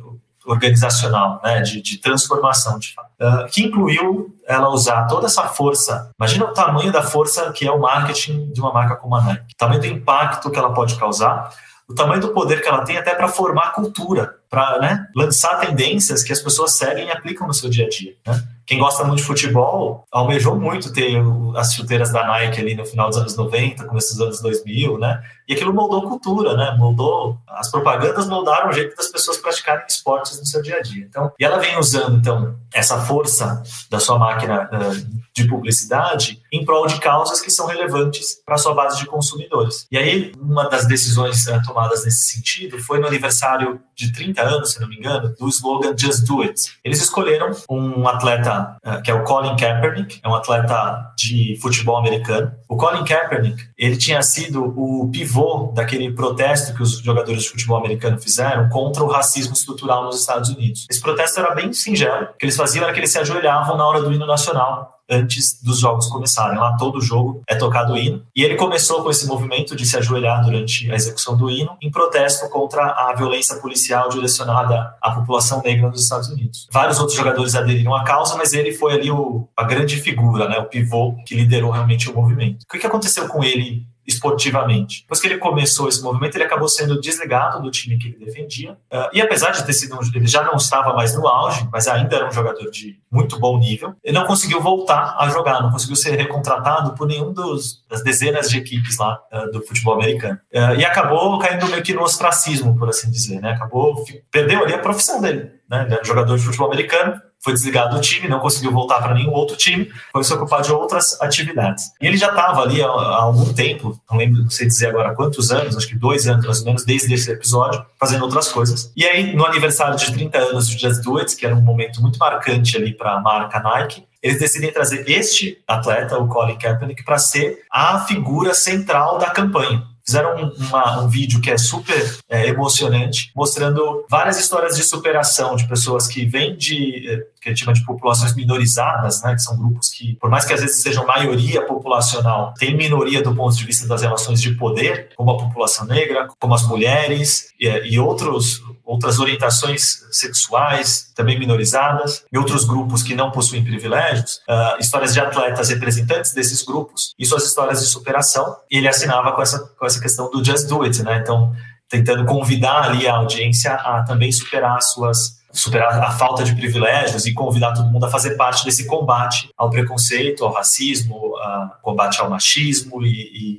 organizacional, 0.45 1.39
né, 1.43 1.61
de, 1.61 1.81
de 1.81 1.97
transformação, 1.97 2.79
de 2.79 2.93
fato, 2.93 3.09
uh, 3.21 3.47
que 3.51 3.63
incluiu 3.63 4.35
ela 4.47 4.69
usar 4.69 5.05
toda 5.07 5.27
essa 5.27 5.43
força. 5.43 6.11
Imagina 6.19 6.45
o 6.45 6.53
tamanho 6.53 6.91
da 6.91 7.01
força 7.01 7.51
que 7.51 7.67
é 7.67 7.71
o 7.71 7.79
marketing 7.79 8.51
de 8.51 8.59
uma 8.59 8.73
marca 8.73 8.95
como 8.95 9.15
a 9.15 9.21
Nike, 9.21 9.53
o 9.53 9.57
tamanho 9.57 9.79
do 9.79 9.87
impacto 9.87 10.49
que 10.49 10.57
ela 10.57 10.73
pode 10.73 10.95
causar 10.95 11.49
o 11.93 11.95
tamanho 11.95 12.19
do 12.19 12.29
poder 12.29 12.59
que 12.59 12.67
ela 12.67 12.83
tem 12.83 12.97
até 12.97 13.13
para 13.13 13.27
formar 13.27 13.71
cultura, 13.71 14.35
para 14.49 14.79
né, 14.79 15.07
lançar 15.15 15.59
tendências 15.59 16.23
que 16.23 16.33
as 16.33 16.41
pessoas 16.41 16.73
seguem 16.73 17.07
e 17.07 17.11
aplicam 17.11 17.45
no 17.45 17.53
seu 17.53 17.69
dia 17.69 17.85
a 17.85 17.89
dia. 17.89 18.15
Né? 18.25 18.43
Quem 18.65 18.79
gosta 18.79 19.03
muito 19.03 19.19
de 19.19 19.25
futebol 19.25 20.03
almejou 20.11 20.59
muito 20.59 20.91
ter 20.91 21.21
as 21.55 21.73
chuteiras 21.73 22.11
da 22.11 22.25
Nike 22.25 22.59
ali 22.59 22.73
no 22.73 22.85
final 22.85 23.09
dos 23.09 23.17
anos 23.17 23.35
90, 23.35 23.85
começo 23.85 24.13
dos 24.13 24.21
anos 24.21 24.41
2000, 24.41 24.97
né? 24.97 25.21
E 25.47 25.53
aquilo 25.53 25.73
moldou 25.73 26.07
cultura, 26.07 26.55
né? 26.55 26.73
Moldou 26.77 27.37
as 27.47 27.69
propagandas 27.69 28.27
moldaram 28.27 28.69
o 28.69 28.73
jeito 28.73 28.95
das 28.95 29.09
pessoas 29.09 29.37
praticarem 29.37 29.85
esportes 29.87 30.39
no 30.39 30.45
seu 30.45 30.61
dia 30.61 30.77
a 30.77 30.81
dia. 30.81 31.05
Então, 31.05 31.31
e 31.37 31.43
ela 31.43 31.57
vem 31.57 31.77
usando 31.77 32.17
então 32.17 32.55
essa 32.73 32.99
força 33.01 33.61
da 33.89 33.99
sua 33.99 34.17
máquina 34.17 34.69
uh, 34.71 35.23
de 35.33 35.47
publicidade 35.47 36.41
em 36.51 36.65
prol 36.65 36.87
de 36.87 36.99
causas 36.99 37.41
que 37.41 37.51
são 37.51 37.65
relevantes 37.67 38.41
para 38.45 38.55
a 38.55 38.57
sua 38.57 38.73
base 38.73 38.99
de 38.99 39.05
consumidores. 39.05 39.87
E 39.91 39.97
aí, 39.97 40.31
uma 40.39 40.69
das 40.69 40.87
decisões 40.87 41.47
uh, 41.47 41.61
tomadas 41.65 42.03
nesse 42.03 42.31
sentido 42.33 42.77
foi 42.79 42.99
no 42.99 43.07
aniversário 43.07 43.79
de 43.95 44.11
30 44.11 44.41
anos, 44.41 44.71
se 44.73 44.81
não 44.81 44.87
me 44.87 44.97
engano, 44.97 45.33
do 45.37 45.47
slogan 45.47 45.95
Just 45.97 46.25
Do 46.25 46.41
It. 46.41 46.77
Eles 46.83 47.01
escolheram 47.01 47.51
um 47.69 48.07
atleta 48.07 48.77
uh, 48.85 49.01
que 49.01 49.11
é 49.11 49.13
o 49.13 49.23
Colin 49.23 49.55
Kaepernick, 49.55 50.19
é 50.23 50.27
um 50.27 50.35
atleta 50.35 51.13
de 51.17 51.57
futebol 51.61 51.97
americano. 51.97 52.51
O 52.73 52.75
Colin 52.75 53.05
Kaepernick, 53.05 53.69
ele 53.77 53.95
tinha 53.95 54.19
sido 54.23 54.73
o 54.75 55.07
pivô 55.11 55.71
daquele 55.75 56.11
protesto 56.11 56.73
que 56.73 56.81
os 56.81 56.97
jogadores 56.97 57.43
de 57.43 57.49
futebol 57.49 57.77
americano 57.77 58.19
fizeram 58.19 58.67
contra 58.67 59.03
o 59.03 59.07
racismo 59.07 59.53
estrutural 59.53 60.05
nos 60.05 60.21
Estados 60.21 60.49
Unidos. 60.49 60.87
Esse 60.89 60.99
protesto 60.99 61.39
era 61.39 61.53
bem 61.53 61.71
singelo, 61.71 62.29
que 62.39 62.43
eles 62.43 62.57
faziam 62.57 62.83
era 62.83 62.91
que 62.91 62.99
eles 62.99 63.11
se 63.11 63.19
ajoelhavam 63.19 63.77
na 63.77 63.87
hora 63.87 64.01
do 64.01 64.11
hino 64.11 64.25
nacional 64.25 64.92
antes 65.09 65.61
dos 65.61 65.79
jogos 65.79 66.07
começarem. 66.07 66.57
Lá 66.57 66.75
todo 66.77 67.01
jogo 67.01 67.41
é 67.47 67.55
tocado 67.55 67.93
o 67.93 67.97
hino. 67.97 68.23
E 68.35 68.43
ele 68.43 68.55
começou 68.55 69.03
com 69.03 69.09
esse 69.09 69.27
movimento 69.27 69.75
de 69.75 69.85
se 69.85 69.97
ajoelhar 69.97 70.43
durante 70.43 70.91
a 70.91 70.95
execução 70.95 71.35
do 71.37 71.49
hino 71.49 71.77
em 71.81 71.91
protesto 71.91 72.49
contra 72.49 72.83
a 72.83 73.13
violência 73.15 73.57
policial 73.57 74.09
direcionada 74.09 74.95
à 75.01 75.11
população 75.11 75.61
negra 75.61 75.89
nos 75.89 76.03
Estados 76.03 76.29
Unidos. 76.29 76.67
Vários 76.71 76.99
outros 76.99 77.17
jogadores 77.17 77.55
aderiram 77.55 77.95
à 77.95 78.03
causa, 78.03 78.35
mas 78.35 78.53
ele 78.53 78.73
foi 78.73 78.93
ali 78.93 79.11
o, 79.11 79.47
a 79.57 79.63
grande 79.63 79.97
figura, 79.97 80.47
né, 80.47 80.57
o 80.57 80.65
pivô 80.65 81.15
que 81.25 81.35
liderou 81.35 81.71
realmente 81.71 82.09
o 82.09 82.15
movimento. 82.15 82.63
O 82.63 82.77
que 82.77 82.87
aconteceu 82.87 83.27
com 83.27 83.43
ele 83.43 83.85
esportivamente. 84.05 85.01
Depois 85.01 85.19
que 85.19 85.27
ele 85.27 85.37
começou 85.37 85.87
esse 85.87 86.01
movimento, 86.01 86.35
ele 86.35 86.43
acabou 86.43 86.67
sendo 86.67 86.99
desligado 86.99 87.61
do 87.61 87.71
time 87.71 87.97
que 87.97 88.07
ele 88.07 88.25
defendia. 88.25 88.73
Uh, 88.91 89.09
e 89.13 89.21
apesar 89.21 89.51
de 89.51 89.65
ter 89.65 89.73
sido 89.73 89.95
um, 89.95 89.99
ele 90.13 90.27
já 90.27 90.43
não 90.43 90.55
estava 90.55 90.93
mais 90.93 91.15
no 91.15 91.27
auge, 91.27 91.67
mas 91.71 91.87
ainda 91.87 92.15
era 92.15 92.27
um 92.27 92.31
jogador 92.31 92.69
de 92.69 92.99
muito 93.11 93.39
bom 93.39 93.57
nível, 93.57 93.95
ele 94.03 94.17
não 94.17 94.25
conseguiu 94.25 94.61
voltar 94.61 95.15
a 95.19 95.29
jogar, 95.29 95.61
não 95.61 95.71
conseguiu 95.71 95.95
ser 95.95 96.15
recontratado 96.15 96.93
por 96.95 97.07
nenhum 97.07 97.31
dos, 97.31 97.85
das 97.89 98.03
dezenas 98.03 98.49
de 98.49 98.57
equipes 98.57 98.97
lá 98.97 99.19
uh, 99.31 99.51
do 99.51 99.65
futebol 99.65 99.93
americano. 99.93 100.39
Uh, 100.53 100.79
e 100.79 100.85
acabou 100.85 101.37
caindo 101.39 101.67
meio 101.67 101.83
que 101.83 101.93
no 101.93 102.01
ostracismo, 102.01 102.77
por 102.77 102.89
assim 102.89 103.09
dizer, 103.09 103.41
né? 103.41 103.51
Acabou 103.51 104.03
perdeu 104.31 104.63
ali 104.63 104.73
a 104.73 104.79
profissão 104.79 105.21
dele, 105.21 105.51
né? 105.69 105.83
Ele 105.83 105.93
era 105.93 106.03
jogador 106.03 106.37
de 106.37 106.43
futebol 106.43 106.67
americano, 106.67 107.21
foi 107.43 107.53
desligado 107.53 107.95
do 107.95 108.01
time, 108.01 108.27
não 108.27 108.39
conseguiu 108.39 108.71
voltar 108.71 109.01
para 109.01 109.13
nenhum 109.13 109.31
outro 109.31 109.57
time, 109.57 109.91
foi 110.11 110.23
se 110.23 110.33
ocupar 110.33 110.61
de 110.61 110.71
outras 110.71 111.19
atividades. 111.21 111.91
E 112.01 112.07
ele 112.07 112.17
já 112.17 112.29
estava 112.29 112.61
ali 112.61 112.81
há, 112.81 112.87
há, 112.87 113.21
algum 113.21 113.53
tempo, 113.53 113.99
não 114.09 114.17
lembro, 114.17 114.43
não 114.43 114.49
sei 114.49 114.65
dizer 114.67 114.87
agora 114.87 115.13
quantos 115.13 115.51
anos, 115.51 115.75
acho 115.75 115.87
que 115.87 115.95
dois 115.95 116.27
anos 116.27 116.45
mais 116.45 116.59
ou 116.59 116.65
menos, 116.65 116.85
desde 116.85 117.13
esse 117.13 117.29
episódio, 117.29 117.85
fazendo 117.99 118.23
outras 118.23 118.47
coisas. 118.47 118.91
E 118.95 119.05
aí, 119.05 119.35
no 119.35 119.45
aniversário 119.45 119.97
de 119.97 120.11
30 120.11 120.37
anos 120.37 120.67
de 120.67 120.77
Just 120.77 121.03
Do 121.03 121.17
It, 121.17 121.35
que 121.35 121.45
era 121.45 121.55
um 121.55 121.61
momento 121.61 122.01
muito 122.01 122.17
marcante 122.17 122.77
ali 122.77 122.93
para 122.93 123.13
a 123.13 123.19
marca 123.19 123.59
Nike, 123.59 124.05
eles 124.21 124.39
decidem 124.39 124.71
trazer 124.71 125.03
este 125.09 125.61
atleta, 125.67 126.17
o 126.17 126.29
Colin 126.29 126.57
Kaepernick, 126.57 127.03
para 127.03 127.17
ser 127.17 127.59
a 127.69 127.99
figura 128.05 128.53
central 128.53 129.17
da 129.17 129.29
campanha. 129.29 129.83
Fizeram 130.05 130.35
um, 130.35 130.65
uma, 130.67 131.01
um 131.01 131.07
vídeo 131.07 131.39
que 131.39 131.49
é 131.49 131.57
super 131.57 132.17
é, 132.29 132.47
emocionante, 132.47 133.31
mostrando 133.35 134.05
várias 134.09 134.37
histórias 134.37 134.75
de 134.75 134.83
superação 134.83 135.55
de 135.55 135.67
pessoas 135.67 136.07
que 136.07 136.25
vêm 136.25 136.57
de, 136.57 137.09
é, 137.09 137.17
que 137.41 137.49
a 137.49 137.51
gente 137.51 137.63
chama 137.63 137.73
de 137.73 137.85
populações 137.85 138.35
minorizadas, 138.35 139.21
né, 139.23 139.33
que 139.33 139.41
são 139.41 139.57
grupos 139.57 139.89
que, 139.89 140.15
por 140.15 140.29
mais 140.29 140.45
que 140.45 140.53
às 140.53 140.61
vezes 140.61 140.81
sejam 140.81 141.05
maioria 141.05 141.65
populacional, 141.65 142.53
tem 142.57 142.75
minoria 142.75 143.21
do 143.21 143.33
ponto 143.33 143.55
de 143.55 143.65
vista 143.65 143.87
das 143.87 144.01
relações 144.01 144.41
de 144.41 144.51
poder, 144.55 145.09
como 145.15 145.31
a 145.31 145.37
população 145.37 145.85
negra, 145.85 146.27
como 146.39 146.53
as 146.53 146.67
mulheres 146.67 147.53
e, 147.59 147.67
e 147.67 147.99
outros, 147.99 148.61
outras 148.85 149.19
orientações 149.19 150.03
sexuais 150.11 151.11
também 151.15 151.39
minorizadas, 151.39 152.23
e 152.31 152.37
outros 152.37 152.65
grupos 152.65 153.01
que 153.01 153.15
não 153.15 153.31
possuem 153.31 153.63
privilégios, 153.63 154.41
uh, 154.49 154.79
histórias 154.79 155.13
de 155.13 155.19
atletas 155.19 155.69
representantes 155.69 156.33
desses 156.33 156.63
grupos 156.63 157.13
e 157.17 157.25
suas 157.25 157.45
histórias 157.45 157.81
de 157.81 157.87
superação. 157.87 158.57
E 158.69 158.77
ele 158.77 158.87
assinava 158.87 159.31
com 159.31 159.41
essa, 159.41 159.59
com 159.59 159.85
essa 159.85 160.01
questão 160.01 160.29
do 160.29 160.43
just 160.43 160.67
do 160.67 160.83
it, 160.83 161.01
né? 161.03 161.19
Então, 161.19 161.53
tentando 161.89 162.25
convidar 162.25 162.83
ali 162.85 163.07
a 163.07 163.15
audiência 163.15 163.73
a 163.73 164.03
também 164.03 164.31
superar 164.31 164.81
suas 164.81 165.42
superar 165.53 166.01
a 166.01 166.11
falta 166.11 166.43
de 166.43 166.55
privilégios 166.55 167.27
e 167.27 167.33
convidar 167.33 167.73
todo 167.73 167.89
mundo 167.89 168.05
a 168.05 168.09
fazer 168.09 168.35
parte 168.35 168.65
desse 168.65 168.87
combate 168.87 169.49
ao 169.55 169.69
preconceito, 169.69 170.43
ao 170.43 170.51
racismo, 170.51 171.37
ao 171.37 171.77
combate 171.81 172.19
ao 172.19 172.29
machismo 172.29 173.05
e, 173.05 173.11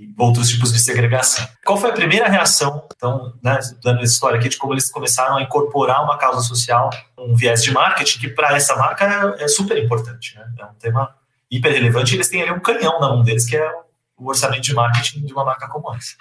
e, 0.09 0.15
outros 0.19 0.49
tipos 0.49 0.73
de 0.73 0.81
segregação. 0.81 1.47
Qual 1.65 1.79
foi 1.79 1.91
a 1.91 1.93
primeira 1.93 2.29
reação, 2.29 2.85
então, 2.97 3.33
né, 3.41 3.61
dando 3.83 4.01
essa 4.01 4.13
história 4.13 4.39
aqui 4.39 4.49
de 4.49 4.57
como 4.57 4.75
eles 4.75 4.91
começaram 4.91 5.37
a 5.37 5.43
incorporar 5.43 6.03
uma 6.03 6.19
causa 6.19 6.41
social, 6.41 6.91
um 7.17 7.37
viés 7.37 7.63
de 7.63 7.71
marketing 7.71 8.19
que 8.19 8.29
para 8.29 8.57
essa 8.57 8.75
marca 8.75 9.37
é, 9.39 9.45
é, 9.45 9.49
super 9.49 9.79
importante, 9.83 10.37
né? 10.37 10.45
É 10.59 10.65
um 10.65 10.75
tema 10.75 11.15
hiper 11.51 11.73
relevante. 11.73 12.15
Eles 12.15 12.29
têm 12.29 12.43
ali 12.43 12.51
um 12.51 12.61
canhão 12.61 12.99
na 13.01 13.09
mão 13.09 13.23
deles 13.23 13.47
que 13.49 13.57
é 13.57 13.71
o 14.17 14.29
orçamento 14.29 14.63
de 14.63 14.75
marketing 14.75 15.25
de 15.25 15.33
uma 15.33 15.45
marca 15.45 15.69
como 15.69 15.95
essa. 15.95 16.15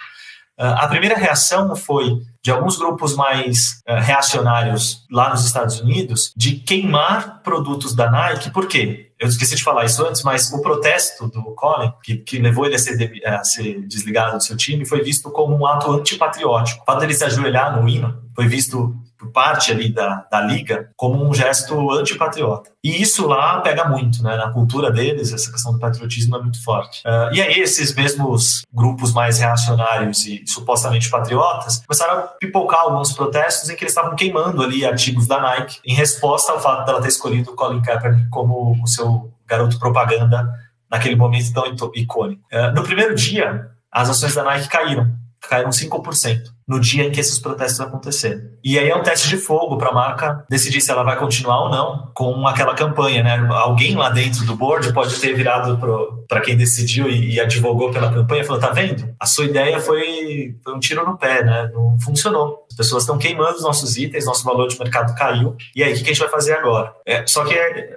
Ah, 0.58 0.84
a 0.84 0.88
primeira 0.88 1.16
reação 1.16 1.74
foi 1.74 2.20
de 2.42 2.50
alguns 2.50 2.76
grupos 2.76 3.16
mais 3.16 3.80
uh, 3.88 3.94
reacionários 4.00 5.04
lá 5.10 5.30
nos 5.30 5.44
Estados 5.46 5.80
Unidos 5.80 6.30
de 6.36 6.56
queimar 6.56 7.40
produtos 7.42 7.94
da 7.94 8.10
Nike. 8.10 8.50
Por 8.50 8.68
quê? 8.68 9.12
Eu 9.18 9.28
esqueci 9.28 9.56
de 9.56 9.64
falar 9.64 9.86
isso 9.86 10.06
antes, 10.06 10.22
mas 10.22 10.52
o 10.52 10.60
protesto 10.60 11.26
do 11.28 11.42
Colin, 11.54 11.90
que, 12.02 12.16
que 12.18 12.38
levou 12.38 12.66
ele 12.66 12.74
a 12.74 12.78
ser, 12.78 12.96
de, 12.98 13.24
a 13.24 13.42
ser, 13.42 13.80
desligado 13.86 14.36
do 14.36 14.42
seu 14.42 14.56
time, 14.56 14.84
foi 14.84 15.02
visto 15.02 15.30
como 15.30 15.56
um 15.56 15.66
ato 15.66 15.90
antipatriótico. 15.90 16.82
O 16.82 16.84
fato 16.84 17.00
dele 17.00 17.14
se 17.14 17.24
ajoelhar 17.24 17.80
no 17.80 17.88
hino 17.88 18.22
foi 18.34 18.46
visto 18.46 18.94
por 19.24 19.32
parte 19.32 19.72
ali 19.72 19.90
da, 19.90 20.26
da 20.30 20.40
liga 20.42 20.90
como 20.96 21.24
um 21.24 21.32
gesto 21.32 21.90
antipatriota. 21.90 22.70
E 22.82 23.00
isso 23.00 23.26
lá 23.26 23.60
pega 23.60 23.88
muito, 23.88 24.22
né? 24.22 24.36
Na 24.36 24.50
cultura 24.50 24.90
deles, 24.90 25.32
essa 25.32 25.50
questão 25.50 25.72
do 25.72 25.78
patriotismo 25.78 26.36
é 26.36 26.42
muito 26.42 26.62
forte. 26.62 27.02
Uh, 27.06 27.34
e 27.34 27.40
aí 27.40 27.60
esses 27.60 27.94
mesmos 27.94 28.62
grupos 28.72 29.12
mais 29.12 29.38
reacionários 29.38 30.26
e 30.26 30.44
supostamente 30.46 31.08
patriotas 31.08 31.82
começaram 31.86 32.18
a 32.18 32.22
pipocar 32.22 32.80
alguns 32.80 33.12
protestos 33.12 33.70
em 33.70 33.76
que 33.76 33.84
eles 33.84 33.92
estavam 33.92 34.14
queimando 34.14 34.62
ali 34.62 34.84
artigos 34.84 35.26
da 35.26 35.40
Nike 35.40 35.80
em 35.84 35.94
resposta 35.94 36.52
ao 36.52 36.60
fato 36.60 36.84
dela 36.84 37.00
ter 37.00 37.08
escolhido 37.08 37.52
o 37.52 37.54
Colin 37.54 37.80
Kaepernick 37.80 38.28
como 38.28 38.76
o 38.82 38.86
seu 38.86 39.32
garoto 39.46 39.78
propaganda 39.78 40.52
naquele 40.90 41.16
momento 41.16 41.52
tão 41.52 41.64
icônico. 41.94 42.42
Uh, 42.52 42.74
no 42.74 42.82
primeiro 42.82 43.14
dia, 43.14 43.70
as 43.90 44.10
ações 44.10 44.34
da 44.34 44.44
Nike 44.44 44.68
caíram 44.68 45.24
caíram 45.48 45.70
5% 45.70 46.53
no 46.66 46.80
dia 46.80 47.04
em 47.04 47.10
que 47.10 47.20
esses 47.20 47.38
protestos 47.38 47.80
aconteceram. 47.80 48.42
E 48.62 48.78
aí 48.78 48.88
é 48.88 48.96
um 48.96 49.02
teste 49.02 49.28
de 49.28 49.36
fogo 49.36 49.76
para 49.76 49.90
a 49.90 49.94
marca 49.94 50.44
decidir 50.48 50.80
se 50.80 50.90
ela 50.90 51.02
vai 51.02 51.18
continuar 51.18 51.64
ou 51.64 51.70
não 51.70 52.10
com 52.14 52.46
aquela 52.46 52.74
campanha, 52.74 53.22
né? 53.22 53.46
Alguém 53.50 53.94
lá 53.94 54.08
dentro 54.08 54.46
do 54.46 54.56
board 54.56 54.92
pode 54.92 55.20
ter 55.20 55.34
virado 55.34 55.78
para 56.26 56.40
quem 56.40 56.56
decidiu 56.56 57.08
e, 57.08 57.34
e, 57.34 57.40
advogou 57.40 57.90
pela 57.90 58.12
campanha 58.12 58.42
e 58.42 58.44
falou: 58.46 58.60
tá 58.60 58.70
vendo? 58.70 59.14
A 59.20 59.26
sua 59.26 59.44
ideia 59.44 59.78
foi, 59.78 60.56
foi 60.64 60.74
um 60.74 60.80
tiro 60.80 61.04
no 61.04 61.18
pé, 61.18 61.44
né? 61.44 61.70
Não 61.74 61.98
funcionou. 62.00 62.66
As 62.70 62.76
pessoas 62.76 63.02
estão 63.02 63.18
queimando 63.18 63.56
os 63.56 63.62
nossos 63.62 63.96
itens, 63.96 64.24
nosso 64.24 64.44
valor 64.44 64.68
de 64.68 64.78
mercado 64.78 65.14
caiu. 65.14 65.56
E 65.76 65.82
aí, 65.82 65.92
o 65.92 65.96
que 65.96 66.02
a 66.02 66.06
gente 66.06 66.20
vai 66.20 66.28
fazer 66.28 66.54
agora? 66.54 66.92
É, 67.06 67.26
só 67.26 67.44
que 67.44 67.54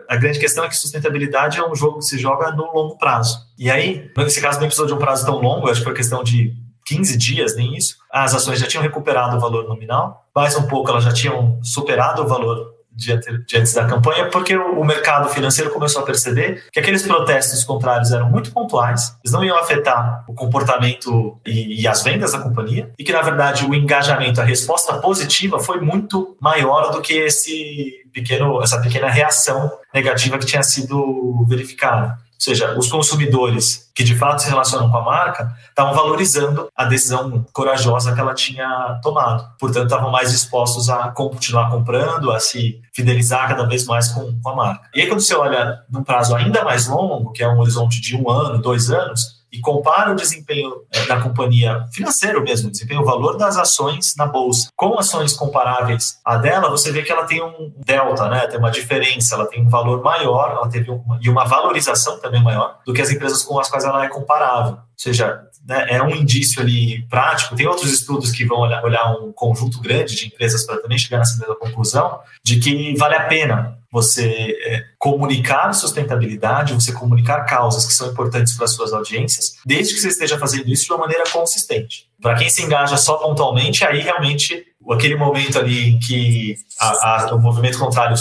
a 0.09 0.15
grande 0.17 0.39
questão 0.39 0.65
é 0.65 0.67
que 0.67 0.75
sustentabilidade 0.75 1.57
é 1.57 1.67
um 1.67 1.73
jogo 1.73 1.99
que 1.99 2.05
se 2.05 2.17
joga 2.17 2.51
no 2.51 2.65
longo 2.73 2.97
prazo. 2.97 3.39
E 3.57 3.71
aí, 3.71 4.11
nesse 4.17 4.41
caso, 4.41 4.59
nem 4.59 4.67
precisou 4.67 4.85
de 4.85 4.93
um 4.93 4.97
prazo 4.97 5.25
tão 5.25 5.39
longo, 5.39 5.69
acho 5.69 5.79
que 5.79 5.85
foi 5.85 5.93
questão 5.95 6.23
de 6.23 6.53
15 6.87 7.17
dias, 7.17 7.55
nem 7.55 7.75
isso, 7.75 7.97
as 8.11 8.33
ações 8.33 8.59
já 8.59 8.67
tinham 8.67 8.81
recuperado 8.81 9.35
o 9.35 9.39
valor 9.39 9.67
nominal, 9.67 10.25
mais 10.33 10.55
um 10.55 10.67
pouco 10.67 10.89
elas 10.89 11.03
já 11.03 11.11
tinham 11.11 11.59
superado 11.61 12.23
o 12.23 12.27
valor 12.27 12.77
diante, 12.97 13.45
diante 13.45 13.75
da 13.75 13.85
campanha, 13.85 14.29
porque 14.29 14.57
o, 14.57 14.83
mercado 14.83 15.29
financeiro 15.29 15.69
começou 15.69 16.01
a 16.01 16.05
perceber 16.05 16.63
que 16.71 16.79
aqueles 16.79 17.03
protestos 17.03 17.63
contrários 17.63 18.11
eram 18.11 18.29
muito 18.29 18.51
pontuais, 18.51 19.15
eles 19.23 19.31
não 19.31 19.43
iam 19.43 19.57
afetar 19.57 20.25
o 20.27 20.33
comportamento 20.33 21.39
e, 21.45 21.81
e 21.81 21.87
as 21.87 22.01
vendas 22.01 22.31
da 22.31 22.39
companhia, 22.39 22.91
e 22.97 23.03
que, 23.03 23.13
na 23.13 23.21
verdade, 23.21 23.65
o 23.65 23.75
engajamento, 23.75 24.41
a 24.41 24.43
resposta 24.43 24.93
positiva 24.95 25.59
foi 25.59 25.79
muito 25.79 26.35
maior 26.41 26.91
do 26.91 27.01
que 27.01 27.13
esse 27.13 28.03
pequeno, 28.11 28.61
essa 28.63 28.81
pequena 28.81 29.09
reação 29.09 29.71
negativa 29.93 30.39
que 30.39 30.45
tinha 30.45 30.63
sido 30.63 31.45
verificada. 31.47 32.17
Ou 32.37 32.41
seja, 32.41 32.77
os 32.77 32.87
consumidores 32.89 33.89
que 33.95 34.03
de 34.03 34.15
fato 34.15 34.43
se 34.43 34.47
relacionam 34.47 34.91
com 34.91 34.97
a 34.97 35.03
marca 35.03 35.51
estavam 35.69 35.95
valorizando 35.95 36.69
a 36.75 36.85
decisão 36.85 37.43
corajosa 37.51 38.13
que 38.13 38.19
ela 38.19 38.35
tinha 38.35 38.99
tomado. 39.01 39.43
Portanto, 39.59 39.85
estavam 39.85 40.11
mais 40.11 40.31
dispostos 40.31 40.87
a 40.87 41.09
continuar 41.09 41.71
comprando, 41.71 42.31
a 42.31 42.39
se 42.39 42.79
fidelizar 42.93 43.47
cada 43.47 43.65
vez 43.65 43.85
mais 43.87 44.09
com, 44.09 44.39
com 44.39 44.49
a 44.49 44.55
marca. 44.55 44.87
E 44.93 45.01
aí, 45.01 45.07
quando 45.07 45.21
você 45.21 45.33
olha 45.33 45.79
num 45.89 46.03
prazo 46.03 46.35
ainda 46.35 46.63
mais 46.63 46.87
longo, 46.87 47.31
que 47.31 47.43
é 47.43 47.49
um 47.49 47.59
horizonte 47.59 47.99
de 47.99 48.15
um 48.15 48.29
ano, 48.29 48.61
dois 48.61 48.91
anos, 48.91 49.36
e 49.51 49.59
compara 49.59 50.11
o 50.11 50.15
desempenho 50.15 50.71
eh, 50.91 51.05
da 51.05 51.21
companhia 51.21 51.85
financeiro 51.91 52.43
mesmo, 52.43 52.69
desempenho, 52.69 53.01
o 53.01 53.05
valor 53.05 53.37
das 53.37 53.57
ações 53.57 54.13
na 54.17 54.25
bolsa, 54.25 54.69
com 54.75 54.97
ações 54.97 55.33
comparáveis 55.33 56.19
à 56.25 56.37
dela, 56.37 56.69
você 56.69 56.91
vê 56.91 57.03
que 57.03 57.11
ela 57.11 57.25
tem 57.25 57.41
um 57.41 57.73
delta, 57.85 58.29
né? 58.29 58.47
Tem 58.47 58.59
uma 58.59 58.71
diferença, 58.71 59.35
ela 59.35 59.45
tem 59.45 59.65
um 59.65 59.69
valor 59.69 60.01
maior, 60.03 60.51
ela 60.51 60.69
teve 60.69 60.91
uma, 60.91 61.19
e 61.21 61.29
uma 61.29 61.45
valorização 61.45 62.19
também 62.19 62.43
maior 62.43 62.79
do 62.85 62.93
que 62.93 63.01
as 63.01 63.09
empresas 63.09 63.43
com 63.43 63.59
as 63.59 63.69
quais 63.69 63.85
ela 63.85 64.03
é 64.03 64.09
comparável. 64.09 64.73
Ou 64.73 64.79
seja, 64.95 65.46
né, 65.67 65.85
é 65.89 66.01
um 66.01 66.09
indício 66.09 66.61
ali 66.61 67.05
prático. 67.09 67.55
Tem 67.55 67.67
outros 67.67 67.91
estudos 67.91 68.31
que 68.31 68.45
vão 68.45 68.59
olhar, 68.59 68.83
olhar 68.83 69.11
um 69.21 69.31
conjunto 69.33 69.81
grande 69.81 70.15
de 70.15 70.27
empresas 70.27 70.65
para 70.65 70.77
também 70.77 70.97
chegar 70.97 71.17
nessa 71.17 71.37
mesma 71.37 71.55
conclusão 71.55 72.19
de 72.43 72.59
que 72.59 72.95
vale 72.95 73.15
a 73.15 73.25
pena 73.25 73.77
você 73.91 74.57
é, 74.65 74.83
comunicar 74.97 75.73
sustentabilidade, 75.73 76.73
você 76.73 76.91
comunicar 76.91 77.45
causas 77.45 77.85
que 77.85 77.93
são 77.93 78.09
importantes 78.09 78.53
para 78.53 78.67
suas 78.67 78.93
audiências, 78.93 79.53
desde 79.65 79.93
que 79.93 80.01
você 80.01 80.09
esteja 80.09 80.37
fazendo 80.37 80.67
isso 80.69 80.85
de 80.85 80.91
uma 80.91 80.99
maneira 80.99 81.23
consistente. 81.31 82.05
Para 82.21 82.35
quem 82.35 82.49
se 82.49 82.63
engaja 82.63 82.97
só 82.97 83.15
pontualmente, 83.15 83.85
aí 83.85 83.99
realmente 84.01 84.65
aquele 84.89 85.15
momento 85.15 85.57
ali 85.59 85.91
em 85.91 85.99
que 85.99 86.55
a, 86.79 87.29
a, 87.29 87.35
o 87.35 87.41
movimento 87.41 87.77
contrário 87.77 88.15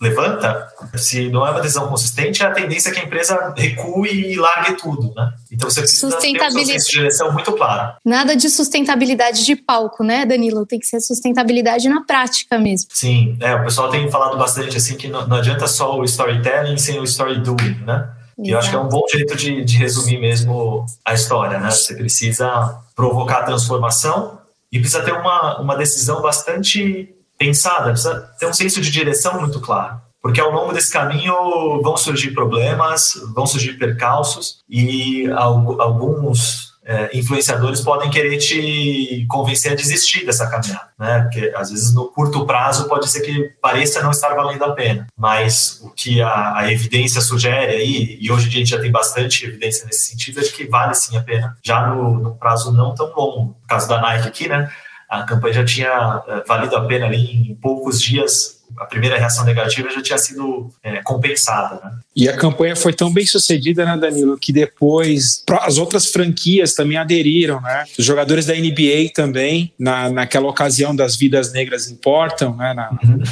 levanta, 0.00 0.68
se 0.94 1.28
não 1.28 1.46
é 1.46 1.50
uma 1.50 1.60
decisão 1.60 1.88
consistente, 1.88 2.42
a 2.44 2.52
tendência 2.52 2.90
é 2.90 2.92
que 2.92 3.00
a 3.00 3.04
empresa 3.04 3.52
recue 3.56 4.32
e 4.32 4.36
largue 4.36 4.74
tudo, 4.74 5.12
né? 5.14 5.32
Então 5.50 5.68
você 5.68 5.80
precisa 5.80 6.16
ter 6.16 6.40
uma 6.40 6.50
direção 6.50 7.32
muito 7.32 7.52
clara. 7.52 7.96
Nada 8.04 8.36
de 8.36 8.48
sustentabilidade 8.48 9.44
de 9.44 9.56
palco, 9.56 10.04
né, 10.04 10.24
Danilo? 10.24 10.64
Tem 10.64 10.78
que 10.78 10.86
ser 10.86 11.00
sustentabilidade 11.00 11.88
na 11.88 12.02
prática 12.02 12.58
mesmo. 12.58 12.88
Sim, 12.92 13.36
é, 13.40 13.54
o 13.54 13.64
pessoal 13.64 13.90
tem 13.90 14.08
falado 14.10 14.38
bastante 14.38 14.76
assim 14.76 14.96
que 14.96 15.08
não, 15.08 15.26
não 15.26 15.36
adianta 15.38 15.66
só 15.66 15.98
o 15.98 16.04
storytelling 16.04 16.78
sem 16.78 17.00
o 17.00 17.04
story 17.04 17.40
doing, 17.40 17.78
né? 17.84 18.08
E 18.38 18.50
eu 18.50 18.58
acho 18.58 18.70
que 18.70 18.76
é 18.76 18.78
um 18.78 18.88
bom 18.88 19.02
jeito 19.10 19.34
de, 19.34 19.64
de 19.64 19.76
resumir 19.76 20.18
mesmo 20.20 20.86
a 21.04 21.12
história, 21.12 21.58
né? 21.58 21.70
Você 21.70 21.94
precisa 21.96 22.78
provocar 22.94 23.38
a 23.38 23.42
transformação 23.42 24.38
e 24.70 24.78
precisa 24.78 25.02
ter 25.02 25.12
uma, 25.12 25.60
uma 25.60 25.76
decisão 25.76 26.22
bastante 26.22 27.12
pensada, 27.38 27.90
precisa 27.90 28.28
ter 28.38 28.46
um 28.46 28.52
senso 28.52 28.80
de 28.80 28.90
direção 28.90 29.40
muito 29.40 29.60
claro. 29.60 30.00
Porque 30.20 30.40
ao 30.40 30.50
longo 30.50 30.72
desse 30.72 30.92
caminho 30.92 31.80
vão 31.80 31.96
surgir 31.96 32.32
problemas, 32.32 33.14
vão 33.34 33.46
surgir 33.46 33.74
percalços 33.74 34.58
e 34.68 35.30
alguns 35.30 36.68
é, 36.88 37.10
influenciadores 37.16 37.82
podem 37.82 38.10
querer 38.10 38.38
te 38.38 39.26
convencer 39.28 39.72
a 39.72 39.74
desistir 39.74 40.24
dessa 40.24 40.48
caminhada, 40.48 40.88
né? 40.98 41.20
Porque 41.20 41.52
às 41.54 41.70
vezes 41.70 41.94
no 41.94 42.06
curto 42.06 42.46
prazo 42.46 42.88
pode 42.88 43.08
ser 43.10 43.20
que 43.20 43.50
pareça 43.60 44.02
não 44.02 44.10
estar 44.10 44.34
valendo 44.34 44.64
a 44.64 44.72
pena, 44.72 45.06
mas 45.14 45.80
o 45.82 45.90
que 45.90 46.22
a, 46.22 46.56
a 46.56 46.72
evidência 46.72 47.20
sugere 47.20 47.72
aí, 47.72 48.18
e 48.18 48.32
hoje 48.32 48.46
em 48.46 48.48
dia 48.48 48.58
a 48.58 48.64
gente 48.64 48.70
já 48.70 48.80
tem 48.80 48.90
bastante 48.90 49.44
evidência 49.44 49.84
nesse 49.84 50.08
sentido, 50.08 50.40
é 50.40 50.42
de 50.42 50.50
que 50.50 50.66
vale 50.66 50.94
sim 50.94 51.14
a 51.18 51.22
pena, 51.22 51.56
já 51.62 51.86
no, 51.86 52.18
no 52.18 52.34
prazo 52.34 52.72
não 52.72 52.94
tão 52.94 53.12
longo. 53.14 53.40
No 53.40 53.56
caso 53.68 53.86
da 53.86 54.00
Nike 54.00 54.26
aqui, 54.26 54.48
né? 54.48 54.70
A 55.08 55.22
campanha 55.22 55.54
já 55.54 55.64
tinha 55.64 56.22
é, 56.28 56.44
valido 56.46 56.76
a 56.76 56.84
pena 56.86 57.06
ali 57.06 57.50
em 57.50 57.54
poucos 57.54 58.00
dias 58.00 58.57
a 58.76 58.84
primeira 58.84 59.18
reação 59.18 59.44
negativa 59.44 59.90
já 59.90 60.02
tinha 60.02 60.18
sido 60.18 60.70
é, 60.82 61.02
compensada. 61.02 61.80
Né? 61.82 61.92
E 62.14 62.28
a 62.28 62.36
campanha 62.36 62.74
foi 62.74 62.92
tão 62.92 63.12
bem 63.12 63.24
sucedida, 63.24 63.84
né, 63.84 63.96
Danilo, 63.96 64.36
que 64.36 64.52
depois 64.52 65.44
as 65.60 65.78
outras 65.78 66.06
franquias 66.06 66.74
também 66.74 66.96
aderiram, 66.96 67.60
né? 67.60 67.84
Os 67.98 68.04
jogadores 68.04 68.46
da 68.46 68.54
NBA 68.54 69.12
também, 69.14 69.72
na, 69.78 70.10
naquela 70.10 70.48
ocasião 70.48 70.94
das 70.94 71.16
vidas 71.16 71.52
negras 71.52 71.88
importam, 71.88 72.56
né? 72.56 72.74
Na, 72.74 72.90
uhum. 72.90 73.22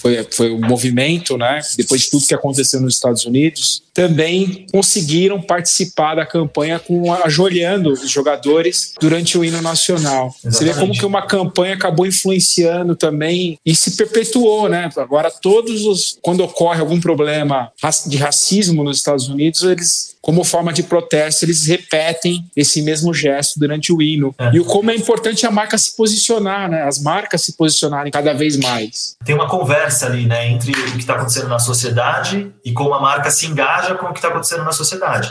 foi, 0.00 0.26
foi 0.30 0.50
o 0.50 0.56
um 0.56 0.60
movimento, 0.60 1.38
né? 1.38 1.60
Depois 1.76 2.02
de 2.02 2.10
tudo 2.10 2.26
que 2.26 2.34
aconteceu 2.34 2.80
nos 2.80 2.94
Estados 2.94 3.24
Unidos, 3.24 3.82
também 3.94 4.66
conseguiram 4.72 5.40
participar 5.40 6.16
da 6.16 6.26
campanha 6.26 6.78
com 6.78 7.12
ajoelhando 7.14 7.92
os 7.92 8.10
jogadores 8.10 8.92
durante 9.00 9.38
o 9.38 9.44
hino 9.44 9.62
nacional. 9.62 10.34
Exatamente. 10.44 10.56
Você 10.56 10.64
vê 10.64 10.74
como 10.74 10.92
que 10.92 11.06
uma 11.06 11.22
campanha 11.26 11.74
acabou 11.74 12.04
influenciando 12.04 12.96
também 12.96 13.58
e 13.64 13.74
se 13.74 13.92
perpetuou, 13.96 14.68
né? 14.68 14.83
Agora 14.96 15.30
todos 15.30 15.84
os 15.84 16.18
quando 16.22 16.42
ocorre 16.42 16.80
algum 16.80 17.00
problema 17.00 17.70
de 18.06 18.16
racismo 18.16 18.84
nos 18.84 18.98
Estados 18.98 19.28
Unidos, 19.28 19.62
eles 19.62 20.14
como 20.24 20.42
forma 20.42 20.72
de 20.72 20.82
protesto, 20.82 21.44
eles 21.44 21.66
repetem 21.66 22.46
esse 22.56 22.80
mesmo 22.80 23.12
gesto 23.12 23.60
durante 23.60 23.92
o 23.92 24.00
hino. 24.00 24.34
É. 24.38 24.52
E 24.54 24.60
o 24.60 24.64
como 24.64 24.90
é 24.90 24.96
importante 24.96 25.44
a 25.46 25.50
marca 25.50 25.76
se 25.76 25.94
posicionar, 25.94 26.70
né? 26.70 26.82
As 26.82 26.98
marcas 26.98 27.42
se 27.42 27.54
posicionarem 27.54 28.10
cada 28.10 28.32
vez 28.32 28.56
mais. 28.56 29.16
Tem 29.22 29.34
uma 29.34 29.46
conversa 29.46 30.06
ali, 30.06 30.24
né, 30.24 30.48
entre 30.48 30.72
o 30.72 30.92
que 30.92 30.98
está 30.98 31.14
acontecendo 31.14 31.48
na 31.48 31.58
sociedade 31.58 32.50
e 32.64 32.72
como 32.72 32.94
a 32.94 33.00
marca 33.00 33.30
se 33.30 33.46
engaja 33.46 33.96
com 33.96 34.06
o 34.06 34.12
que 34.12 34.18
está 34.18 34.28
acontecendo 34.28 34.64
na 34.64 34.72
sociedade. 34.72 35.30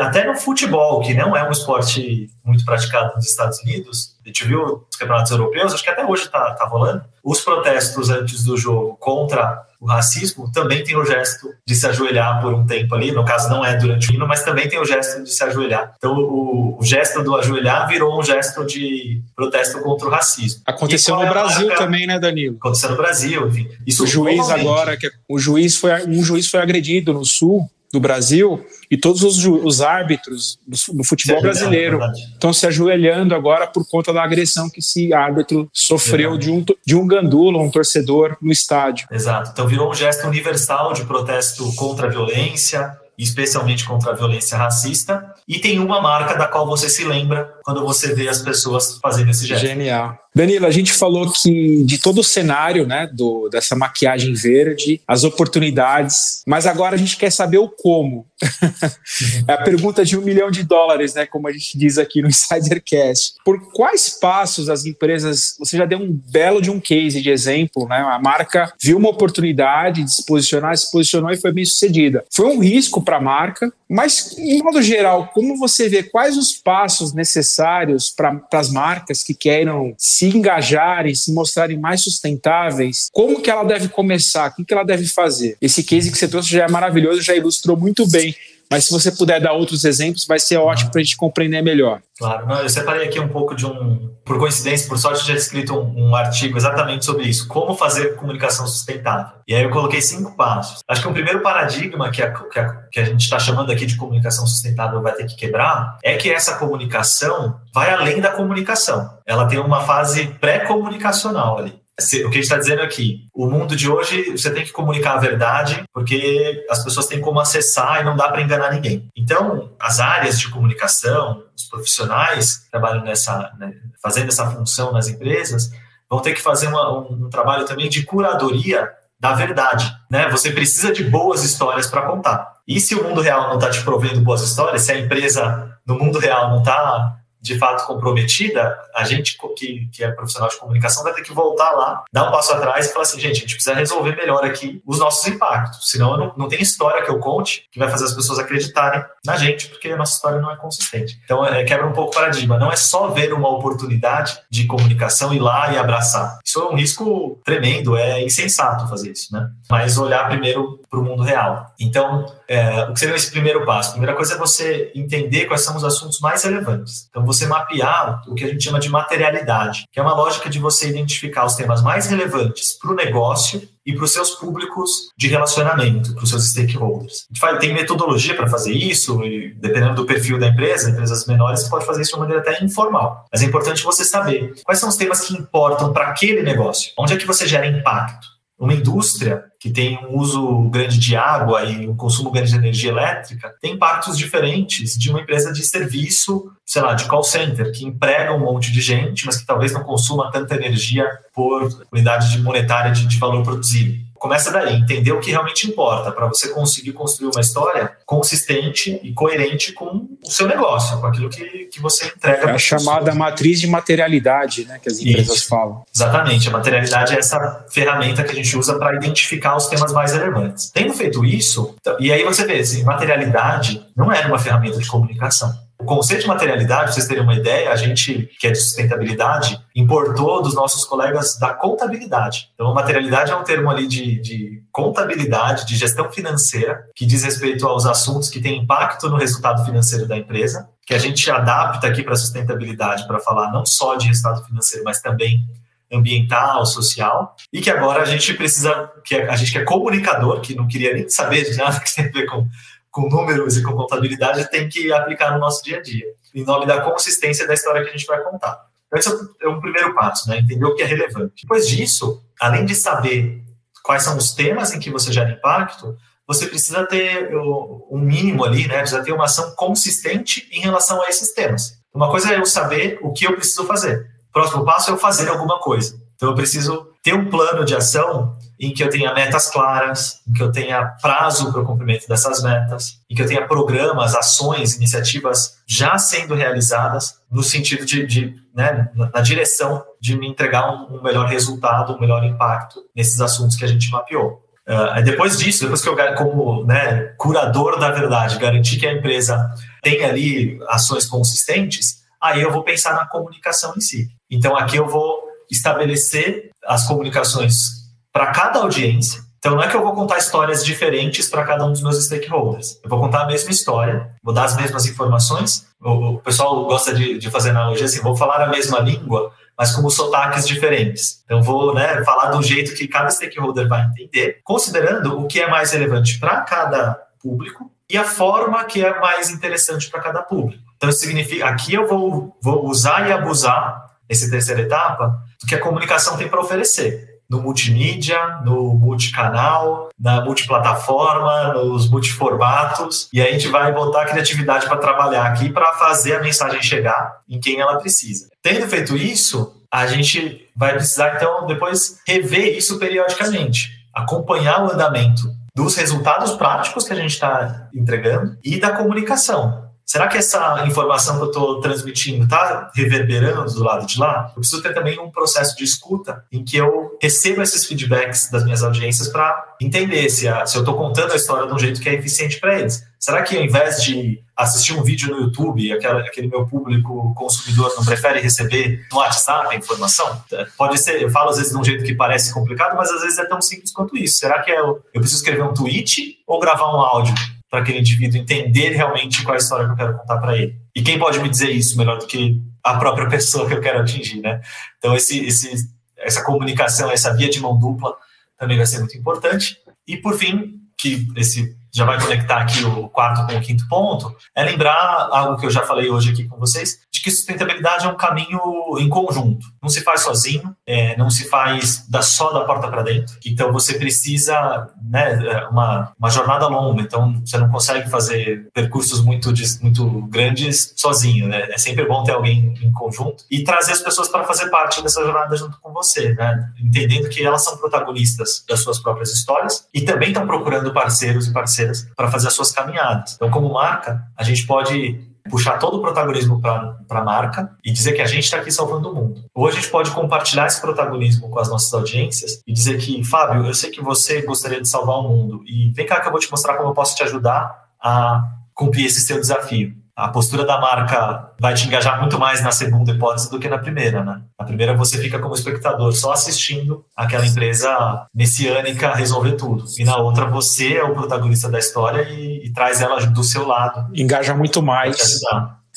Até 0.00 0.26
no 0.26 0.36
futebol, 0.36 1.00
que 1.00 1.14
não 1.14 1.36
é 1.36 1.46
um 1.46 1.50
esporte 1.50 2.30
muito 2.44 2.64
praticado 2.64 3.14
nos 3.14 3.26
Estados 3.26 3.60
Unidos, 3.60 4.16
a 4.24 4.28
gente 4.28 4.44
viu 4.44 4.86
os 4.88 4.96
campeonatos 4.96 5.32
europeus, 5.32 5.74
acho 5.74 5.82
que 5.82 5.90
até 5.90 6.04
hoje 6.04 6.22
está 6.22 6.52
tá 6.52 6.64
rolando, 6.66 7.04
os 7.24 7.40
protestos 7.40 8.10
antes 8.10 8.44
do 8.44 8.56
jogo 8.56 8.96
contra 9.00 9.66
o 9.82 9.86
racismo 9.86 10.48
também 10.52 10.84
tem 10.84 10.96
o 10.96 11.04
gesto 11.04 11.48
de 11.66 11.74
se 11.74 11.84
ajoelhar 11.88 12.40
por 12.40 12.54
um 12.54 12.64
tempo 12.64 12.94
ali, 12.94 13.10
no 13.10 13.24
caso 13.24 13.50
não 13.50 13.64
é 13.64 13.76
durante 13.76 14.10
o 14.10 14.14
hino, 14.14 14.28
mas 14.28 14.44
também 14.44 14.68
tem 14.68 14.78
o 14.80 14.84
gesto 14.84 15.24
de 15.24 15.34
se 15.34 15.42
ajoelhar. 15.42 15.92
Então 15.96 16.14
o, 16.14 16.78
o 16.78 16.84
gesto 16.84 17.20
do 17.20 17.34
ajoelhar 17.34 17.88
virou 17.88 18.16
um 18.16 18.22
gesto 18.22 18.64
de 18.64 19.20
protesto 19.34 19.80
contra 19.80 20.06
o 20.06 20.10
racismo. 20.10 20.62
Aconteceu 20.64 21.16
no 21.16 21.24
é 21.24 21.28
Brasil 21.28 21.66
marca? 21.66 21.84
também, 21.84 22.06
né, 22.06 22.20
Danilo? 22.20 22.56
Aconteceu 22.60 22.90
no 22.90 22.96
Brasil, 22.96 23.48
enfim. 23.48 23.68
Isso 23.84 24.04
o 24.04 24.06
juiz 24.06 24.48
agora, 24.50 24.96
que 24.96 25.08
é, 25.08 25.10
o 25.28 25.36
juiz 25.36 25.76
foi 25.76 26.06
um 26.06 26.22
juiz 26.22 26.48
foi 26.48 26.60
agredido 26.60 27.12
no 27.12 27.24
sul 27.24 27.68
do 27.92 28.00
Brasil 28.00 28.64
e 28.90 28.96
todos 28.96 29.22
os, 29.22 29.44
os 29.44 29.82
árbitros 29.82 30.58
do, 30.66 30.96
do 30.96 31.04
futebol 31.04 31.36
se 31.36 31.42
brasileiro 31.42 32.00
estão 32.32 32.52
se 32.52 32.66
ajoelhando 32.66 33.34
agora 33.34 33.66
por 33.66 33.86
conta 33.86 34.12
da 34.12 34.22
agressão 34.22 34.70
que 34.70 34.80
esse 34.80 35.12
árbitro 35.12 35.68
sofreu 35.72 36.38
de 36.38 36.50
um, 36.50 36.64
de 36.86 36.96
um 36.96 37.06
gandula, 37.06 37.58
um 37.58 37.70
torcedor 37.70 38.36
no 38.40 38.50
estádio. 38.50 39.06
Exato. 39.10 39.50
Então 39.52 39.66
virou 39.66 39.90
um 39.90 39.94
gesto 39.94 40.26
universal 40.26 40.94
de 40.94 41.04
protesto 41.04 41.70
contra 41.74 42.06
a 42.06 42.10
violência, 42.10 42.96
especialmente 43.18 43.84
contra 43.84 44.12
a 44.12 44.14
violência 44.14 44.56
racista, 44.56 45.34
e 45.46 45.58
tem 45.58 45.78
uma 45.78 46.00
marca 46.00 46.34
da 46.34 46.46
qual 46.46 46.66
você 46.66 46.88
se 46.88 47.04
lembra 47.04 47.52
quando 47.62 47.84
você 47.84 48.14
vê 48.14 48.28
as 48.28 48.40
pessoas 48.40 48.98
fazendo 49.02 49.30
esse 49.30 49.46
gesto. 49.46 49.66
Genial. 49.66 50.18
Danilo, 50.34 50.66
a 50.66 50.70
gente 50.70 50.92
falou 50.92 51.30
que 51.30 51.84
de 51.84 51.98
todo 51.98 52.20
o 52.20 52.24
cenário, 52.24 52.86
né, 52.86 53.08
do, 53.12 53.48
dessa 53.50 53.76
maquiagem 53.76 54.32
verde, 54.32 55.00
as 55.06 55.24
oportunidades, 55.24 56.42
mas 56.46 56.66
agora 56.66 56.94
a 56.94 56.98
gente 56.98 57.16
quer 57.16 57.30
saber 57.30 57.58
o 57.58 57.68
como. 57.68 58.26
é 59.46 59.52
a 59.52 59.62
pergunta 59.62 60.04
de 60.04 60.16
um 60.16 60.22
milhão 60.22 60.50
de 60.50 60.62
dólares, 60.62 61.14
né, 61.14 61.26
como 61.26 61.48
a 61.48 61.52
gente 61.52 61.76
diz 61.76 61.98
aqui 61.98 62.22
no 62.22 62.28
Insidercast. 62.32 63.34
Por 63.44 63.72
quais 63.72 64.08
passos 64.08 64.70
as 64.70 64.86
empresas, 64.86 65.54
você 65.58 65.76
já 65.76 65.84
deu 65.84 65.98
um 65.98 66.12
belo 66.30 66.62
de 66.62 66.70
um 66.70 66.80
case 66.80 67.20
de 67.20 67.30
exemplo, 67.30 67.86
né, 67.86 67.98
a 67.98 68.18
marca 68.18 68.72
viu 68.80 68.96
uma 68.96 69.10
oportunidade 69.10 70.02
de 70.02 70.14
se 70.14 70.24
posicionar, 70.24 70.76
se 70.76 70.90
posicionou 70.90 71.30
e 71.30 71.36
foi 71.36 71.52
bem 71.52 71.64
sucedida. 71.64 72.24
Foi 72.30 72.46
um 72.46 72.58
risco 72.58 73.02
para 73.02 73.18
a 73.18 73.20
marca, 73.20 73.72
mas, 73.88 74.34
em 74.38 74.62
modo 74.62 74.80
geral, 74.80 75.30
como 75.34 75.58
você 75.58 75.86
vê 75.86 76.02
quais 76.02 76.38
os 76.38 76.54
passos 76.54 77.12
necessários 77.12 78.10
para 78.10 78.40
as 78.54 78.70
marcas 78.70 79.22
que 79.22 79.34
queiram 79.34 79.94
se 79.98 80.21
engajarem, 80.26 81.14
se 81.14 81.32
mostrarem 81.32 81.78
mais 81.78 82.02
sustentáveis? 82.02 83.08
Como 83.12 83.40
que 83.40 83.50
ela 83.50 83.64
deve 83.64 83.88
começar? 83.88 84.50
O 84.50 84.54
que, 84.54 84.64
que 84.64 84.74
ela 84.74 84.84
deve 84.84 85.06
fazer? 85.06 85.56
Esse 85.60 85.82
case 85.82 86.10
que 86.10 86.18
você 86.18 86.28
trouxe 86.28 86.50
já 86.50 86.64
é 86.64 86.68
maravilhoso, 86.68 87.22
já 87.22 87.34
ilustrou 87.34 87.76
muito 87.76 88.06
bem 88.06 88.34
mas 88.72 88.86
se 88.86 88.90
você 88.90 89.12
puder 89.12 89.38
dar 89.38 89.52
outros 89.52 89.84
exemplos, 89.84 90.26
vai 90.26 90.40
ser 90.40 90.56
ótimo 90.56 90.90
para 90.90 91.00
a 91.00 91.04
gente 91.04 91.16
compreender 91.16 91.62
melhor. 91.62 92.00
Claro, 92.18 92.50
eu 92.54 92.68
separei 92.68 93.06
aqui 93.06 93.20
um 93.20 93.28
pouco 93.28 93.54
de 93.54 93.66
um, 93.66 94.10
por 94.24 94.38
coincidência, 94.38 94.88
por 94.88 94.96
sorte, 94.96 95.20
eu 95.20 95.26
já 95.26 95.34
escrito 95.34 95.74
um, 95.74 96.08
um, 96.08 96.16
artigo 96.16 96.56
exatamente 96.56 97.04
sobre 97.04 97.24
isso, 97.24 97.46
como 97.48 97.74
fazer 97.74 98.16
comunicação 98.16 98.66
sustentável. 98.66 99.34
E 99.46 99.54
aí 99.54 99.62
eu 99.62 99.70
coloquei 99.70 100.00
cinco 100.00 100.34
passos. 100.36 100.80
Acho 100.88 101.02
que 101.02 101.08
o 101.08 101.12
primeiro 101.12 101.40
paradigma 101.40 102.10
que 102.10 102.22
a, 102.22 102.32
que 102.32 102.58
a, 102.58 102.68
que 102.90 103.00
a 103.00 103.04
gente 103.04 103.20
está 103.20 103.38
chamando 103.38 103.70
aqui 103.70 103.84
de 103.84 103.96
comunicação 103.96 104.46
sustentável 104.46 105.02
vai 105.02 105.12
ter 105.12 105.26
que 105.26 105.36
quebrar 105.36 105.98
é 106.02 106.16
que 106.16 106.30
essa 106.30 106.56
comunicação 106.56 107.60
vai 107.74 107.92
além 107.92 108.20
da 108.20 108.30
comunicação. 108.30 109.18
Ela 109.26 109.46
tem 109.46 109.58
uma 109.58 109.82
fase 109.82 110.28
pré-comunicacional 110.40 111.58
ali 111.58 111.81
o 111.98 112.08
que 112.08 112.16
a 112.16 112.22
gente 112.22 112.40
está 112.40 112.56
dizendo 112.56 112.82
aqui, 112.82 113.26
o 113.34 113.46
mundo 113.46 113.76
de 113.76 113.90
hoje 113.90 114.30
você 114.30 114.50
tem 114.50 114.64
que 114.64 114.72
comunicar 114.72 115.14
a 115.14 115.20
verdade, 115.20 115.84
porque 115.92 116.64
as 116.70 116.82
pessoas 116.82 117.06
têm 117.06 117.20
como 117.20 117.38
acessar 117.38 118.00
e 118.00 118.04
não 118.04 118.16
dá 118.16 118.28
para 118.28 118.40
enganar 118.40 118.72
ninguém. 118.72 119.08
Então, 119.16 119.72
as 119.78 120.00
áreas 120.00 120.40
de 120.40 120.48
comunicação, 120.48 121.44
os 121.56 121.64
profissionais 121.64 122.56
que 122.56 122.70
trabalham 122.70 123.04
nessa, 123.04 123.52
né, 123.58 123.74
fazendo 124.02 124.28
essa 124.28 124.50
função 124.50 124.92
nas 124.92 125.08
empresas, 125.08 125.70
vão 126.08 126.20
ter 126.20 126.32
que 126.32 126.42
fazer 126.42 126.68
uma, 126.68 126.98
um, 126.98 127.26
um 127.26 127.30
trabalho 127.30 127.66
também 127.66 127.88
de 127.88 128.02
curadoria 128.04 128.88
da 129.18 129.34
verdade, 129.34 129.96
né? 130.10 130.28
Você 130.30 130.50
precisa 130.50 130.92
de 130.92 131.04
boas 131.04 131.44
histórias 131.44 131.86
para 131.86 132.02
contar. 132.02 132.54
E 132.66 132.80
se 132.80 132.94
o 132.96 133.04
mundo 133.04 133.20
real 133.20 133.48
não 133.48 133.54
está 133.54 133.70
te 133.70 133.80
provendo 133.82 134.20
boas 134.20 134.42
histórias, 134.42 134.82
se 134.82 134.90
a 134.90 134.98
empresa 134.98 135.78
no 135.86 135.96
mundo 135.96 136.18
real 136.18 136.50
não 136.50 136.58
está 136.58 137.21
de 137.42 137.58
fato 137.58 137.86
comprometida, 137.86 138.78
a 138.94 139.04
gente 139.04 139.36
que, 139.56 139.88
que 139.92 140.04
é 140.04 140.12
profissional 140.12 140.48
de 140.48 140.56
comunicação 140.56 141.02
vai 141.02 141.12
ter 141.12 141.22
que 141.22 141.32
voltar 141.32 141.72
lá, 141.72 142.04
dar 142.12 142.28
um 142.28 142.30
passo 142.30 142.52
atrás 142.52 142.86
e 142.86 142.92
falar 142.92 143.02
assim, 143.02 143.20
gente, 143.20 143.38
a 143.38 143.40
gente 143.40 143.54
precisa 143.54 143.74
resolver 143.74 144.14
melhor 144.14 144.44
aqui 144.44 144.80
os 144.86 144.98
nossos 144.98 145.26
impactos, 145.26 145.90
senão 145.90 146.16
não, 146.16 146.32
não 146.36 146.48
tem 146.48 146.62
história 146.62 147.02
que 147.02 147.10
eu 147.10 147.18
conte 147.18 147.66
que 147.70 147.78
vai 147.78 147.90
fazer 147.90 148.04
as 148.04 148.14
pessoas 148.14 148.38
acreditarem 148.38 149.04
na 149.24 149.36
gente, 149.36 149.68
porque 149.68 149.88
a 149.88 149.96
nossa 149.96 150.14
história 150.14 150.40
não 150.40 150.50
é 150.50 150.56
consistente. 150.56 151.20
Então, 151.24 151.44
é, 151.44 151.64
quebra 151.64 151.86
um 151.86 151.92
pouco 151.92 152.12
o 152.12 152.14
paradigma. 152.14 152.58
Não 152.58 152.70
é 152.70 152.76
só 152.76 153.08
ver 153.08 153.32
uma 153.32 153.48
oportunidade 153.48 154.38
de 154.50 154.66
comunicação, 154.66 155.32
ir 155.34 155.40
lá 155.40 155.72
e 155.72 155.78
abraçar. 155.78 156.38
Isso 156.52 156.60
é 156.60 156.70
um 156.70 156.76
risco 156.76 157.40
tremendo, 157.42 157.96
é 157.96 158.22
insensato 158.22 158.86
fazer 158.86 159.12
isso, 159.12 159.32
né? 159.32 159.48
Mas 159.70 159.96
olhar 159.96 160.28
primeiro 160.28 160.82
para 160.90 161.00
o 161.00 161.02
mundo 161.02 161.22
real. 161.22 161.72
Então, 161.80 162.26
é, 162.46 162.82
o 162.84 162.92
que 162.92 163.00
seria 163.00 163.14
esse 163.14 163.30
primeiro 163.30 163.64
passo? 163.64 163.88
A 163.88 163.92
primeira 163.92 164.14
coisa 164.14 164.34
é 164.34 164.38
você 164.38 164.92
entender 164.94 165.46
quais 165.46 165.62
são 165.62 165.74
os 165.74 165.82
assuntos 165.82 166.20
mais 166.20 166.44
relevantes. 166.44 167.06
Então, 167.08 167.24
você 167.24 167.46
mapear 167.46 168.20
o 168.28 168.34
que 168.34 168.44
a 168.44 168.48
gente 168.48 168.62
chama 168.62 168.78
de 168.78 168.90
materialidade, 168.90 169.84
que 169.90 169.98
é 169.98 170.02
uma 170.02 170.14
lógica 170.14 170.50
de 170.50 170.58
você 170.58 170.90
identificar 170.90 171.46
os 171.46 171.54
temas 171.54 171.80
mais 171.80 172.06
relevantes 172.06 172.78
para 172.78 172.92
o 172.92 172.94
negócio 172.94 173.66
e 173.84 173.94
para 173.94 174.04
os 174.04 174.12
seus 174.12 174.30
públicos 174.32 175.10
de 175.16 175.28
relacionamento, 175.28 176.14
para 176.14 176.24
os 176.24 176.30
seus 176.30 176.50
stakeholders. 176.50 177.26
A 177.30 177.32
gente 177.32 177.40
faz, 177.40 177.58
tem 177.58 177.74
metodologia 177.74 178.34
para 178.34 178.48
fazer 178.48 178.72
isso, 178.72 179.22
e 179.24 179.54
dependendo 179.54 179.94
do 179.94 180.06
perfil 180.06 180.38
da 180.38 180.48
empresa, 180.48 180.90
empresas 180.90 181.26
menores, 181.26 181.68
pode 181.68 181.84
fazer 181.84 182.02
isso 182.02 182.12
de 182.12 182.16
uma 182.16 182.26
maneira 182.26 182.42
até 182.42 182.64
informal. 182.64 183.26
Mas 183.32 183.42
é 183.42 183.46
importante 183.46 183.82
você 183.82 184.04
saber 184.04 184.54
quais 184.64 184.78
são 184.78 184.88
os 184.88 184.96
temas 184.96 185.20
que 185.20 185.34
importam 185.34 185.92
para 185.92 186.08
aquele 186.08 186.42
negócio, 186.42 186.92
onde 186.98 187.14
é 187.14 187.16
que 187.16 187.26
você 187.26 187.46
gera 187.46 187.66
impacto 187.66 188.31
uma 188.62 188.74
indústria 188.74 189.42
que 189.58 189.70
tem 189.70 189.98
um 190.06 190.16
uso 190.16 190.68
grande 190.70 190.96
de 190.96 191.16
água 191.16 191.64
e 191.64 191.88
um 191.88 191.96
consumo 191.96 192.30
grande 192.30 192.52
de 192.52 192.56
energia 192.56 192.90
elétrica, 192.90 193.52
tem 193.60 193.72
impactos 193.72 194.16
diferentes 194.16 194.96
de 194.96 195.10
uma 195.10 195.20
empresa 195.20 195.52
de 195.52 195.64
serviço, 195.64 196.48
sei 196.64 196.80
lá, 196.80 196.94
de 196.94 197.06
call 197.06 197.24
center, 197.24 197.72
que 197.72 197.84
emprega 197.84 198.32
um 198.32 198.38
monte 198.38 198.70
de 198.70 198.80
gente, 198.80 199.26
mas 199.26 199.36
que 199.36 199.44
talvez 199.44 199.72
não 199.72 199.82
consuma 199.82 200.30
tanta 200.30 200.54
energia 200.54 201.04
por 201.34 201.68
unidade 201.92 202.40
monetária 202.40 202.92
de, 202.92 203.04
de 203.06 203.18
valor 203.18 203.42
produzido 203.42 204.11
começa 204.22 204.52
daí, 204.52 204.76
entender 204.76 205.10
o 205.10 205.18
que 205.18 205.32
realmente 205.32 205.68
importa 205.68 206.12
para 206.12 206.28
você 206.28 206.50
conseguir 206.50 206.92
construir 206.92 207.28
uma 207.28 207.40
história 207.40 207.90
consistente 208.06 209.00
e 209.02 209.12
coerente 209.12 209.72
com 209.72 210.06
o 210.24 210.30
seu 210.30 210.46
negócio, 210.46 210.96
com 211.00 211.08
aquilo 211.08 211.28
que, 211.28 211.44
que 211.64 211.80
você 211.80 212.06
entrega. 212.06 212.50
É 212.50 212.54
a 212.54 212.58
chamada 212.58 213.00
pessoas. 213.00 213.16
matriz 213.16 213.60
de 213.60 213.66
materialidade, 213.66 214.64
né, 214.64 214.78
que 214.80 214.88
as 214.88 215.00
empresas 215.00 215.38
Isso. 215.38 215.48
falam. 215.48 215.82
Exatamente, 215.92 216.48
a 216.48 216.52
materialidade 216.52 217.16
é 217.16 217.18
essa 217.18 217.66
ferramenta 217.68 218.22
que 218.22 218.30
a 218.30 218.34
gente 218.36 218.56
usa 218.56 218.78
para 218.78 218.94
identificar 218.94 219.56
os 219.56 219.66
temas 219.66 219.92
mais 219.92 220.12
relevantes. 220.12 220.70
Tendo 220.70 220.94
feito 220.94 221.24
isso, 221.24 221.74
e 221.98 222.12
aí 222.12 222.22
você 222.22 222.44
vê, 222.44 222.60
assim, 222.60 222.84
materialidade 222.84 223.84
não 223.96 224.12
é 224.12 224.24
uma 224.24 224.38
ferramenta 224.38 224.78
de 224.78 224.86
comunicação. 224.86 225.52
O 225.82 225.84
conceito 225.84 226.20
de 226.20 226.28
materialidade, 226.28 226.84
para 226.84 226.92
vocês 226.92 227.08
terem 227.08 227.24
uma 227.24 227.34
ideia, 227.34 227.72
a 227.72 227.76
gente, 227.76 228.30
que 228.38 228.46
é 228.46 228.52
de 228.52 228.58
sustentabilidade, 228.58 229.60
importou 229.74 230.40
dos 230.40 230.54
nossos 230.54 230.84
colegas 230.84 231.36
da 231.40 231.52
contabilidade. 231.52 232.50
Então, 232.54 232.70
a 232.70 232.74
materialidade 232.74 233.32
é 233.32 233.34
um 233.34 233.42
termo 233.42 233.68
ali 233.68 233.88
de, 233.88 234.20
de 234.20 234.62
contabilidade, 234.70 235.66
de 235.66 235.76
gestão 235.76 236.08
financeira, 236.12 236.84
que 236.94 237.04
diz 237.04 237.24
respeito 237.24 237.66
aos 237.66 237.84
assuntos 237.84 238.30
que 238.30 238.40
têm 238.40 238.62
impacto 238.62 239.10
no 239.10 239.16
resultado 239.16 239.64
financeiro 239.64 240.06
da 240.06 240.16
empresa, 240.16 240.68
que 240.86 240.94
a 240.94 240.98
gente 240.98 241.28
adapta 241.28 241.88
aqui 241.88 242.04
para 242.04 242.12
a 242.12 242.16
sustentabilidade 242.16 243.04
para 243.08 243.18
falar 243.18 243.50
não 243.50 243.66
só 243.66 243.96
de 243.96 244.06
resultado 244.06 244.44
financeiro, 244.44 244.84
mas 244.84 245.00
também 245.00 245.44
ambiental, 245.92 246.64
social, 246.64 247.34
e 247.52 247.60
que 247.60 247.70
agora 247.70 248.02
a 248.02 248.06
gente 248.06 248.32
precisa, 248.34 248.90
que 249.04 249.14
a 249.14 249.36
gente 249.36 249.52
que 249.52 249.58
é 249.58 249.64
comunicador, 249.64 250.40
que 250.40 250.54
não 250.54 250.66
queria 250.66 250.94
nem 250.94 251.08
saber 251.08 251.44
de 251.44 251.56
nada 251.56 251.78
que 251.80 251.94
tem 251.94 252.06
a 252.06 252.08
ver 252.08 252.26
com 252.26 252.46
com 252.92 253.08
números 253.08 253.56
e 253.56 253.62
com 253.62 253.72
contabilidade 253.72 254.48
tem 254.50 254.68
que 254.68 254.92
aplicar 254.92 255.32
no 255.32 255.38
nosso 255.38 255.64
dia 255.64 255.78
a 255.78 255.82
dia, 255.82 256.06
em 256.34 256.44
nome 256.44 256.66
da 256.66 256.82
consistência 256.82 257.46
da 257.46 257.54
história 257.54 257.82
que 257.82 257.88
a 257.88 257.92
gente 257.92 258.06
vai 258.06 258.22
contar. 258.22 258.66
Então, 258.86 258.98
esse 258.98 259.30
é 259.40 259.48
um 259.48 259.58
primeiro 259.58 259.94
passo, 259.94 260.28
né? 260.28 260.38
entender 260.38 260.66
o 260.66 260.74
que 260.74 260.82
é 260.82 260.86
relevante. 260.86 261.42
Depois 261.42 261.66
disso, 261.66 262.22
além 262.38 262.66
de 262.66 262.74
saber 262.74 263.42
quais 263.82 264.02
são 264.02 264.16
os 264.18 264.34
temas 264.34 264.74
em 264.74 264.78
que 264.78 264.90
você 264.90 265.10
gera 265.10 265.32
impacto, 265.32 265.96
você 266.28 266.46
precisa 266.46 266.86
ter 266.86 267.34
um 267.34 267.98
mínimo 267.98 268.44
ali, 268.44 268.68
né? 268.68 268.80
precisa 268.80 269.02
ter 269.02 269.12
uma 269.12 269.24
ação 269.24 269.54
consistente 269.56 270.46
em 270.52 270.60
relação 270.60 271.02
a 271.02 271.08
esses 271.08 271.32
temas. 271.32 271.78
Uma 271.94 272.10
coisa 272.10 272.34
é 272.34 272.38
eu 272.38 272.44
saber 272.44 272.98
o 273.02 273.10
que 273.12 273.26
eu 273.26 273.34
preciso 273.34 273.64
fazer. 273.64 274.06
O 274.28 274.32
próximo 274.32 274.64
passo 274.66 274.90
é 274.90 274.92
eu 274.92 274.98
fazer 274.98 275.30
alguma 275.30 275.58
coisa. 275.60 275.98
Então, 276.14 276.28
eu 276.28 276.34
preciso 276.34 276.92
ter 277.02 277.14
um 277.14 277.30
plano 277.30 277.64
de 277.64 277.74
ação 277.74 278.36
em 278.62 278.72
que 278.72 278.84
eu 278.84 278.88
tenha 278.88 279.12
metas 279.12 279.50
claras, 279.50 280.20
em 280.26 280.32
que 280.32 280.40
eu 280.40 280.52
tenha 280.52 280.84
prazo 281.02 281.50
para 281.50 281.62
o 281.62 281.64
cumprimento 281.64 282.06
dessas 282.06 282.44
metas, 282.44 283.00
em 283.10 283.14
que 283.16 283.20
eu 283.20 283.26
tenha 283.26 283.44
programas, 283.48 284.14
ações, 284.14 284.76
iniciativas 284.76 285.56
já 285.66 285.98
sendo 285.98 286.36
realizadas 286.36 287.16
no 287.28 287.42
sentido 287.42 287.84
de, 287.84 288.06
de 288.06 288.36
né, 288.54 288.88
na 288.94 289.20
direção 289.20 289.84
de 290.00 290.16
me 290.16 290.28
entregar 290.28 290.70
um, 290.70 290.96
um, 290.96 291.02
melhor 291.02 291.26
resultado, 291.26 291.92
um 291.92 292.00
melhor 292.00 292.22
impacto 292.22 292.80
nesses 292.94 293.20
assuntos 293.20 293.56
que 293.56 293.64
a 293.64 293.68
gente 293.68 293.90
mapeou. 293.90 294.40
Uh, 294.64 295.02
depois 295.02 295.36
disso, 295.40 295.64
depois 295.64 295.82
que 295.82 295.88
eu, 295.88 295.96
como 296.14 296.64
né, 296.64 297.14
curador 297.18 297.80
da 297.80 297.90
verdade, 297.90 298.38
garantir 298.38 298.78
que 298.78 298.86
a 298.86 298.92
empresa 298.92 299.52
tenha 299.82 300.06
ali 300.06 300.60
ações 300.68 301.06
consistentes, 301.06 302.04
aí 302.20 302.40
eu 302.40 302.52
vou 302.52 302.62
pensar 302.62 302.94
na 302.94 303.06
comunicação 303.06 303.74
em 303.76 303.80
si. 303.80 304.08
Então, 304.30 304.56
aqui 304.56 304.76
eu 304.76 304.86
vou 304.86 305.20
estabelecer 305.50 306.50
as 306.64 306.86
comunicações 306.86 307.81
para 308.12 308.26
cada 308.28 308.60
audiência. 308.60 309.22
Então, 309.42 309.56
não 309.56 309.62
é 309.62 309.68
que 309.68 309.74
eu 309.74 309.82
vou 309.82 309.92
contar 309.92 310.18
histórias 310.18 310.64
diferentes 310.64 311.28
para 311.28 311.42
cada 311.42 311.64
um 311.64 311.72
dos 311.72 311.82
meus 311.82 312.04
stakeholders. 312.04 312.78
Eu 312.80 312.88
vou 312.88 313.00
contar 313.00 313.22
a 313.22 313.26
mesma 313.26 313.50
história, 313.50 314.14
vou 314.22 314.32
dar 314.32 314.44
as 314.44 314.56
mesmas 314.56 314.86
informações. 314.86 315.66
O, 315.80 316.18
pessoal 316.18 316.64
gosta 316.64 316.94
de, 316.94 317.18
de 317.18 317.28
fazer 317.28 317.50
analogia 317.50 317.86
assim: 317.86 318.00
vou 318.00 318.14
falar 318.14 318.40
a 318.40 318.46
mesma 318.46 318.78
língua, 318.78 319.32
mas 319.58 319.74
com 319.74 319.90
sotaques 319.90 320.46
diferentes. 320.46 321.24
Então, 321.24 321.42
vou 321.42 321.74
né, 321.74 322.04
falar 322.04 322.26
do 322.26 322.40
jeito 322.40 322.72
que 322.76 322.86
cada 322.86 323.10
stakeholder 323.10 323.66
vai 323.66 323.84
entender, 323.86 324.38
considerando 324.44 325.18
o 325.18 325.26
que 325.26 325.40
é 325.40 325.48
mais 325.48 325.72
relevante 325.72 326.20
para 326.20 326.42
cada 326.42 326.94
público 327.20 327.68
e 327.90 327.98
a 327.98 328.04
forma 328.04 328.62
que 328.62 328.84
é 328.84 329.00
mais 329.00 329.28
interessante 329.28 329.90
para 329.90 330.00
cada 330.00 330.22
público. 330.22 330.62
Então, 330.76 330.88
isso 330.88 331.00
significa 331.00 331.46
aqui 331.46 331.74
eu 331.74 331.88
vou, 331.88 332.36
vou 332.40 332.68
usar 332.68 333.08
e 333.08 333.12
abusar, 333.12 333.90
nessa 334.08 334.30
terceira 334.30 334.60
etapa, 334.60 335.18
do 335.40 335.48
que 335.48 335.54
a 335.56 335.60
comunicação 335.60 336.16
tem 336.16 336.28
para 336.28 336.40
oferecer 336.40 337.11
no 337.32 337.40
multimídia, 337.40 338.40
no 338.44 338.74
multicanal, 338.74 339.88
na 339.98 340.22
multiplataforma, 340.22 341.54
nos 341.54 341.88
multiformatos, 341.88 343.08
e 343.10 343.22
a 343.22 343.32
gente 343.32 343.48
vai 343.48 343.72
botar 343.72 344.02
a 344.02 344.04
criatividade 344.04 344.66
para 344.66 344.76
trabalhar 344.76 345.24
aqui 345.24 345.48
para 345.48 345.72
fazer 345.72 346.14
a 346.14 346.20
mensagem 346.20 346.60
chegar 346.60 347.20
em 347.26 347.40
quem 347.40 347.58
ela 347.58 347.78
precisa. 347.78 348.28
Tendo 348.42 348.68
feito 348.68 348.94
isso, 348.94 349.64
a 349.72 349.86
gente 349.86 350.46
vai 350.54 350.74
precisar 350.74 351.16
então 351.16 351.46
depois 351.46 351.98
rever 352.06 352.54
isso 352.54 352.78
periodicamente, 352.78 353.70
acompanhar 353.94 354.62
o 354.66 354.70
andamento 354.70 355.22
dos 355.54 355.74
resultados 355.76 356.32
práticos 356.32 356.84
que 356.84 356.92
a 356.92 356.96
gente 356.96 357.12
está 357.12 357.68
entregando 357.74 358.36
e 358.44 358.60
da 358.60 358.72
comunicação. 358.76 359.61
Será 359.84 360.08
que 360.08 360.16
essa 360.16 360.64
informação 360.66 361.16
que 361.16 361.24
eu 361.24 361.26
estou 361.26 361.60
transmitindo 361.60 362.24
está 362.24 362.70
reverberando 362.74 363.52
do 363.52 363.62
lado 363.62 363.86
de 363.86 363.98
lá? 363.98 364.28
Eu 364.30 364.40
preciso 364.40 364.62
ter 364.62 364.72
também 364.72 364.98
um 364.98 365.10
processo 365.10 365.56
de 365.56 365.64
escuta 365.64 366.24
em 366.32 366.44
que 366.44 366.56
eu 366.56 366.96
receba 367.00 367.42
esses 367.42 367.66
feedbacks 367.66 368.30
das 368.30 368.44
minhas 368.44 368.62
audiências 368.62 369.08
para 369.08 369.54
entender 369.60 370.08
se, 370.08 370.26
a, 370.28 370.46
se 370.46 370.56
eu 370.56 370.60
estou 370.60 370.76
contando 370.76 371.12
a 371.12 371.16
história 371.16 371.46
de 371.46 371.52
um 371.52 371.58
jeito 371.58 371.80
que 371.80 371.88
é 371.88 371.94
eficiente 371.94 372.40
para 372.40 372.58
eles. 372.58 372.82
Será 372.98 373.22
que 373.22 373.36
ao 373.36 373.42
invés 373.42 373.82
de 373.82 374.22
assistir 374.36 374.72
um 374.74 374.82
vídeo 374.82 375.10
no 375.10 375.22
YouTube, 375.22 375.72
aquela, 375.72 376.00
aquele 376.00 376.28
meu 376.28 376.46
público 376.46 377.12
consumidor 377.14 377.74
não 377.76 377.84
prefere 377.84 378.20
receber 378.20 378.86
no 378.90 378.98
WhatsApp 378.98 379.48
a 379.50 379.56
informação? 379.56 380.22
Pode 380.56 380.78
ser, 380.78 381.02
eu 381.02 381.10
falo 381.10 381.30
às 381.30 381.36
vezes 381.36 381.52
de 381.52 381.58
um 381.58 381.64
jeito 381.64 381.84
que 381.84 381.94
parece 381.94 382.32
complicado, 382.32 382.76
mas 382.76 382.90
às 382.90 383.02
vezes 383.02 383.18
é 383.18 383.24
tão 383.24 383.42
simples 383.42 383.72
quanto 383.72 383.96
isso. 383.96 384.18
Será 384.18 384.40
que 384.40 384.50
eu, 384.50 384.82
eu 384.94 385.00
preciso 385.00 385.16
escrever 385.16 385.42
um 385.42 385.52
tweet 385.52 386.18
ou 386.26 386.38
gravar 386.38 386.74
um 386.74 386.80
áudio? 386.80 387.14
Para 387.52 387.60
aquele 387.60 387.80
indivíduo 387.80 388.18
entender 388.18 388.70
realmente 388.70 389.22
qual 389.22 389.34
é 389.34 389.36
a 389.36 389.42
história 389.42 389.66
que 389.66 389.72
eu 389.72 389.76
quero 389.76 389.98
contar 389.98 390.16
para 390.16 390.38
ele. 390.38 390.56
E 390.74 390.80
quem 390.80 390.98
pode 390.98 391.20
me 391.20 391.28
dizer 391.28 391.50
isso 391.50 391.76
melhor 391.76 391.98
do 391.98 392.06
que 392.06 392.40
a 392.64 392.78
própria 392.78 393.06
pessoa 393.10 393.46
que 393.46 393.52
eu 393.52 393.60
quero 393.60 393.78
atingir, 393.78 394.22
né? 394.22 394.40
Então 394.78 394.96
esse, 394.96 395.22
esse, 395.26 395.68
essa 395.98 396.24
comunicação, 396.24 396.90
essa 396.90 397.14
via 397.14 397.28
de 397.28 397.38
mão 397.38 397.58
dupla 397.58 397.94
também 398.38 398.56
vai 398.56 398.64
ser 398.64 398.78
muito 398.78 398.96
importante. 398.96 399.58
E 399.86 399.98
por 399.98 400.16
fim, 400.16 400.62
que 400.78 401.06
esse 401.14 401.54
já 401.72 401.84
vai 401.86 401.98
conectar 401.98 402.36
aqui 402.36 402.64
o 402.64 402.88
quarto 402.88 403.26
com 403.26 403.38
o 403.38 403.40
quinto 403.40 403.66
ponto, 403.66 404.14
é 404.34 404.44
lembrar 404.44 405.08
algo 405.10 405.38
que 405.38 405.46
eu 405.46 405.50
já 405.50 405.62
falei 405.62 405.90
hoje 405.90 406.10
aqui 406.10 406.28
com 406.28 406.36
vocês, 406.38 406.80
de 406.92 407.00
que 407.00 407.10
sustentabilidade 407.10 407.86
é 407.86 407.88
um 407.88 407.96
caminho 407.96 408.38
em 408.78 408.88
conjunto. 408.88 409.46
Não 409.62 409.70
se 409.70 409.80
faz 409.80 410.02
sozinho, 410.02 410.54
é, 410.66 410.94
não 410.98 411.08
se 411.08 411.28
faz 411.28 411.88
da, 411.88 412.02
só 412.02 412.30
da 412.32 412.44
porta 412.44 412.68
para 412.68 412.82
dentro. 412.82 413.16
Então 413.24 413.50
você 413.52 413.78
precisa, 413.78 414.68
né, 414.82 415.24
é, 415.24 415.46
uma, 415.46 415.92
uma 415.98 416.10
jornada 416.10 416.46
longa. 416.46 416.82
Então 416.82 417.20
você 417.24 417.38
não 417.38 417.48
consegue 417.48 417.88
fazer 417.88 418.50
percursos 418.52 419.02
muito, 419.02 419.32
muito 419.62 420.02
grandes 420.08 420.74
sozinho, 420.76 421.28
né? 421.28 421.48
É 421.50 421.56
sempre 421.56 421.86
bom 421.86 422.04
ter 422.04 422.12
alguém 422.12 422.54
em 422.62 422.72
conjunto 422.72 423.24
e 423.30 423.42
trazer 423.42 423.72
as 423.72 423.80
pessoas 423.80 424.08
para 424.08 424.24
fazer 424.24 424.50
parte 424.50 424.82
dessa 424.82 425.02
jornada 425.02 425.34
junto 425.36 425.58
com 425.60 425.72
você, 425.72 426.12
né? 426.14 426.52
Entendendo 426.60 427.08
que 427.08 427.24
elas 427.24 427.42
são 427.44 427.56
protagonistas 427.56 428.44
das 428.46 428.60
suas 428.60 428.78
próprias 428.78 429.10
histórias 429.10 429.66
e 429.72 429.80
também 429.80 430.08
estão 430.08 430.26
procurando 430.26 430.72
parceiros 430.72 431.26
e 431.26 431.32
parceiras 431.32 431.61
parceiras 431.62 431.86
para 431.96 432.10
fazer 432.10 432.28
as 432.28 432.34
suas 432.34 432.52
caminhadas. 432.52 433.14
Então, 433.14 433.30
como 433.30 433.52
marca, 433.52 434.02
a 434.16 434.22
gente 434.22 434.46
pode 434.46 435.00
puxar 435.30 435.56
todo 435.58 435.78
o 435.78 435.80
protagonismo 435.80 436.40
para 436.40 436.76
a 436.90 437.04
marca 437.04 437.56
e 437.64 437.70
dizer 437.70 437.92
que 437.92 438.02
a 438.02 438.06
gente 438.06 438.24
está 438.24 438.38
aqui 438.38 438.50
salvando 438.50 438.90
o 438.90 438.94
mundo. 438.94 439.24
Ou 439.32 439.46
a 439.46 439.52
gente 439.52 439.68
pode 439.68 439.90
compartilhar 439.92 440.46
esse 440.46 440.60
protagonismo 440.60 441.30
com 441.30 441.38
as 441.38 441.48
nossas 441.48 441.72
audiências 441.72 442.42
e 442.46 442.52
dizer 442.52 442.78
que, 442.78 443.04
Fábio, 443.04 443.46
eu 443.46 443.54
sei 443.54 443.70
que 443.70 443.80
você 443.80 444.22
gostaria 444.22 444.60
de 444.60 444.68
salvar 444.68 444.98
o 444.98 445.08
mundo 445.08 445.42
e 445.46 445.70
vem 445.72 445.86
cá 445.86 446.00
que 446.00 446.08
eu 446.08 446.10
vou 446.10 446.20
te 446.20 446.30
mostrar 446.30 446.56
como 446.56 446.70
eu 446.70 446.74
posso 446.74 446.96
te 446.96 447.04
ajudar 447.04 447.54
a 447.80 448.22
cumprir 448.52 448.86
esse 448.86 449.00
seu 449.00 449.20
desafio 449.20 449.81
a 450.02 450.08
postura 450.08 450.44
da 450.44 450.60
marca 450.60 451.30
vai 451.40 451.54
te 451.54 451.64
engajar 451.64 452.00
muito 452.00 452.18
mais 452.18 452.42
na 452.42 452.50
segunda 452.50 452.90
hipótese 452.90 453.30
do 453.30 453.38
que 453.38 453.48
na 453.48 453.56
primeira, 453.56 454.02
né? 454.02 454.20
Na 454.36 454.44
primeira 454.44 454.76
você 454.76 454.98
fica 454.98 455.20
como 455.20 455.32
espectador, 455.32 455.92
só 455.92 456.12
assistindo 456.12 456.84
aquela 456.96 457.24
empresa 457.24 458.04
messiânica 458.12 458.92
resolver 458.94 459.32
tudo. 459.32 459.64
E 459.78 459.84
na 459.84 459.96
outra 459.98 460.26
você 460.26 460.74
é 460.74 460.82
o 460.82 460.92
protagonista 460.92 461.48
da 461.48 461.56
história 461.56 462.02
e, 462.10 462.46
e 462.46 462.52
traz 462.52 462.80
ela 462.80 462.98
do 463.06 463.22
seu 463.22 463.46
lado. 463.46 463.88
Engaja 463.94 464.34
muito 464.34 464.60
mais. 464.60 465.20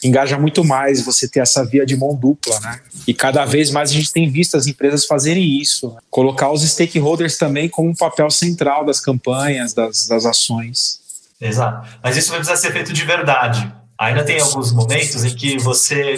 Engaja 0.04 0.40
muito 0.40 0.66
mais 0.66 1.06
você 1.06 1.28
ter 1.30 1.42
essa 1.42 1.64
via 1.64 1.86
de 1.86 1.96
mão 1.96 2.16
dupla, 2.16 2.60
né? 2.62 2.80
E 3.08 3.14
cada 3.14 3.46
vez 3.46 3.70
mais 3.70 3.92
a 3.92 3.94
gente 3.94 4.12
tem 4.12 4.28
visto 4.28 4.58
as 4.58 4.66
empresas 4.66 5.06
fazerem 5.06 5.62
isso. 5.62 5.90
Né? 5.90 6.00
Colocar 6.10 6.52
os 6.52 6.64
stakeholders 6.64 7.38
também 7.38 7.70
como 7.70 7.90
um 7.90 7.96
papel 7.96 8.32
central 8.32 8.84
das 8.84 9.00
campanhas, 9.00 9.74
das, 9.74 10.08
das 10.08 10.26
ações. 10.26 11.00
Exato. 11.40 11.88
Mas 12.04 12.18
isso 12.18 12.30
vai 12.30 12.40
precisar 12.40 12.60
ser 12.60 12.74
feito 12.74 12.92
de 12.92 13.06
verdade 13.06 13.72
Ainda 14.00 14.24
tem 14.24 14.40
alguns 14.40 14.72
momentos 14.72 15.24
em 15.24 15.36
que 15.36 15.58
você 15.58 16.16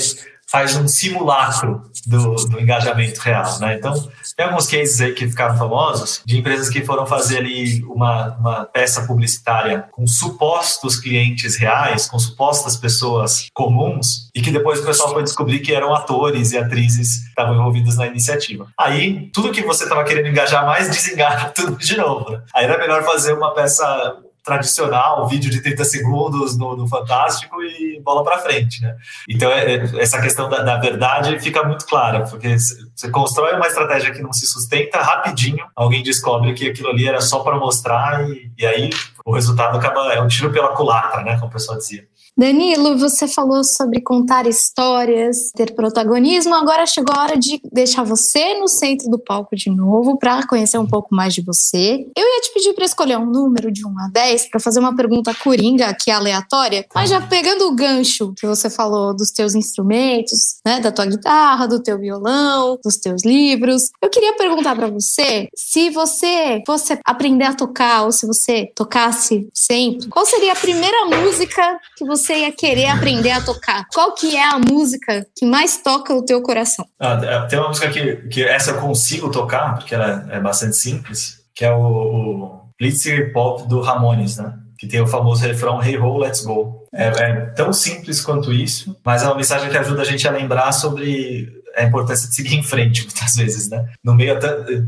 faz 0.49 0.75
um 0.77 0.87
simulacro 0.87 1.83
do, 2.05 2.35
do 2.35 2.59
engajamento 2.59 3.19
real, 3.19 3.59
né? 3.59 3.75
Então, 3.75 3.93
tem 4.35 4.45
alguns 4.45 4.65
cases 4.65 5.01
aí 5.01 5.13
que 5.13 5.27
ficaram 5.27 5.57
famosos 5.57 6.21
de 6.25 6.37
empresas 6.37 6.69
que 6.69 6.85
foram 6.85 7.05
fazer 7.05 7.39
ali 7.39 7.83
uma, 7.83 8.37
uma 8.37 8.65
peça 8.65 9.05
publicitária 9.05 9.89
com 9.91 10.07
supostos 10.07 10.97
clientes 10.97 11.57
reais, 11.57 12.07
com 12.07 12.17
supostas 12.17 12.77
pessoas 12.77 13.47
comuns, 13.53 14.29
e 14.33 14.41
que 14.41 14.49
depois 14.49 14.79
o 14.79 14.85
pessoal 14.85 15.11
foi 15.11 15.23
descobrir 15.23 15.59
que 15.59 15.73
eram 15.73 15.93
atores 15.93 16.53
e 16.53 16.57
atrizes 16.57 17.23
que 17.23 17.29
estavam 17.29 17.55
envolvidos 17.55 17.97
na 17.97 18.07
iniciativa. 18.07 18.67
Aí, 18.79 19.29
tudo 19.33 19.51
que 19.51 19.63
você 19.63 19.83
estava 19.83 20.05
querendo 20.05 20.29
engajar 20.29 20.65
mais, 20.65 20.87
desengaja 20.89 21.49
tudo 21.49 21.75
de 21.75 21.97
novo. 21.97 22.31
Né? 22.31 22.41
Aí 22.55 22.63
era 22.63 22.77
melhor 22.77 23.03
fazer 23.03 23.33
uma 23.33 23.53
peça 23.53 24.15
tradicional, 24.47 25.27
vídeo 25.27 25.51
de 25.51 25.61
30 25.61 25.83
segundos 25.83 26.57
no, 26.57 26.75
no 26.77 26.87
Fantástico 26.87 27.61
e 27.61 28.01
bola 28.01 28.23
para 28.23 28.37
frente, 28.37 28.81
né? 28.81 28.95
Então, 29.29 29.51
é, 29.51 29.75
é, 29.75 30.01
essa 30.01 30.21
questão 30.21 30.47
da, 30.49 30.63
da, 30.63 30.77
verdade 30.77 31.37
fica 31.39 31.63
muito 31.63 31.85
clara, 31.85 32.23
porque 32.23 32.57
você 32.57 33.11
constrói 33.11 33.55
uma 33.55 33.67
estratégia 33.67 34.13
que 34.13 34.21
não 34.21 34.31
se 34.31 34.47
sustenta, 34.47 34.99
rapidinho 34.99 35.65
alguém 35.75 36.01
descobre 36.01 36.53
que 36.53 36.69
aquilo 36.69 36.89
ali 36.89 37.07
era 37.07 37.19
só 37.19 37.39
para 37.39 37.57
mostrar 37.57 38.27
e, 38.29 38.49
e 38.57 38.65
aí 38.65 38.89
o 39.25 39.33
resultado 39.33 39.77
acaba, 39.77 40.13
é 40.13 40.21
um 40.21 40.27
tiro 40.27 40.51
pela 40.51 40.69
culatra, 40.69 41.21
né, 41.23 41.35
como 41.35 41.47
o 41.47 41.53
pessoal 41.53 41.77
dizia. 41.77 42.07
Danilo, 42.37 42.99
você 42.99 43.27
falou 43.27 43.63
sobre 43.63 43.99
contar 43.99 44.45
histórias, 44.45 45.49
ter 45.55 45.73
protagonismo. 45.73 46.53
Agora 46.53 46.85
chegou 46.85 47.15
a 47.15 47.23
hora 47.23 47.35
de 47.35 47.59
deixar 47.73 48.03
você 48.03 48.53
no 48.59 48.67
centro 48.67 49.09
do 49.09 49.17
palco 49.17 49.55
de 49.55 49.71
novo 49.71 50.19
para 50.19 50.45
conhecer 50.45 50.77
um 50.77 50.85
pouco 50.85 51.15
mais 51.15 51.33
de 51.33 51.41
você. 51.41 52.05
Eu 52.15 52.23
ia 52.23 52.41
te 52.41 52.53
pedir 52.53 52.73
para 52.75 52.85
escolher 52.85 53.17
um 53.17 53.25
número 53.25 53.71
de 53.71 53.83
1 53.83 53.89
a 53.89 54.09
10 54.13 54.51
para 54.51 54.59
fazer 54.59 54.79
uma 54.79 54.95
pergunta 54.95 55.33
coringa, 55.33 55.91
que 55.99 56.11
é 56.11 56.13
aleatória, 56.13 56.85
mas 56.93 57.09
já 57.09 57.19
pegando 57.19 57.65
o 57.65 57.75
gancho 57.75 58.31
que 58.37 58.45
você 58.45 58.69
falou 58.69 59.15
dos 59.15 59.31
teus 59.31 59.55
instrumentos, 59.55 60.57
né, 60.63 60.79
da 60.79 60.91
tua 60.91 61.07
guitarra, 61.07 61.67
do 61.67 61.81
teu 61.81 61.97
violão, 61.97 62.77
dos 62.83 62.97
teus 62.97 63.25
livros. 63.25 63.89
Eu 63.99 64.11
queria 64.11 64.33
perguntar 64.33 64.75
para 64.75 64.87
você 64.87 65.47
se 65.55 65.89
você 65.89 66.61
fosse 66.67 66.99
aprender 67.03 67.45
a 67.45 67.55
tocar 67.55 68.03
ou 68.03 68.11
se 68.11 68.27
você 68.27 68.71
tocasse 68.75 69.47
sempre, 69.51 70.07
qual 70.07 70.25
seria 70.25 70.51
a 70.51 70.55
primeira 70.55 71.05
música 71.05 71.79
que 71.97 72.05
você 72.05 72.26
ia 72.33 72.51
querer 72.51 72.87
aprender 72.87 73.31
a 73.31 73.41
tocar? 73.41 73.85
Qual 73.93 74.13
que 74.13 74.35
é 74.35 74.43
a 74.43 74.59
música 74.59 75.25
que 75.35 75.45
mais 75.45 75.77
toca 75.77 76.13
o 76.13 76.23
teu 76.25 76.41
coração? 76.41 76.85
Ah, 76.99 77.19
é, 77.23 77.47
tem 77.47 77.59
uma 77.59 77.69
música 77.69 77.89
que, 77.89 78.17
que 78.27 78.43
essa 78.43 78.71
eu 78.71 78.81
consigo 78.81 79.29
tocar, 79.31 79.75
porque 79.75 79.93
ela 79.93 80.27
é 80.31 80.39
bastante 80.39 80.75
simples, 80.75 81.39
que 81.55 81.65
é 81.65 81.71
o, 81.71 81.81
o 81.81 82.61
Blitzer 82.79 83.31
Pop 83.33 83.67
do 83.67 83.81
Ramones, 83.81 84.37
né? 84.37 84.53
Que 84.77 84.87
tem 84.87 85.01
o 85.01 85.07
famoso 85.07 85.41
refrão 85.41 85.81
Hey 85.83 85.97
Ho, 85.97 86.17
Let's 86.17 86.43
Go. 86.43 86.85
É, 86.93 87.07
é 87.07 87.45
tão 87.47 87.73
simples 87.73 88.21
quanto 88.21 88.53
isso, 88.53 88.95
mas 89.03 89.23
é 89.23 89.25
uma 89.25 89.35
mensagem 89.35 89.69
que 89.69 89.77
ajuda 89.77 90.01
a 90.01 90.05
gente 90.05 90.27
a 90.27 90.31
lembrar 90.31 90.71
sobre 90.71 91.51
a 91.75 91.83
importância 91.83 92.27
de 92.27 92.35
seguir 92.35 92.55
em 92.55 92.63
frente, 92.63 93.03
muitas 93.05 93.35
vezes, 93.35 93.69
né? 93.69 93.85
No 94.03 94.15
meio 94.15 94.39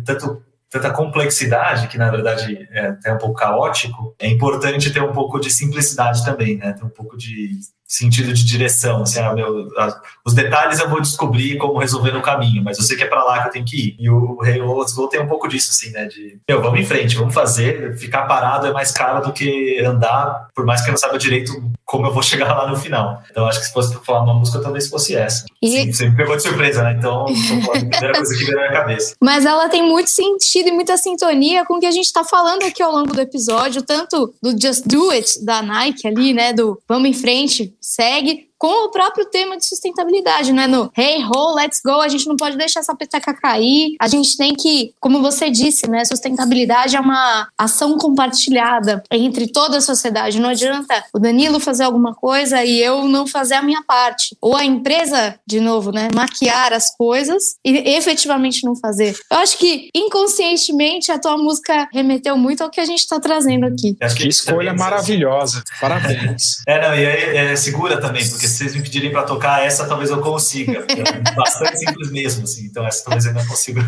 tanto 0.05 0.43
tanta 0.69 0.91
complexidade, 0.91 1.87
que 1.87 1.97
na 1.97 2.11
verdade 2.11 2.67
é 2.71 2.87
até 2.87 3.13
um 3.13 3.17
pouco 3.17 3.39
caótico, 3.39 4.15
é 4.19 4.27
importante 4.27 4.93
ter 4.93 5.01
um 5.01 5.11
pouco 5.11 5.39
de 5.39 5.49
simplicidade 5.49 6.23
também, 6.23 6.57
né? 6.57 6.73
Ter 6.73 6.85
um 6.85 6.89
pouco 6.89 7.17
de 7.17 7.59
sentido 7.89 8.31
de 8.31 8.45
direção, 8.45 9.01
assim, 9.01 9.19
ah, 9.19 9.33
meu, 9.33 9.67
ah, 9.75 9.99
os 10.23 10.35
detalhes 10.35 10.79
eu 10.79 10.87
vou 10.87 11.01
descobrir 11.01 11.57
como 11.57 11.79
resolver 11.79 12.11
no 12.11 12.21
caminho, 12.21 12.63
mas 12.63 12.77
eu 12.77 12.83
sei 12.83 12.95
que 12.95 13.01
é 13.03 13.07
para 13.07 13.23
lá 13.23 13.41
que 13.41 13.47
eu 13.47 13.51
tenho 13.51 13.65
que 13.65 13.75
ir. 13.75 13.95
E 13.97 14.07
o 14.07 14.39
Rei 14.39 14.59
Go 14.59 15.07
tem 15.07 15.19
um 15.19 15.27
pouco 15.27 15.47
disso, 15.47 15.71
assim, 15.71 15.89
né, 15.89 16.05
de, 16.05 16.37
meu, 16.47 16.61
vamos 16.61 16.79
em 16.79 16.85
frente, 16.85 17.15
vamos 17.15 17.33
fazer, 17.33 17.97
ficar 17.97 18.27
parado 18.27 18.67
é 18.67 18.71
mais 18.71 18.91
caro 18.91 19.25
do 19.25 19.33
que 19.33 19.83
andar, 19.83 20.49
por 20.53 20.65
mais 20.65 20.81
que 20.81 20.89
eu 20.89 20.91
não 20.91 20.99
saiba 20.99 21.17
direito 21.17 21.51
como 21.83 22.05
eu 22.05 22.13
vou 22.13 22.21
chegar 22.21 22.55
lá 22.55 22.67
no 22.67 22.77
final. 22.77 23.23
Então, 23.31 23.47
acho 23.47 23.59
que 23.59 23.65
se 23.65 23.73
fosse 23.73 23.91
para 23.91 24.01
falar 24.01 24.21
uma 24.21 24.35
música, 24.35 24.61
talvez 24.61 24.87
fosse 24.87 25.15
essa. 25.15 25.45
E... 25.59 25.69
Sim, 25.71 25.91
você 25.91 26.09
me 26.09 26.15
pegou 26.15 26.35
de 26.35 26.43
surpresa, 26.43 26.83
né, 26.83 26.95
então, 26.95 27.25
a 27.25 27.71
primeira 27.71 28.13
coisa 28.13 28.37
que 28.37 28.43
veio 28.43 28.55
na 28.55 28.67
minha 28.67 28.81
cabeça. 28.81 29.15
Mas 29.19 29.47
ela 29.47 29.67
tem 29.67 29.81
muito 29.81 30.11
sentido 30.11 30.69
e 30.69 30.71
muita 30.71 30.95
sintonia 30.95 31.65
com 31.65 31.77
o 31.77 31.79
que 31.79 31.87
a 31.87 31.91
gente 31.91 32.05
está 32.05 32.23
falando 32.23 32.61
aqui 32.63 32.83
ao 32.83 32.91
longo 32.91 33.11
do 33.11 33.19
episódio, 33.19 33.81
tanto 33.81 34.31
do 34.43 34.51
Just 34.51 34.85
Do 34.85 35.09
It, 35.09 35.43
da 35.43 35.63
Nike 35.63 36.07
ali, 36.07 36.33
né, 36.33 36.53
do 36.53 36.79
vamos 36.87 37.09
em 37.09 37.13
frente, 37.13 37.73
segue 37.81 38.48
com 38.59 38.87
o 38.87 38.91
próprio 38.91 39.25
tema 39.25 39.57
de 39.57 39.65
sustentabilidade, 39.65 40.51
não 40.51 40.61
é 40.61 40.67
no 40.67 40.91
hey 40.95 41.23
ho, 41.23 41.55
let's 41.55 41.79
go, 41.83 42.01
a 42.01 42.09
gente 42.09 42.27
não 42.27 42.35
pode 42.35 42.57
deixar 42.57 42.81
essa 42.81 42.93
peteca 42.93 43.33
cair, 43.33 43.95
a 43.99 44.07
gente 44.07 44.35
tem 44.35 44.53
que, 44.53 44.93
como 44.99 45.21
você 45.21 45.49
disse, 45.49 45.89
né, 45.89 46.03
sustentabilidade 46.03 46.97
é 46.97 46.99
uma 46.99 47.47
ação 47.57 47.97
compartilhada 47.97 49.01
entre 49.09 49.47
toda 49.47 49.77
a 49.77 49.81
sociedade, 49.81 50.41
não 50.41 50.49
adianta 50.49 51.05
o 51.13 51.19
Danilo 51.19 51.59
fazer 51.59 51.85
alguma 51.85 52.13
coisa 52.13 52.63
e 52.63 52.77
eu 52.79 53.05
não 53.05 53.25
fazer 53.25 53.55
a 53.55 53.61
minha 53.61 53.81
parte, 53.87 54.35
ou 54.41 54.57
a 54.57 54.65
empresa, 54.65 55.39
de 55.47 55.61
novo, 55.61 55.91
né, 55.91 56.09
maquiar 56.13 56.73
as 56.73 56.93
coisas 56.95 57.55
e 57.63 57.95
efetivamente 57.95 58.65
não 58.65 58.75
fazer. 58.75 59.17
Eu 59.31 59.37
acho 59.37 59.57
que 59.57 59.89
inconscientemente 59.95 61.13
a 61.13 61.17
tua 61.17 61.37
música 61.37 61.87
remeteu 61.93 62.37
muito 62.37 62.61
ao 62.61 62.69
que 62.69 62.81
a 62.81 62.85
gente 62.85 62.99
está 62.99 63.21
trazendo 63.21 63.65
aqui. 63.65 63.95
Acho 64.01 64.15
que, 64.15 64.23
que 64.23 64.29
escolha 64.29 64.73
maravilhosa, 64.73 65.63
parabéns. 65.79 66.57
é, 66.67 66.81
não, 66.81 66.93
e 66.93 67.05
aí 67.05 67.37
é, 67.37 67.55
segura 67.55 68.01
também, 68.01 68.27
porque 68.27 68.48
se 68.49 68.57
vocês 68.57 68.75
me 68.75 68.81
pedirem 68.81 69.11
para 69.11 69.23
tocar 69.23 69.63
essa, 69.65 69.87
talvez 69.87 70.09
eu 70.09 70.21
consiga. 70.21 70.85
É 70.99 71.35
bastante 71.35 71.79
simples 71.79 72.11
mesmo, 72.11 72.43
assim. 72.43 72.65
Então 72.65 72.85
essa 72.85 73.03
talvez 73.03 73.25
eu 73.25 73.33
não 73.33 73.45
consiga. 73.45 73.81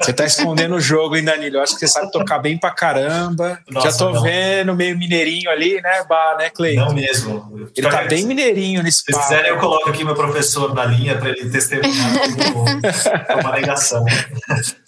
Você 0.00 0.12
tá 0.12 0.24
escondendo 0.24 0.76
o 0.76 0.80
jogo, 0.80 1.16
hein, 1.16 1.24
Danilo? 1.24 1.56
Eu 1.56 1.62
acho 1.62 1.74
que 1.74 1.80
você 1.80 1.88
sabe 1.88 2.10
tocar 2.12 2.38
bem 2.38 2.58
pra 2.58 2.70
caramba. 2.70 3.58
Nossa, 3.70 3.90
Já 3.90 3.98
tô 3.98 4.10
não. 4.10 4.22
vendo 4.22 4.74
meio 4.74 4.96
mineirinho 4.96 5.50
ali, 5.50 5.80
né, 5.80 6.04
Bah, 6.08 6.36
né, 6.38 6.50
Clay? 6.50 6.76
Não 6.76 6.92
mesmo. 6.92 7.70
Ele 7.76 7.88
tá 7.88 8.04
bem 8.04 8.24
mineirinho 8.26 8.82
nesse 8.82 8.98
Se 8.98 9.04
quiserem, 9.12 9.50
eu 9.50 9.58
coloco 9.58 9.88
aqui 9.90 10.04
meu 10.04 10.14
professor 10.14 10.74
na 10.74 10.84
linha 10.84 11.18
para 11.18 11.30
ele 11.30 11.50
testemunhar 11.50 12.12
como 12.52 13.40
uma 13.40 13.52
negação. 13.52 14.04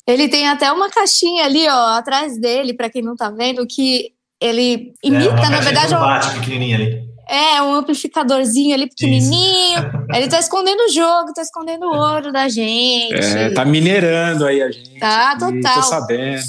Ele 0.07 0.29
tem 0.29 0.49
até 0.49 0.71
uma 0.71 0.91
caixinha 0.91 1.45
ali, 1.45 1.67
ó, 1.69 1.97
atrás 1.97 2.39
dele, 2.39 2.75
para 2.75 2.91
quem 2.91 3.03
não 3.03 3.17
tá 3.17 3.31
vendo, 3.31 3.67
que 3.67 4.13
ele 4.41 4.93
imita, 5.03 5.41
é, 5.41 5.49
na 5.49 5.61
verdade. 5.61 5.95
Uma 5.95 6.21
pequenininha 6.21 6.77
ali. 6.77 7.14
É, 7.29 7.63
um 7.63 7.75
amplificadorzinho 7.75 8.75
ali 8.75 8.89
pequenininho. 8.89 10.07
Ele 10.15 10.29
tá 10.29 10.39
escondendo 10.39 10.81
o 10.81 10.93
jogo, 10.93 11.33
tá 11.35 11.43
escondendo 11.43 11.87
o 11.87 11.97
ouro 11.97 12.33
da 12.33 12.49
gente. 12.49 13.15
É, 13.15 13.51
tá 13.51 13.65
minerando 13.65 14.47
aí 14.47 14.63
a 14.63 14.71
gente. 14.71 14.99
Tá, 14.99 15.37
total. 15.39 15.75
Tô 15.75 15.83
sabendo. 15.83 16.43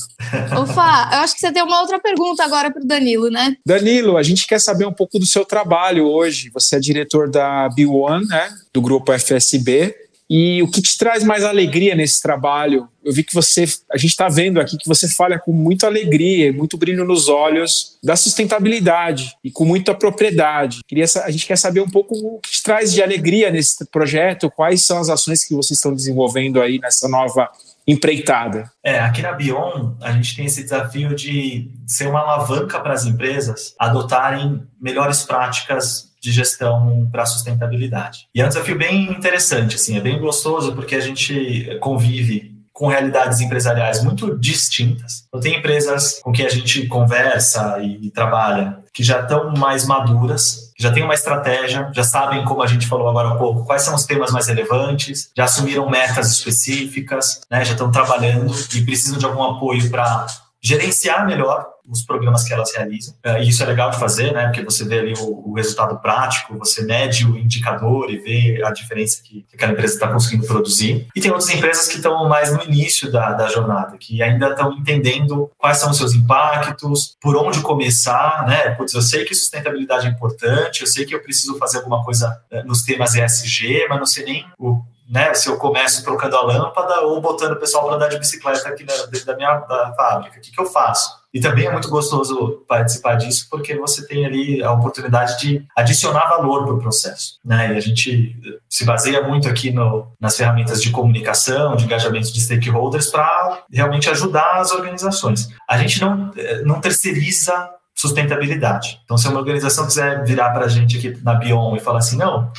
Ufa, 0.61 1.09
eu 1.13 1.19
acho 1.19 1.33
que 1.33 1.39
você 1.39 1.51
tem 1.51 1.63
uma 1.63 1.81
outra 1.81 1.99
pergunta 1.99 2.43
agora 2.43 2.71
pro 2.71 2.85
Danilo, 2.85 3.29
né? 3.29 3.55
Danilo, 3.65 4.17
a 4.17 4.23
gente 4.23 4.45
quer 4.45 4.59
saber 4.59 4.85
um 4.85 4.93
pouco 4.93 5.17
do 5.17 5.25
seu 5.25 5.45
trabalho 5.45 6.05
hoje. 6.05 6.49
Você 6.53 6.75
é 6.75 6.79
diretor 6.79 7.29
da 7.29 7.69
B1, 7.69 8.27
né? 8.27 8.49
Do 8.73 8.81
grupo 8.81 9.13
FSB. 9.17 9.95
E 10.29 10.61
o 10.63 10.69
que 10.69 10.81
te 10.81 10.97
traz 10.97 11.23
mais 11.23 11.43
alegria 11.43 11.93
nesse 11.93 12.21
trabalho? 12.21 12.87
Eu 13.03 13.13
vi 13.13 13.23
que 13.23 13.33
você, 13.33 13.65
a 13.91 13.97
gente 13.97 14.11
está 14.11 14.27
vendo 14.27 14.59
aqui 14.59 14.75
que 14.75 14.87
você 14.87 15.07
fala 15.07 15.37
com 15.37 15.51
muita 15.51 15.85
alegria, 15.85 16.51
muito 16.51 16.77
brilho 16.77 17.05
nos 17.05 17.29
olhos 17.29 17.99
da 18.03 18.15
sustentabilidade 18.15 19.37
e 19.43 19.51
com 19.51 19.65
muita 19.65 19.93
propriedade. 19.93 20.79
Queria, 20.87 21.05
a 21.23 21.29
gente 21.29 21.45
quer 21.45 21.57
saber 21.57 21.81
um 21.81 21.89
pouco 21.89 22.15
o 22.15 22.39
que 22.39 22.49
te 22.49 22.63
traz 22.63 22.91
de 22.91 23.03
alegria 23.03 23.51
nesse 23.51 23.85
projeto, 23.85 24.49
quais 24.49 24.81
são 24.81 24.97
as 24.97 25.09
ações 25.09 25.43
que 25.43 25.53
vocês 25.53 25.77
estão 25.77 25.93
desenvolvendo 25.93 26.59
aí 26.59 26.79
nessa 26.79 27.07
nova 27.07 27.51
empreitada. 27.87 28.69
É, 28.83 28.99
aqui 28.99 29.21
na 29.21 29.31
Bion, 29.31 29.95
a 30.01 30.11
gente 30.11 30.35
tem 30.35 30.45
esse 30.45 30.63
desafio 30.63 31.15
de 31.15 31.71
ser 31.85 32.07
uma 32.07 32.19
alavanca 32.19 32.79
para 32.79 32.93
as 32.93 33.05
empresas 33.05 33.75
adotarem 33.79 34.63
melhores 34.81 35.23
práticas 35.23 36.13
de 36.21 36.31
gestão 36.31 37.07
para 37.11 37.25
sustentabilidade. 37.25 38.27
E 38.33 38.41
é 38.41 38.45
um 38.45 38.47
desafio 38.47 38.77
bem 38.77 39.11
interessante, 39.11 39.75
assim, 39.75 39.97
é 39.97 40.01
bem 40.01 40.19
gostoso 40.19 40.73
porque 40.73 40.95
a 40.95 40.99
gente 40.99 41.77
convive 41.79 42.55
com 42.75 42.87
realidades 42.87 43.39
empresariais 43.39 44.03
muito 44.03 44.37
distintas. 44.37 45.23
Então, 45.29 45.39
tem 45.39 45.59
empresas 45.59 46.19
com 46.21 46.33
que 46.33 46.45
a 46.45 46.49
gente 46.49 46.87
conversa 46.87 47.79
e, 47.81 48.11
trabalha 48.11 48.79
que 48.93 49.01
já 49.01 49.21
estão 49.21 49.53
mais 49.53 49.85
maduras, 49.85 50.64
já 50.77 50.91
têm 50.91 51.03
uma 51.03 51.13
estratégia, 51.13 51.89
já 51.93 52.03
sabem, 52.03 52.43
como 52.43 52.61
a 52.61 52.67
gente 52.67 52.87
falou 52.87 53.07
agora 53.07 53.29
há 53.29 53.35
pouco, 53.35 53.65
quais 53.65 53.81
são 53.83 53.95
os 53.95 54.05
temas 54.05 54.31
mais 54.31 54.47
relevantes, 54.47 55.31
já 55.35 55.45
assumiram 55.45 55.89
metas 55.89 56.31
específicas, 56.31 57.41
né, 57.49 57.63
já 57.63 57.71
estão 57.73 57.91
trabalhando 57.91 58.53
e 58.73 58.81
precisam 58.81 59.17
de 59.17 59.25
algum 59.25 59.43
apoio 59.43 59.89
para 59.89 60.27
gerenciar 60.65 61.27
melhor 61.27 61.67
os 61.87 62.01
programas 62.01 62.43
que 62.43 62.51
elas 62.51 62.73
realizam. 62.73 63.13
É, 63.23 63.43
e 63.43 63.49
isso 63.49 63.61
é 63.61 63.65
legal 63.67 63.91
de 63.91 63.99
fazer, 63.99 64.33
né? 64.33 64.45
Porque 64.45 64.63
você 64.63 64.83
vê 64.83 64.97
ali 64.97 65.13
o, 65.13 65.51
o 65.51 65.53
resultado 65.53 65.99
prático, 65.99 66.57
você 66.57 66.83
mede 66.83 67.23
o 67.23 67.37
indicador 67.37 68.09
e 68.09 68.17
vê 68.17 68.63
a 68.65 68.71
diferença 68.71 69.21
que, 69.23 69.43
que 69.43 69.55
aquela 69.55 69.73
empresa 69.73 69.93
está 69.93 70.07
conseguindo 70.07 70.47
produzir. 70.47 71.07
E 71.15 71.21
tem 71.21 71.29
outras 71.29 71.51
empresas 71.51 71.87
que 71.87 71.97
estão 71.97 72.27
mais 72.27 72.51
no 72.51 72.63
início 72.63 73.11
da, 73.11 73.33
da 73.33 73.47
jornada, 73.47 73.95
que 73.99 74.23
ainda 74.23 74.49
estão 74.49 74.73
entendendo 74.73 75.51
quais 75.59 75.77
são 75.77 75.91
os 75.91 75.97
seus 75.97 76.15
impactos, 76.15 77.15
por 77.21 77.37
onde 77.37 77.61
começar, 77.61 78.47
né? 78.47 78.71
Putz, 78.71 78.95
eu 78.95 79.01
sei 79.03 79.23
que 79.23 79.35
sustentabilidade 79.35 80.07
é 80.07 80.09
importante, 80.09 80.81
eu 80.81 80.87
sei 80.87 81.05
que 81.05 81.13
eu 81.13 81.21
preciso 81.21 81.55
fazer 81.59 81.77
alguma 81.77 82.03
coisa 82.03 82.35
é, 82.49 82.63
nos 82.63 82.81
temas 82.81 83.13
ESG, 83.13 83.85
mas 83.87 83.99
não 83.99 84.07
sei 84.07 84.25
nem 84.25 84.45
o 84.57 84.81
né, 85.07 85.33
se 85.33 85.47
eu 85.47 85.57
começo 85.57 86.03
trocando 86.03 86.35
a 86.35 86.43
lâmpada 86.43 87.01
ou 87.01 87.21
botando 87.21 87.53
o 87.53 87.59
pessoal 87.59 87.85
para 87.85 87.95
andar 87.95 88.07
de 88.07 88.17
bicicleta 88.17 88.67
aqui 88.67 88.83
dentro 88.83 89.25
da 89.25 89.35
minha 89.35 89.59
da 89.59 89.93
fábrica. 89.93 90.37
O 90.37 90.41
que, 90.41 90.51
que 90.51 90.59
eu 90.59 90.65
faço? 90.65 91.23
E 91.33 91.39
também 91.39 91.65
é 91.65 91.71
muito 91.71 91.89
gostoso 91.89 92.63
participar 92.67 93.15
disso, 93.15 93.47
porque 93.51 93.75
você 93.75 94.07
tem 94.07 94.25
ali 94.25 94.63
a 94.63 94.71
oportunidade 94.71 95.37
de 95.39 95.65
adicionar 95.75 96.29
valor 96.29 96.63
para 96.63 96.73
o 96.75 96.79
processo. 96.79 97.39
Né? 97.43 97.73
E 97.73 97.77
a 97.77 97.79
gente 97.81 98.35
se 98.69 98.85
baseia 98.85 99.21
muito 99.21 99.47
aqui 99.49 99.69
no, 99.69 100.07
nas 100.19 100.37
ferramentas 100.37 100.81
de 100.81 100.91
comunicação, 100.91 101.75
de 101.75 101.83
engajamento 101.83 102.31
de 102.31 102.39
stakeholders, 102.39 103.07
para 103.07 103.63
realmente 103.69 104.09
ajudar 104.09 104.59
as 104.59 104.71
organizações. 104.71 105.49
A 105.69 105.77
gente 105.77 105.99
não, 105.99 106.31
não 106.63 106.79
terceiriza 106.79 107.69
sustentabilidade. 107.93 109.01
Então, 109.03 109.17
se 109.17 109.27
uma 109.27 109.39
organização 109.39 109.85
quiser 109.85 110.23
virar 110.23 110.51
para 110.51 110.65
a 110.65 110.69
gente 110.69 110.97
aqui 110.97 111.17
na 111.21 111.33
Bion 111.33 111.75
e 111.75 111.79
falar 111.79 111.99
assim, 111.99 112.17
não, 112.17 112.51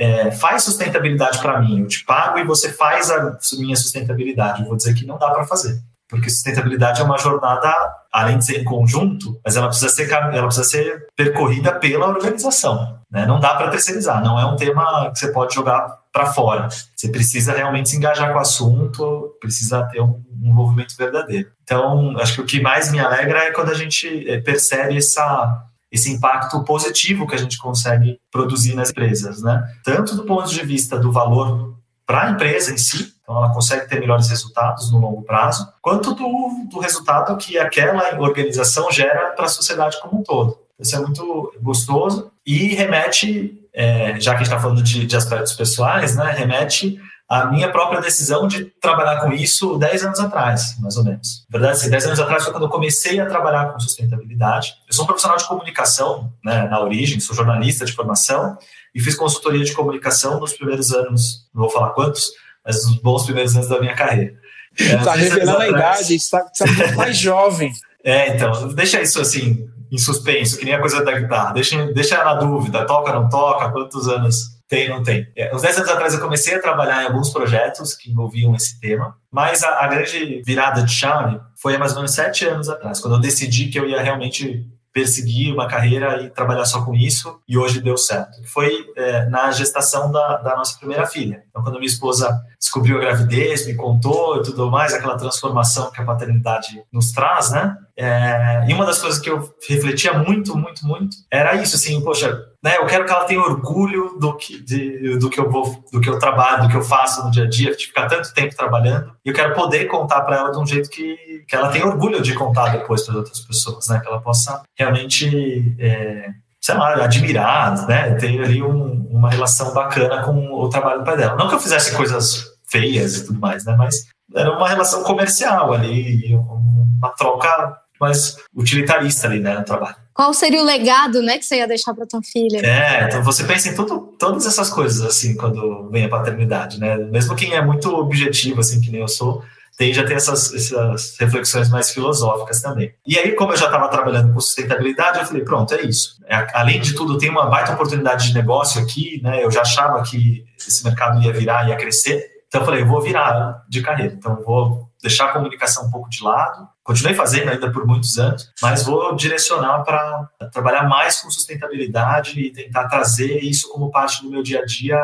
é, 0.00 0.30
faz 0.32 0.64
sustentabilidade 0.64 1.40
para 1.40 1.60
mim, 1.60 1.80
eu 1.80 1.86
te 1.86 2.04
pago 2.04 2.38
e 2.38 2.44
você 2.44 2.72
faz 2.72 3.10
a 3.10 3.38
minha 3.58 3.76
sustentabilidade. 3.76 4.62
Eu 4.62 4.68
vou 4.68 4.76
dizer 4.76 4.94
que 4.94 5.06
não 5.06 5.18
dá 5.18 5.30
para 5.30 5.44
fazer 5.44 5.80
porque 6.10 6.28
sustentabilidade 6.28 7.00
é 7.00 7.04
uma 7.04 7.16
jornada, 7.16 7.72
além 8.12 8.38
de 8.38 8.44
ser 8.44 8.60
em 8.60 8.64
conjunto, 8.64 9.40
mas 9.44 9.56
ela 9.56 9.68
precisa 9.68 9.88
ser, 9.88 10.10
ela 10.10 10.46
precisa 10.46 10.68
ser 10.68 11.06
percorrida 11.16 11.72
pela 11.76 12.08
organização. 12.08 12.98
Né? 13.08 13.24
Não 13.24 13.38
dá 13.38 13.54
para 13.54 13.70
terceirizar, 13.70 14.22
não 14.22 14.38
é 14.38 14.44
um 14.44 14.56
tema 14.56 15.10
que 15.12 15.18
você 15.20 15.32
pode 15.32 15.54
jogar 15.54 16.00
para 16.12 16.26
fora. 16.26 16.68
Você 16.68 17.08
precisa 17.08 17.52
realmente 17.52 17.88
se 17.88 17.96
engajar 17.96 18.32
com 18.32 18.38
o 18.38 18.42
assunto, 18.42 19.36
precisa 19.40 19.84
ter 19.84 20.00
um, 20.00 20.22
um 20.42 20.50
envolvimento 20.50 20.96
verdadeiro. 20.96 21.48
Então, 21.62 22.16
acho 22.18 22.34
que 22.34 22.40
o 22.40 22.46
que 22.46 22.60
mais 22.60 22.90
me 22.90 22.98
alegra 22.98 23.44
é 23.44 23.52
quando 23.52 23.70
a 23.70 23.74
gente 23.74 24.28
eh, 24.28 24.40
percebe 24.40 24.96
essa, 24.96 25.62
esse 25.90 26.10
impacto 26.10 26.62
positivo 26.64 27.26
que 27.26 27.34
a 27.34 27.38
gente 27.38 27.58
consegue 27.58 28.18
produzir 28.30 28.74
nas 28.74 28.90
empresas, 28.90 29.42
né? 29.42 29.62
Tanto 29.84 30.14
do 30.14 30.24
ponto 30.24 30.48
de 30.48 30.64
vista 30.64 30.98
do 30.98 31.10
valor 31.10 31.76
para 32.06 32.26
a 32.26 32.30
empresa 32.30 32.72
em 32.72 32.78
si, 32.78 33.14
então 33.22 33.36
ela 33.36 33.54
consegue 33.54 33.88
ter 33.88 34.00
melhores 34.00 34.28
resultados 34.28 34.90
no 34.90 34.98
longo 34.98 35.22
prazo, 35.22 35.72
quanto 35.80 36.14
do, 36.14 36.68
do 36.70 36.80
resultado 36.80 37.36
que 37.36 37.56
aquela 37.58 38.18
organização 38.18 38.90
gera 38.90 39.30
para 39.30 39.46
a 39.46 39.48
sociedade 39.48 40.00
como 40.00 40.20
um 40.20 40.22
todo. 40.22 40.58
Isso 40.78 40.96
é 40.96 40.98
muito 40.98 41.52
gostoso 41.60 42.32
e 42.44 42.74
remete, 42.74 43.62
é, 43.72 44.18
já 44.18 44.32
que 44.32 44.36
a 44.36 44.38
gente 44.38 44.52
está 44.52 44.58
falando 44.58 44.82
de, 44.82 45.06
de, 45.06 45.16
aspectos 45.16 45.52
pessoais, 45.52 46.16
né, 46.16 46.32
remete 46.32 46.98
à 47.30 47.46
minha 47.46 47.70
própria 47.70 48.00
decisão 48.00 48.48
de 48.48 48.64
trabalhar 48.80 49.20
com 49.20 49.32
isso 49.32 49.78
10 49.78 50.04
anos 50.04 50.18
atrás, 50.18 50.76
mais 50.80 50.96
ou 50.96 51.04
menos. 51.04 51.46
Na 51.48 51.60
verdade, 51.60 51.78
assim, 51.78 51.88
10 51.88 52.06
anos 52.06 52.20
atrás 52.20 52.42
foi 52.42 52.52
quando 52.52 52.64
eu 52.64 52.68
comecei 52.68 53.20
a 53.20 53.26
trabalhar 53.26 53.72
com 53.72 53.78
sustentabilidade. 53.78 54.74
Eu 54.88 54.92
sou 54.92 55.04
um 55.04 55.06
profissional 55.06 55.38
de 55.38 55.46
comunicação 55.46 56.32
né, 56.44 56.66
na 56.68 56.80
origem, 56.80 57.20
sou 57.20 57.36
jornalista 57.36 57.84
de 57.84 57.92
formação 57.92 58.58
e 58.92 59.00
fiz 59.00 59.14
consultoria 59.14 59.64
de 59.64 59.72
comunicação 59.72 60.40
nos 60.40 60.54
primeiros 60.54 60.92
anos, 60.92 61.48
não 61.54 61.62
vou 61.62 61.70
falar 61.70 61.90
quantos, 61.90 62.32
mas 62.66 62.84
os 62.84 62.96
bons 62.96 63.22
primeiros 63.22 63.54
anos 63.54 63.68
da 63.68 63.78
minha 63.78 63.94
carreira. 63.94 64.34
Está 64.76 65.16
é, 65.16 65.20
revelando 65.20 65.60
a 65.60 65.68
idade, 65.68 66.16
está, 66.16 66.44
está 66.52 66.66
mais 66.98 67.16
jovem. 67.16 67.72
É, 68.02 68.34
então, 68.34 68.74
deixa 68.74 69.00
isso 69.00 69.20
assim, 69.20 69.68
em 69.88 69.98
suspenso, 69.98 70.58
que 70.58 70.64
nem 70.64 70.74
a 70.74 70.80
coisa 70.80 71.04
da 71.04 71.16
guitarra. 71.16 71.52
Deixa, 71.52 71.92
deixa 71.92 72.24
na 72.24 72.34
dúvida, 72.34 72.84
toca, 72.86 73.12
não 73.12 73.28
toca, 73.28 73.70
quantos 73.70 74.08
anos 74.08 74.59
tem, 74.70 74.88
não 74.88 75.02
tem. 75.02 75.26
É, 75.36 75.54
uns 75.54 75.62
10 75.62 75.78
anos 75.78 75.90
atrás 75.90 76.14
eu 76.14 76.20
comecei 76.20 76.54
a 76.54 76.62
trabalhar 76.62 77.02
em 77.02 77.06
alguns 77.06 77.30
projetos 77.30 77.92
que 77.92 78.08
envolviam 78.08 78.54
esse 78.54 78.78
tema, 78.78 79.16
mas 79.28 79.64
a, 79.64 79.84
a 79.84 79.88
grande 79.88 80.40
virada 80.46 80.84
de 80.84 80.92
chave 80.92 81.40
foi 81.60 81.74
há 81.74 81.78
mais 81.78 81.90
ou 81.90 81.98
menos 81.98 82.14
sete 82.14 82.46
anos 82.46 82.68
atrás, 82.68 83.00
quando 83.00 83.16
eu 83.16 83.20
decidi 83.20 83.66
que 83.66 83.78
eu 83.80 83.88
ia 83.88 84.00
realmente 84.00 84.64
perseguir 84.92 85.52
uma 85.52 85.68
carreira 85.68 86.22
e 86.22 86.30
trabalhar 86.30 86.64
só 86.64 86.84
com 86.84 86.94
isso, 86.94 87.40
e 87.48 87.56
hoje 87.56 87.80
deu 87.80 87.96
certo. 87.96 88.42
Foi 88.46 88.86
é, 88.96 89.24
na 89.26 89.50
gestação 89.50 90.10
da, 90.10 90.38
da, 90.38 90.56
nossa 90.56 90.76
primeira 90.78 91.06
filha. 91.06 91.44
Então, 91.48 91.62
quando 91.62 91.76
minha 91.76 91.86
esposa 91.86 92.40
descobriu 92.58 92.96
a 92.96 93.00
gravidez, 93.00 93.66
me 93.66 93.74
contou 93.74 94.38
e 94.38 94.42
tudo 94.42 94.70
mais, 94.70 94.92
aquela 94.92 95.16
transformação 95.16 95.90
que 95.92 96.00
a 96.00 96.04
paternidade 96.04 96.82
nos 96.92 97.12
traz, 97.12 97.50
né? 97.52 97.76
É, 98.02 98.64
e 98.66 98.72
uma 98.72 98.86
das 98.86 98.98
coisas 98.98 99.20
que 99.20 99.28
eu 99.28 99.54
refletia 99.68 100.14
muito, 100.14 100.56
muito, 100.56 100.86
muito, 100.86 101.14
era 101.30 101.54
isso, 101.56 101.76
assim, 101.76 102.00
poxa, 102.00 102.46
né, 102.64 102.78
eu 102.78 102.86
quero 102.86 103.04
que 103.04 103.12
ela 103.12 103.24
tenha 103.24 103.42
orgulho 103.42 104.16
do 104.18 104.34
que, 104.38 104.58
de, 104.58 105.18
do 105.18 105.28
que 105.28 105.38
eu 105.38 105.50
vou, 105.50 105.84
do 105.92 106.00
que 106.00 106.08
eu 106.08 106.18
trabalho, 106.18 106.62
do 106.62 106.70
que 106.70 106.76
eu 106.76 106.82
faço 106.82 107.22
no 107.22 107.30
dia 107.30 107.44
a 107.44 107.48
dia, 107.48 107.76
de 107.76 107.88
ficar 107.88 108.06
tanto 108.08 108.32
tempo 108.32 108.56
trabalhando, 108.56 109.12
e 109.22 109.28
eu 109.28 109.34
quero 109.34 109.54
poder 109.54 109.84
contar 109.84 110.22
para 110.22 110.36
ela 110.36 110.50
de 110.50 110.58
um 110.58 110.66
jeito 110.66 110.88
que, 110.88 111.44
que 111.46 111.54
ela 111.54 111.68
tenha 111.68 111.86
orgulho 111.86 112.22
de 112.22 112.32
contar 112.32 112.70
depois 112.70 113.04
para 113.04 113.16
outras 113.18 113.40
pessoas, 113.40 113.86
né, 113.88 114.00
que 114.00 114.08
ela 114.08 114.22
possa 114.22 114.62
realmente 114.74 115.76
é, 115.78 116.30
sei 116.58 116.74
lá, 116.74 116.94
admirar, 117.04 117.86
né? 117.86 118.14
Ter 118.14 118.40
ali 118.40 118.62
um, 118.62 119.06
uma 119.10 119.30
relação 119.30 119.72
bacana 119.74 120.22
com 120.22 120.52
o 120.54 120.68
trabalho 120.68 121.00
do 121.00 121.04
pai 121.04 121.16
dela. 121.16 121.36
Não 121.36 121.48
que 121.48 121.54
eu 121.54 121.60
fizesse 121.60 121.96
coisas 121.96 122.44
feias 122.68 123.16
e 123.16 123.26
tudo 123.26 123.40
mais, 123.40 123.64
né? 123.64 123.74
Mas 123.76 124.06
era 124.34 124.56
uma 124.56 124.68
relação 124.68 125.02
comercial 125.02 125.72
ali, 125.72 126.34
uma 126.34 127.08
troca 127.10 127.76
mais 128.00 128.36
utilitarista 128.54 129.26
ali, 129.26 129.40
né, 129.40 129.58
no 129.58 129.64
trabalho. 129.64 129.96
Qual 130.14 130.32
seria 130.34 130.60
o 130.60 130.64
legado, 130.64 131.22
né, 131.22 131.38
que 131.38 131.44
você 131.44 131.56
ia 131.56 131.68
deixar 131.68 131.94
para 131.94 132.06
tua 132.06 132.22
filha? 132.22 132.58
É, 132.64 133.04
então 133.04 133.22
você 133.22 133.44
pensa 133.44 133.68
em 133.68 133.74
tudo, 133.74 134.14
todas 134.18 134.46
essas 134.46 134.70
coisas, 134.70 135.02
assim, 135.02 135.36
quando 135.36 135.88
vem 135.90 136.04
a 136.04 136.08
paternidade, 136.08 136.78
né? 136.78 136.96
Mesmo 136.96 137.34
quem 137.36 137.54
é 137.54 137.64
muito 137.64 137.88
objetivo, 137.94 138.60
assim, 138.60 138.80
que 138.80 138.90
nem 138.90 139.00
eu 139.00 139.08
sou, 139.08 139.42
tem 139.80 139.94
já 139.94 140.04
tem 140.04 140.14
essas, 140.14 140.52
essas 140.52 141.16
reflexões 141.18 141.70
mais 141.70 141.90
filosóficas 141.90 142.60
também. 142.60 142.92
E 143.06 143.18
aí, 143.18 143.32
como 143.32 143.54
eu 143.54 143.56
já 143.56 143.64
estava 143.64 143.88
trabalhando 143.88 144.30
com 144.30 144.38
sustentabilidade, 144.38 145.18
eu 145.18 145.24
falei, 145.24 145.42
pronto, 145.42 145.72
é 145.72 145.80
isso. 145.80 146.20
É, 146.28 146.46
além 146.52 146.82
de 146.82 146.94
tudo, 146.94 147.16
tem 147.16 147.30
uma 147.30 147.46
baita 147.46 147.72
oportunidade 147.72 148.28
de 148.28 148.34
negócio 148.34 148.78
aqui, 148.82 149.22
né? 149.22 149.42
Eu 149.42 149.50
já 149.50 149.62
achava 149.62 150.02
que 150.02 150.44
esse 150.58 150.84
mercado 150.84 151.22
ia 151.22 151.32
virar, 151.32 151.66
ia 151.66 151.76
crescer. 151.76 152.28
Então 152.50 152.62
eu 152.62 152.64
falei, 152.64 152.82
eu 152.82 152.86
vou 152.86 153.00
virar 153.00 153.64
de 153.68 153.80
carreira. 153.80 154.12
Então 154.12 154.42
vou 154.44 154.90
deixar 155.00 155.26
a 155.26 155.32
comunicação 155.32 155.86
um 155.86 155.90
pouco 155.90 156.10
de 156.10 156.20
lado. 156.22 156.68
Continuei 156.82 157.14
fazendo 157.14 157.48
ainda 157.48 157.70
por 157.70 157.86
muitos 157.86 158.18
anos, 158.18 158.52
mas 158.60 158.84
vou 158.84 159.14
direcionar 159.14 159.84
para 159.84 160.28
trabalhar 160.52 160.88
mais 160.88 161.20
com 161.20 161.30
sustentabilidade 161.30 162.40
e 162.40 162.50
tentar 162.50 162.88
trazer 162.88 163.38
isso 163.38 163.70
como 163.70 163.92
parte 163.92 164.22
do 164.22 164.30
meu 164.30 164.42
dia 164.42 164.60
a 164.60 164.64
dia 164.64 165.00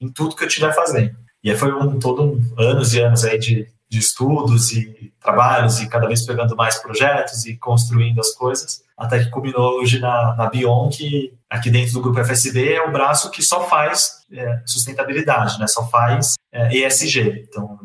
em 0.00 0.08
tudo 0.08 0.34
que 0.34 0.42
eu 0.42 0.48
estiver 0.48 0.74
fazendo. 0.74 1.16
E 1.42 1.50
aí 1.50 1.56
foi 1.56 1.72
um, 1.72 2.00
todo 2.00 2.24
um, 2.24 2.54
anos 2.58 2.92
e 2.92 3.00
anos 3.00 3.24
aí 3.24 3.38
de, 3.38 3.68
de 3.88 3.98
estudos 3.98 4.72
e 4.72 5.12
trabalhos 5.20 5.80
e 5.80 5.88
cada 5.88 6.06
vez 6.06 6.24
pegando 6.26 6.54
mais 6.54 6.76
projetos 6.76 7.46
e 7.46 7.56
construindo 7.56 8.20
as 8.20 8.34
coisas, 8.34 8.82
até 8.96 9.18
que 9.18 9.30
culminou 9.30 9.80
hoje 9.80 9.98
na, 9.98 10.34
na 10.36 10.48
Bion, 10.48 10.88
que 10.90 11.32
aqui 11.48 11.70
dentro 11.70 11.94
do 11.94 12.02
grupo 12.02 12.22
FSB 12.24 12.74
é 12.74 12.82
o 12.82 12.92
braço 12.92 13.30
que 13.30 13.42
só 13.42 13.66
faz 13.66 14.26
é, 14.32 14.60
sustentabilidade, 14.66 15.58
né? 15.58 15.66
só 15.66 15.88
faz 15.88 16.34
é, 16.52 16.76
ESG. 16.76 17.46
Então, 17.48 17.78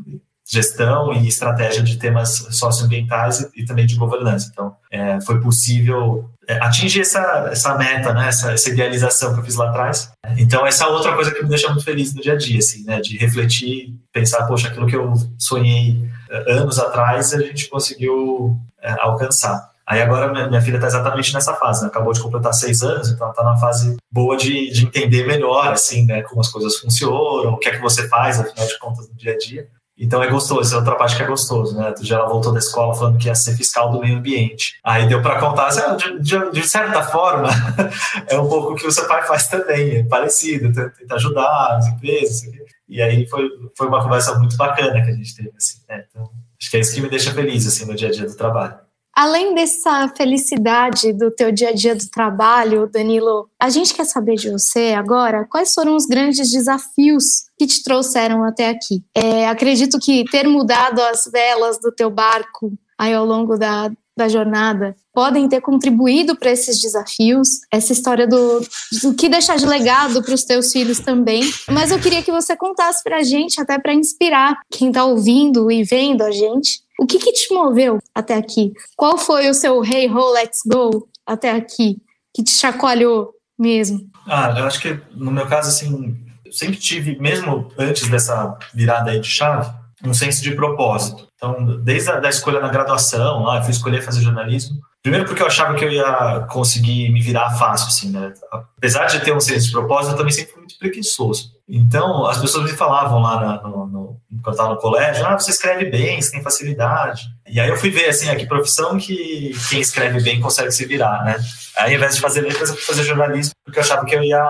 gestão 0.45 1.13
e 1.13 1.27
estratégia 1.27 1.81
de 1.81 1.97
temas 1.97 2.47
socioambientais 2.51 3.39
e, 3.39 3.61
e 3.61 3.65
também 3.65 3.85
de 3.85 3.95
governança. 3.95 4.49
Então, 4.51 4.75
é, 4.91 5.21
foi 5.21 5.39
possível 5.39 6.29
atingir 6.49 7.01
essa, 7.01 7.49
essa 7.51 7.77
meta, 7.77 8.13
né, 8.13 8.27
essa, 8.27 8.51
essa, 8.51 8.69
idealização 8.69 9.33
que 9.33 9.39
eu 9.39 9.43
fiz 9.43 9.55
lá 9.55 9.69
atrás. 9.69 10.11
Então, 10.37 10.65
essa 10.65 10.85
é 10.85 10.87
outra 10.87 11.13
coisa 11.13 11.31
que 11.31 11.41
me 11.41 11.49
deixa 11.49 11.69
muito 11.69 11.83
feliz 11.83 12.13
no 12.13 12.21
dia 12.21 12.33
a 12.33 12.37
dia, 12.37 12.59
assim, 12.59 12.83
né, 12.83 12.99
de 12.99 13.17
refletir, 13.17 13.93
pensar, 14.11 14.45
poxa, 14.45 14.67
aquilo 14.67 14.87
que 14.87 14.95
eu 14.95 15.13
sonhei 15.37 16.09
é, 16.29 16.53
anos 16.53 16.79
atrás, 16.79 17.33
a 17.33 17.39
gente 17.39 17.69
conseguiu 17.69 18.57
é, 18.81 18.91
alcançar. 18.99 19.71
Aí 19.85 20.01
agora 20.01 20.31
minha, 20.31 20.47
minha 20.47 20.61
filha 20.61 20.75
está 20.75 20.87
exatamente 20.87 21.33
nessa 21.33 21.53
fase, 21.55 21.81
né? 21.81 21.87
acabou 21.87 22.13
de 22.13 22.21
completar 22.21 22.53
seis 22.53 22.81
anos, 22.81 23.09
então 23.09 23.29
está 23.29 23.43
na 23.43 23.57
fase 23.57 23.97
boa 24.11 24.37
de, 24.37 24.71
de 24.71 24.85
entender 24.85 25.27
melhor, 25.27 25.73
assim, 25.73 26.05
né, 26.05 26.21
como 26.23 26.39
as 26.39 26.49
coisas 26.49 26.77
funcionam, 26.77 27.53
o 27.53 27.57
que 27.57 27.67
é 27.67 27.71
que 27.71 27.81
você 27.81 28.07
faz, 28.07 28.39
afinal 28.39 28.65
de 28.65 28.79
contas, 28.79 29.09
no 29.09 29.15
dia 29.15 29.33
a 29.33 29.37
dia. 29.37 29.67
Então 29.97 30.23
é 30.23 30.27
gostoso, 30.27 30.73
é 30.73 30.77
outra 30.77 30.95
parte 30.95 31.15
que 31.15 31.21
é 31.21 31.27
gostoso, 31.27 31.77
né? 31.77 31.93
Já 32.01 32.17
ela 32.17 32.27
voltou 32.27 32.51
da 32.51 32.59
escola 32.59 32.95
falando 32.95 33.17
que 33.19 33.27
ia 33.27 33.35
ser 33.35 33.55
fiscal 33.55 33.91
do 33.91 33.99
meio 33.99 34.17
ambiente. 34.17 34.79
Aí 34.83 35.07
deu 35.07 35.21
para 35.21 35.39
contar, 35.39 35.67
assim, 35.67 35.95
de, 35.97 36.19
de, 36.19 36.51
de, 36.51 36.67
certa 36.67 37.03
forma, 37.03 37.49
é 38.27 38.39
um 38.39 38.47
pouco 38.47 38.73
o 38.73 38.75
que 38.75 38.87
o 38.87 38.91
seu 38.91 39.07
pai 39.07 39.25
faz 39.27 39.47
também, 39.47 39.97
é 39.97 40.03
parecido, 40.03 40.73
tenta 40.73 41.15
ajudar 41.15 41.77
as 41.77 41.87
empresas. 41.87 42.41
E 42.89 43.01
aí 43.01 43.27
foi, 43.27 43.47
foi 43.77 43.87
uma 43.87 44.01
conversa 44.01 44.37
muito 44.39 44.57
bacana 44.57 45.03
que 45.03 45.11
a 45.11 45.15
gente 45.15 45.35
teve, 45.35 45.51
assim, 45.55 45.79
né? 45.87 46.05
Então, 46.09 46.29
acho 46.59 46.71
que 46.71 46.77
é 46.77 46.79
isso 46.79 46.95
que 46.95 47.01
me 47.01 47.09
deixa 47.09 47.31
feliz, 47.31 47.67
assim, 47.67 47.85
no 47.85 47.95
dia 47.95 48.07
a 48.07 48.11
dia 48.11 48.25
do 48.25 48.35
trabalho. 48.35 48.82
Além 49.15 49.53
dessa 49.53 50.07
felicidade 50.17 51.13
do 51.13 51.29
teu 51.29 51.51
dia 51.51 51.69
a 51.69 51.73
dia 51.73 51.95
do 51.95 52.09
trabalho, 52.09 52.89
Danilo, 52.91 53.47
a 53.59 53.69
gente 53.69 53.93
quer 53.93 54.05
saber 54.05 54.35
de 54.35 54.49
você 54.49 54.93
agora 54.97 55.45
quais 55.45 55.73
foram 55.73 55.95
os 55.95 56.05
grandes 56.05 56.49
desafios 56.49 57.43
que 57.57 57.67
te 57.67 57.83
trouxeram 57.83 58.43
até 58.43 58.69
aqui. 58.69 59.03
É, 59.13 59.47
acredito 59.47 59.99
que 59.99 60.23
ter 60.31 60.47
mudado 60.47 60.99
as 60.99 61.29
velas 61.31 61.79
do 61.79 61.91
teu 61.91 62.09
barco 62.09 62.73
aí 62.97 63.13
ao 63.13 63.25
longo 63.25 63.55
da, 63.55 63.91
da 64.15 64.27
jornada 64.27 64.95
podem 65.13 65.47
ter 65.47 65.61
contribuído 65.61 66.35
para 66.35 66.51
esses 66.51 66.81
desafios, 66.81 67.59
essa 67.71 67.93
história 67.93 68.27
do, 68.27 68.61
do 69.01 69.13
que 69.13 69.29
deixar 69.29 69.57
de 69.57 69.65
legado 69.65 70.23
para 70.23 70.33
os 70.33 70.43
teus 70.43 70.71
filhos 70.71 70.99
também. 70.99 71.43
Mas 71.69 71.91
eu 71.91 71.99
queria 71.99 72.23
que 72.23 72.31
você 72.31 72.55
contasse 72.55 73.03
para 73.03 73.17
a 73.17 73.23
gente, 73.23 73.61
até 73.61 73.77
para 73.77 73.93
inspirar 73.93 74.59
quem 74.71 74.87
está 74.87 75.05
ouvindo 75.05 75.71
e 75.71 75.83
vendo 75.83 76.23
a 76.23 76.31
gente, 76.31 76.81
o 76.99 77.05
que, 77.05 77.19
que 77.19 77.31
te 77.31 77.53
moveu 77.53 77.99
até 78.13 78.35
aqui? 78.35 78.71
Qual 78.95 79.17
foi 79.17 79.49
o 79.49 79.53
seu 79.53 79.83
hey 79.83 80.09
ho, 80.09 80.31
let's 80.33 80.59
go 80.65 81.07
até 81.25 81.51
aqui? 81.51 81.97
Que 82.33 82.43
te 82.43 82.51
chacoalhou 82.51 83.31
mesmo? 83.57 84.09
Ah, 84.27 84.53
eu 84.57 84.65
acho 84.65 84.79
que 84.79 84.99
no 85.11 85.31
meu 85.31 85.45
caso, 85.47 85.69
assim, 85.69 86.17
sempre 86.51 86.77
tive, 86.77 87.17
mesmo 87.19 87.71
antes 87.77 88.07
dessa 88.07 88.57
virada 88.73 89.11
aí 89.11 89.19
de 89.19 89.27
chave, 89.27 89.71
um 90.03 90.13
senso 90.13 90.41
de 90.43 90.51
propósito. 90.55 91.27
Então, 91.35 91.81
desde 91.81 92.11
a 92.11 92.19
da 92.19 92.29
escolha 92.29 92.59
na 92.59 92.69
graduação, 92.69 93.43
lá, 93.43 93.57
eu 93.57 93.63
fui 93.63 93.71
escolher 93.71 94.01
fazer 94.01 94.21
jornalismo. 94.21 94.77
Primeiro 95.01 95.25
porque 95.25 95.41
eu 95.41 95.47
achava 95.47 95.75
que 95.75 95.83
eu 95.83 95.91
ia 95.91 96.47
conseguir 96.49 97.09
me 97.09 97.21
virar 97.21 97.51
fácil, 97.57 97.87
assim, 97.87 98.09
né? 98.09 98.33
Apesar 98.77 99.05
de 99.05 99.19
ter 99.21 99.35
um 99.35 99.39
senso 99.39 99.67
de 99.67 99.71
propósito, 99.71 100.13
eu 100.13 100.17
também 100.17 100.31
sempre 100.31 100.51
fui 100.51 100.61
muito 100.61 100.77
preguiçoso. 100.77 101.51
Então, 101.67 102.25
as 102.25 102.39
pessoas 102.39 102.69
me 102.69 102.77
falavam 102.77 103.19
lá 103.19 103.39
na, 103.39 103.63
no, 103.63 103.87
no, 103.87 104.21
quando 104.43 104.47
eu 104.47 104.51
estava 104.51 104.69
no 104.73 104.79
colégio, 104.79 105.25
ah, 105.25 105.39
você 105.39 105.51
escreve 105.51 105.85
bem, 105.85 106.21
você 106.21 106.31
tem 106.31 106.43
facilidade. 106.43 107.23
E 107.47 107.59
aí 107.59 107.69
eu 107.69 107.77
fui 107.77 107.89
ver, 107.89 108.09
assim, 108.09 108.29
a 108.29 108.35
que 108.35 108.45
profissão 108.45 108.97
que 108.97 109.53
quem 109.69 109.79
escreve 109.79 110.21
bem 110.21 110.41
consegue 110.41 110.71
se 110.71 110.85
virar, 110.85 111.23
né? 111.23 111.37
Aí, 111.77 111.91
ao 111.91 111.97
invés 111.97 112.15
de 112.15 112.21
fazer 112.21 112.41
letras, 112.41 112.69
eu 112.69 112.75
fui 112.75 112.83
fazer 112.83 113.03
jornalismo, 113.03 113.53
porque 113.63 113.79
eu 113.79 113.83
achava 113.83 114.05
que 114.05 114.13
eu 114.13 114.23
ia 114.23 114.43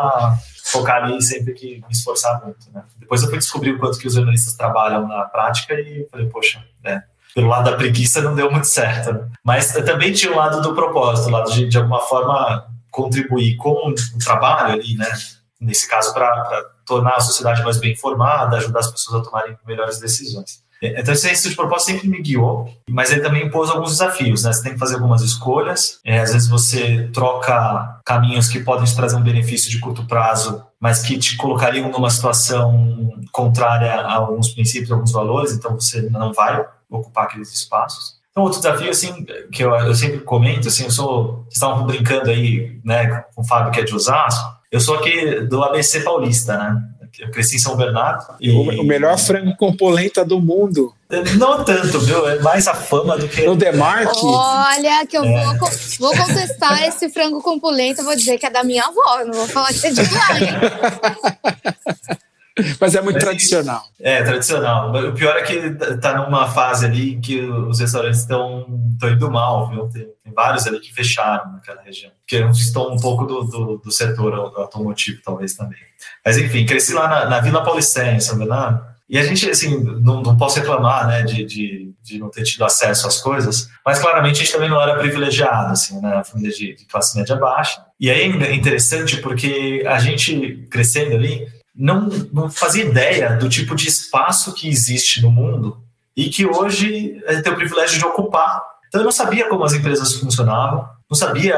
focar 0.65 1.03
ali 1.03 1.21
sempre 1.21 1.53
que 1.53 1.81
me 1.87 1.91
esforçar 1.91 2.41
muito, 2.43 2.71
né? 2.71 2.83
Depois 2.97 3.21
eu 3.21 3.29
fui 3.29 3.37
descobrir 3.37 3.71
o 3.71 3.79
quanto 3.79 3.99
que 3.99 4.07
os 4.07 4.13
jornalistas 4.15 4.55
trabalham 4.55 5.07
na 5.07 5.23
prática 5.25 5.75
e 5.75 6.07
falei, 6.09 6.27
poxa, 6.27 6.63
né? 6.83 7.03
Pelo 7.35 7.47
lado 7.47 7.69
da 7.69 7.77
preguiça 7.77 8.21
não 8.21 8.35
deu 8.35 8.49
muito 8.49 8.67
certo? 8.67 9.29
Mas 9.43 9.71
também 9.71 10.13
tinha 10.13 10.31
o 10.31 10.35
lado 10.35 10.61
do 10.61 10.73
propósito, 10.73 11.27
o 11.27 11.31
lado 11.31 11.51
de, 11.51 11.67
de 11.67 11.77
alguma 11.77 11.99
forma, 11.99 12.67
contribuir 12.91 13.55
com 13.57 13.89
o 13.89 14.17
trabalho 14.23 14.73
ali, 14.73 14.95
né? 14.95 15.11
Nesse 15.59 15.87
caso, 15.87 16.13
para 16.13 16.72
tornar 16.85 17.15
a 17.15 17.21
sociedade 17.21 17.63
mais 17.63 17.77
bem 17.77 17.93
informada, 17.93 18.57
ajudar 18.57 18.79
as 18.79 18.91
pessoas 18.91 19.21
a 19.21 19.23
tomarem 19.23 19.57
melhores 19.65 19.99
decisões. 19.99 20.63
Então, 20.81 21.13
esse 21.13 21.29
senso 21.29 21.49
de 21.49 21.55
propósito 21.55 21.91
sempre 21.91 22.09
me 22.09 22.21
guiou, 22.21 22.69
mas 22.89 23.09
ele 23.09 23.21
também 23.21 23.45
impôs 23.45 23.69
alguns 23.69 23.91
desafios, 23.91 24.43
né? 24.43 24.51
Você 24.51 24.63
tem 24.63 24.73
que 24.73 24.79
fazer 24.79 24.95
algumas 24.95 25.21
escolhas, 25.21 25.99
é, 26.03 26.19
às 26.19 26.33
vezes 26.33 26.49
você 26.49 27.09
troca 27.13 28.01
caminhos 28.05 28.49
que 28.49 28.59
podem 28.59 28.83
te 28.83 28.95
trazer 28.95 29.15
um 29.15 29.23
benefício 29.23 29.71
de 29.71 29.79
curto 29.79 30.05
prazo, 30.05 30.61
mas 30.81 31.01
que 31.01 31.17
te 31.17 31.37
colocariam 31.37 31.89
numa 31.89 32.09
situação 32.09 33.13
contrária 33.31 33.93
a 33.93 34.15
alguns 34.15 34.49
princípios, 34.49 34.91
a 34.91 34.95
alguns 34.95 35.13
valores, 35.13 35.53
então 35.53 35.79
você 35.79 36.01
não 36.09 36.33
vai 36.33 36.65
ocupar 36.89 37.25
aqueles 37.25 37.53
espaços. 37.53 38.21
Então, 38.31 38.43
outro 38.43 38.59
desafio, 38.59 38.89
assim, 38.89 39.25
que 39.51 39.63
eu, 39.63 39.73
eu 39.75 39.93
sempre 39.93 40.19
comento, 40.19 40.67
assim, 40.67 40.85
eu 40.85 40.91
sou, 40.91 41.43
vocês 41.43 41.53
estavam 41.53 41.85
brincando 41.85 42.29
aí, 42.31 42.79
né, 42.83 43.23
com 43.33 43.41
o 43.41 43.45
Fábio, 43.45 43.71
que 43.71 43.79
é 43.79 43.83
de 43.83 43.93
Osasco, 43.93 44.51
eu 44.73 44.79
sou 44.79 44.95
aqui 44.95 45.41
do 45.41 45.63
ABC 45.63 45.99
Paulista, 45.99 46.57
né? 46.57 46.81
Eu 47.19 47.29
cresci 47.29 47.57
em 47.57 47.59
São 47.59 47.77
Bernardo. 47.77 48.25
E... 48.41 48.49
O 48.49 48.83
melhor 48.83 49.19
frango 49.19 49.55
com 49.55 49.71
polenta 49.71 50.25
do 50.25 50.41
mundo. 50.41 50.91
Não 51.37 51.63
tanto, 51.63 51.99
viu? 51.99 52.27
É 52.27 52.39
mais 52.39 52.67
a 52.67 52.73
fama 52.73 53.15
do 53.15 53.27
que. 53.27 53.47
O 53.47 53.55
Demarque. 53.55 54.19
Olha, 54.23 55.05
que 55.05 55.15
eu 55.15 55.23
é. 55.23 55.45
vou, 55.45 55.69
vou 55.99 56.17
contestar 56.17 56.81
esse 56.89 57.07
frango 57.09 57.39
com 57.43 57.59
polenta, 57.59 58.01
vou 58.01 58.15
dizer 58.15 58.39
que 58.39 58.47
é 58.47 58.49
da 58.49 58.63
minha 58.63 58.83
avó, 58.83 59.23
não 59.25 59.33
vou 59.33 59.47
falar 59.47 59.71
que 59.71 59.85
é 59.85 59.91
de 59.91 60.01
lá, 60.01 60.39
hein? 60.39 62.17
Mas 62.79 62.93
é 62.93 63.01
muito 63.01 63.15
Mas, 63.15 63.23
tradicional. 63.23 63.83
É, 63.99 64.23
tradicional. 64.23 64.91
O 64.91 65.13
pior 65.13 65.35
é 65.37 65.41
que 65.41 65.71
tá 65.97 66.15
numa 66.15 66.47
fase 66.47 66.85
ali 66.85 67.19
que 67.19 67.41
os 67.41 67.79
restaurantes 67.79 68.19
estão 68.19 68.67
indo 69.03 69.31
mal, 69.31 69.69
viu? 69.69 69.89
Tem, 69.89 70.07
tem, 70.23 70.33
vários 70.33 70.67
ali 70.67 70.79
que 70.79 70.93
fecharam 70.93 71.53
naquela 71.53 71.81
região. 71.81 72.11
Porque 72.19 72.37
estão 72.51 72.93
um 72.93 72.97
pouco 72.97 73.25
do, 73.25 73.43
do, 73.43 73.77
do, 73.77 73.91
setor 73.91 74.33
automotivo, 74.55 75.21
talvez 75.23 75.53
também. 75.53 75.79
Mas 76.25 76.37
enfim, 76.37 76.65
cresci 76.65 76.93
lá 76.93 77.07
na, 77.07 77.25
na 77.25 77.39
Vila 77.39 77.63
Paulicense, 77.63 78.27
São 78.27 78.37
Bernardo. 78.37 78.93
E 79.09 79.17
a 79.17 79.23
gente, 79.23 79.49
assim, 79.49 79.77
não, 80.01 80.21
não 80.21 80.37
posso 80.37 80.59
reclamar, 80.59 81.07
né, 81.07 81.23
de, 81.23 81.43
de, 81.43 81.93
de, 82.01 82.17
não 82.17 82.29
ter 82.29 82.43
tido 82.43 82.63
acesso 82.63 83.05
às 83.05 83.21
coisas, 83.21 83.69
mas 83.85 83.99
claramente 83.99 84.37
a 84.37 84.39
gente 84.39 84.51
também 84.51 84.69
não 84.69 84.81
era 84.81 84.97
privilegiado, 84.97 85.71
assim, 85.71 86.01
né, 86.01 86.23
família 86.23 86.51
de, 86.51 86.73
de 86.73 86.85
classe 86.85 87.15
média 87.17 87.35
baixa. 87.35 87.85
E 87.99 88.09
aí 88.09 88.21
é 88.21 88.55
interessante 88.55 89.17
porque 89.17 89.83
a 89.85 89.99
gente 89.99 90.65
crescendo 90.71 91.15
ali, 91.15 91.47
não, 91.75 92.07
não 92.31 92.49
fazia 92.49 92.85
ideia 92.85 93.35
do 93.37 93.49
tipo 93.49 93.75
de 93.75 93.87
espaço 93.87 94.53
que 94.53 94.69
existe 94.69 95.21
no 95.21 95.31
mundo 95.31 95.81
e 96.15 96.29
que 96.29 96.45
hoje 96.45 97.21
é, 97.25 97.41
tem 97.41 97.51
o 97.51 97.55
privilégio 97.55 97.97
de 97.97 98.05
ocupar. 98.05 98.61
Então 98.87 99.01
eu 99.01 99.05
não 99.05 99.11
sabia 99.11 99.49
como 99.49 99.63
as 99.63 99.73
empresas 99.73 100.13
funcionavam, 100.13 100.87
não 101.09 101.17
sabia, 101.17 101.57